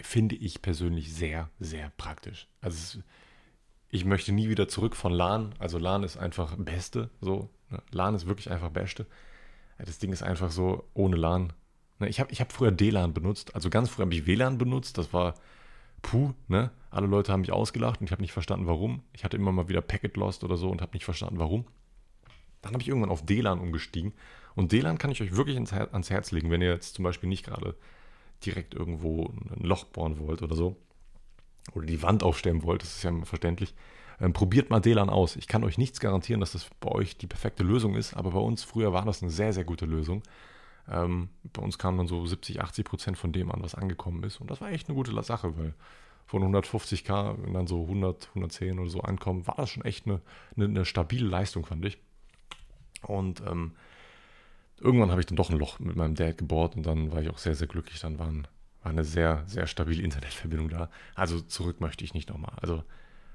finde 0.00 0.34
ich 0.34 0.62
persönlich 0.62 1.14
sehr, 1.14 1.48
sehr 1.60 1.92
praktisch. 1.96 2.48
Also 2.60 2.76
es, 2.76 2.98
ich 3.90 4.04
möchte 4.04 4.32
nie 4.32 4.48
wieder 4.48 4.66
zurück 4.66 4.96
von 4.96 5.12
LAN. 5.12 5.54
Also 5.60 5.78
LAN 5.78 6.02
ist 6.02 6.16
einfach 6.16 6.56
Beste. 6.58 7.10
So. 7.20 7.50
Ne? 7.70 7.80
LAN 7.92 8.16
ist 8.16 8.26
wirklich 8.26 8.50
einfach 8.50 8.70
Beste. 8.70 9.06
Das 9.78 9.98
Ding 9.98 10.12
ist 10.12 10.22
einfach 10.24 10.50
so, 10.50 10.88
ohne 10.94 11.16
LAN 11.16 11.52
ich 12.00 12.20
habe 12.20 12.32
ich 12.32 12.40
hab 12.40 12.52
früher 12.52 12.72
DLAN 12.72 13.14
benutzt, 13.14 13.54
also 13.54 13.70
ganz 13.70 13.88
früher 13.88 14.04
habe 14.06 14.14
ich 14.14 14.26
WLAN 14.26 14.58
benutzt, 14.58 14.98
das 14.98 15.12
war 15.12 15.34
puh, 16.02 16.32
ne? 16.48 16.70
Alle 16.90 17.06
Leute 17.08 17.32
haben 17.32 17.40
mich 17.40 17.52
ausgelacht 17.52 18.00
und 18.00 18.06
ich 18.06 18.12
habe 18.12 18.22
nicht 18.22 18.32
verstanden, 18.32 18.66
warum. 18.66 19.02
Ich 19.12 19.24
hatte 19.24 19.36
immer 19.36 19.50
mal 19.50 19.68
wieder 19.68 19.80
Packet 19.80 20.16
Lost 20.16 20.44
oder 20.44 20.56
so 20.56 20.70
und 20.70 20.80
habe 20.80 20.92
nicht 20.92 21.04
verstanden, 21.04 21.38
warum. 21.40 21.64
Dann 22.62 22.72
habe 22.72 22.82
ich 22.82 22.88
irgendwann 22.88 23.10
auf 23.10 23.26
DLAN 23.26 23.58
umgestiegen 23.58 24.12
und 24.54 24.72
DLAN 24.72 24.98
kann 24.98 25.10
ich 25.10 25.22
euch 25.22 25.36
wirklich 25.36 25.56
ans 25.56 26.10
Herz 26.10 26.30
legen, 26.30 26.50
wenn 26.50 26.62
ihr 26.62 26.70
jetzt 26.70 26.94
zum 26.94 27.02
Beispiel 27.02 27.28
nicht 27.28 27.44
gerade 27.44 27.74
direkt 28.44 28.74
irgendwo 28.74 29.26
ein 29.26 29.64
Loch 29.64 29.84
bohren 29.84 30.18
wollt 30.18 30.42
oder 30.42 30.54
so 30.54 30.76
oder 31.72 31.86
die 31.86 32.02
Wand 32.02 32.22
aufstellen 32.22 32.62
wollt, 32.62 32.82
das 32.82 32.96
ist 32.96 33.02
ja 33.02 33.12
verständlich. 33.24 33.74
Ähm, 34.20 34.32
probiert 34.32 34.70
mal 34.70 34.80
DLAN 34.80 35.10
aus. 35.10 35.34
Ich 35.34 35.48
kann 35.48 35.64
euch 35.64 35.78
nichts 35.78 35.98
garantieren, 35.98 36.40
dass 36.40 36.52
das 36.52 36.66
bei 36.78 36.90
euch 36.90 37.16
die 37.16 37.26
perfekte 37.26 37.64
Lösung 37.64 37.96
ist, 37.96 38.14
aber 38.14 38.30
bei 38.30 38.38
uns 38.38 38.62
früher 38.62 38.92
war 38.92 39.04
das 39.04 39.22
eine 39.22 39.30
sehr, 39.30 39.52
sehr 39.52 39.64
gute 39.64 39.86
Lösung. 39.86 40.22
Ähm, 40.88 41.30
bei 41.52 41.62
uns 41.62 41.78
kamen 41.78 41.98
dann 41.98 42.06
so 42.06 42.24
70, 42.26 42.60
80 42.60 42.84
Prozent 42.84 43.18
von 43.18 43.32
dem 43.32 43.50
an, 43.50 43.62
was 43.62 43.74
angekommen 43.74 44.22
ist. 44.22 44.40
Und 44.40 44.50
das 44.50 44.60
war 44.60 44.70
echt 44.70 44.88
eine 44.88 44.96
gute 44.96 45.22
Sache, 45.22 45.56
weil 45.56 45.74
von 46.26 46.42
150k, 46.42 47.36
wenn 47.42 47.54
dann 47.54 47.66
so 47.66 47.82
100, 47.82 48.28
110 48.28 48.78
oder 48.78 48.90
so 48.90 49.00
ankommen, 49.00 49.46
war 49.46 49.56
das 49.56 49.70
schon 49.70 49.84
echt 49.84 50.06
eine, 50.06 50.20
eine, 50.56 50.66
eine 50.66 50.84
stabile 50.84 51.26
Leistung, 51.26 51.64
fand 51.64 51.84
ich. 51.84 51.98
Und 53.02 53.42
ähm, 53.42 53.72
irgendwann 54.80 55.10
habe 55.10 55.20
ich 55.20 55.26
dann 55.26 55.36
doch 55.36 55.50
ein 55.50 55.58
Loch 55.58 55.78
mit 55.78 55.96
meinem 55.96 56.14
Dad 56.14 56.38
gebohrt 56.38 56.76
und 56.76 56.84
dann 56.84 57.12
war 57.12 57.20
ich 57.20 57.28
auch 57.30 57.38
sehr, 57.38 57.54
sehr 57.54 57.66
glücklich. 57.66 58.00
Dann 58.00 58.18
waren, 58.18 58.46
war 58.82 58.90
eine 58.90 59.04
sehr, 59.04 59.44
sehr 59.46 59.66
stabile 59.66 60.02
Internetverbindung 60.02 60.68
da. 60.68 60.90
Also 61.14 61.40
zurück 61.40 61.80
möchte 61.80 62.04
ich 62.04 62.14
nicht 62.14 62.30
nochmal. 62.30 62.54
Also 62.60 62.84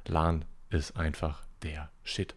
LAN 0.07 0.45
ist 0.69 0.95
einfach 0.97 1.43
der 1.61 1.89
Shit. 2.03 2.35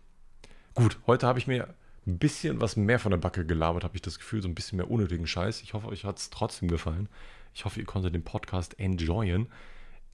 Gut, 0.74 0.98
heute 1.06 1.26
habe 1.26 1.38
ich 1.38 1.46
mir 1.46 1.74
ein 2.06 2.18
bisschen 2.18 2.60
was 2.60 2.76
mehr 2.76 2.98
von 2.98 3.10
der 3.10 3.18
Backe 3.18 3.46
gelabert, 3.46 3.84
habe 3.84 3.94
ich 3.94 4.02
das 4.02 4.18
Gefühl, 4.18 4.42
so 4.42 4.48
ein 4.48 4.54
bisschen 4.54 4.76
mehr 4.76 4.90
unnötigen 4.90 5.26
Scheiß. 5.26 5.62
Ich 5.62 5.74
hoffe, 5.74 5.88
euch 5.88 6.04
hat 6.04 6.18
es 6.18 6.30
trotzdem 6.30 6.68
gefallen. 6.68 7.08
Ich 7.54 7.64
hoffe, 7.64 7.80
ihr 7.80 7.86
konntet 7.86 8.14
den 8.14 8.24
Podcast 8.24 8.78
enjoyen. 8.78 9.48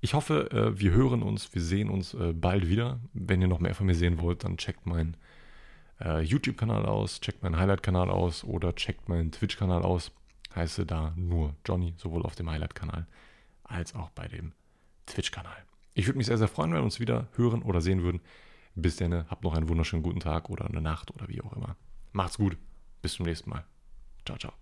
Ich 0.01 0.15
hoffe, 0.15 0.51
äh, 0.53 0.79
wir 0.79 0.93
hören 0.93 1.23
uns, 1.23 1.55
wir 1.55 1.63
sehen 1.63 1.89
uns 1.89 2.15
äh, 2.15 2.33
bald 2.33 2.69
wieder. 2.69 3.01
Wenn 3.15 3.41
ihr 3.41 3.49
noch 3.49 3.61
mehr 3.61 3.75
von 3.75 3.87
mir 3.87 3.95
sehen 3.95 4.21
wollt, 4.21 4.45
dann 4.45 4.59
checkt 4.59 4.87
meinen 4.87 5.17
äh, 6.01 6.21
YouTube-Kanal 6.21 6.87
aus, 6.87 7.21
checkt 7.21 7.43
meinen 7.43 7.57
Highlight-Kanal 7.57 8.11
aus 8.11 8.45
oder 8.45 8.75
checkt 8.75 9.09
meinen 9.09 9.33
Twitch-Kanal 9.33 9.83
aus. 9.83 10.13
Heiße 10.55 10.87
da 10.87 11.15
nur 11.17 11.55
Johnny, 11.67 11.95
sowohl 11.97 12.23
auf 12.23 12.35
dem 12.35 12.51
Highlight-Kanal 12.51 13.07
als 13.65 13.95
auch 13.95 14.11
bei 14.11 14.29
dem 14.29 14.53
Twitch-Kanal. 15.07 15.57
Ich 15.95 16.07
würde 16.07 16.19
mich 16.19 16.27
sehr, 16.27 16.39
sehr 16.39 16.49
freuen, 16.49 16.71
wenn 16.71 16.81
wir 16.81 16.85
uns 16.85 17.01
wieder 17.01 17.29
hören 17.35 17.63
oder 17.63 17.81
sehen 17.81 18.03
würden. 18.03 18.21
Bis 18.81 18.97
dann, 18.97 19.29
habt 19.29 19.43
noch 19.43 19.55
einen 19.55 19.69
wunderschönen 19.69 20.05
guten 20.05 20.21
Tag 20.21 20.51
oder 20.51 20.67
eine 20.67 20.81
Nacht 20.81 21.11
oder 21.11 21.29
wie 21.29 21.43
auch 21.43 21.53
immer. 21.53 21.77
Macht's 22.13 22.39
gut. 22.39 22.57
Bis 23.03 23.15
zum 23.15 23.27
nächsten 23.27 23.51
Mal. 23.51 23.65
Ciao, 24.25 24.39
ciao. 24.39 24.53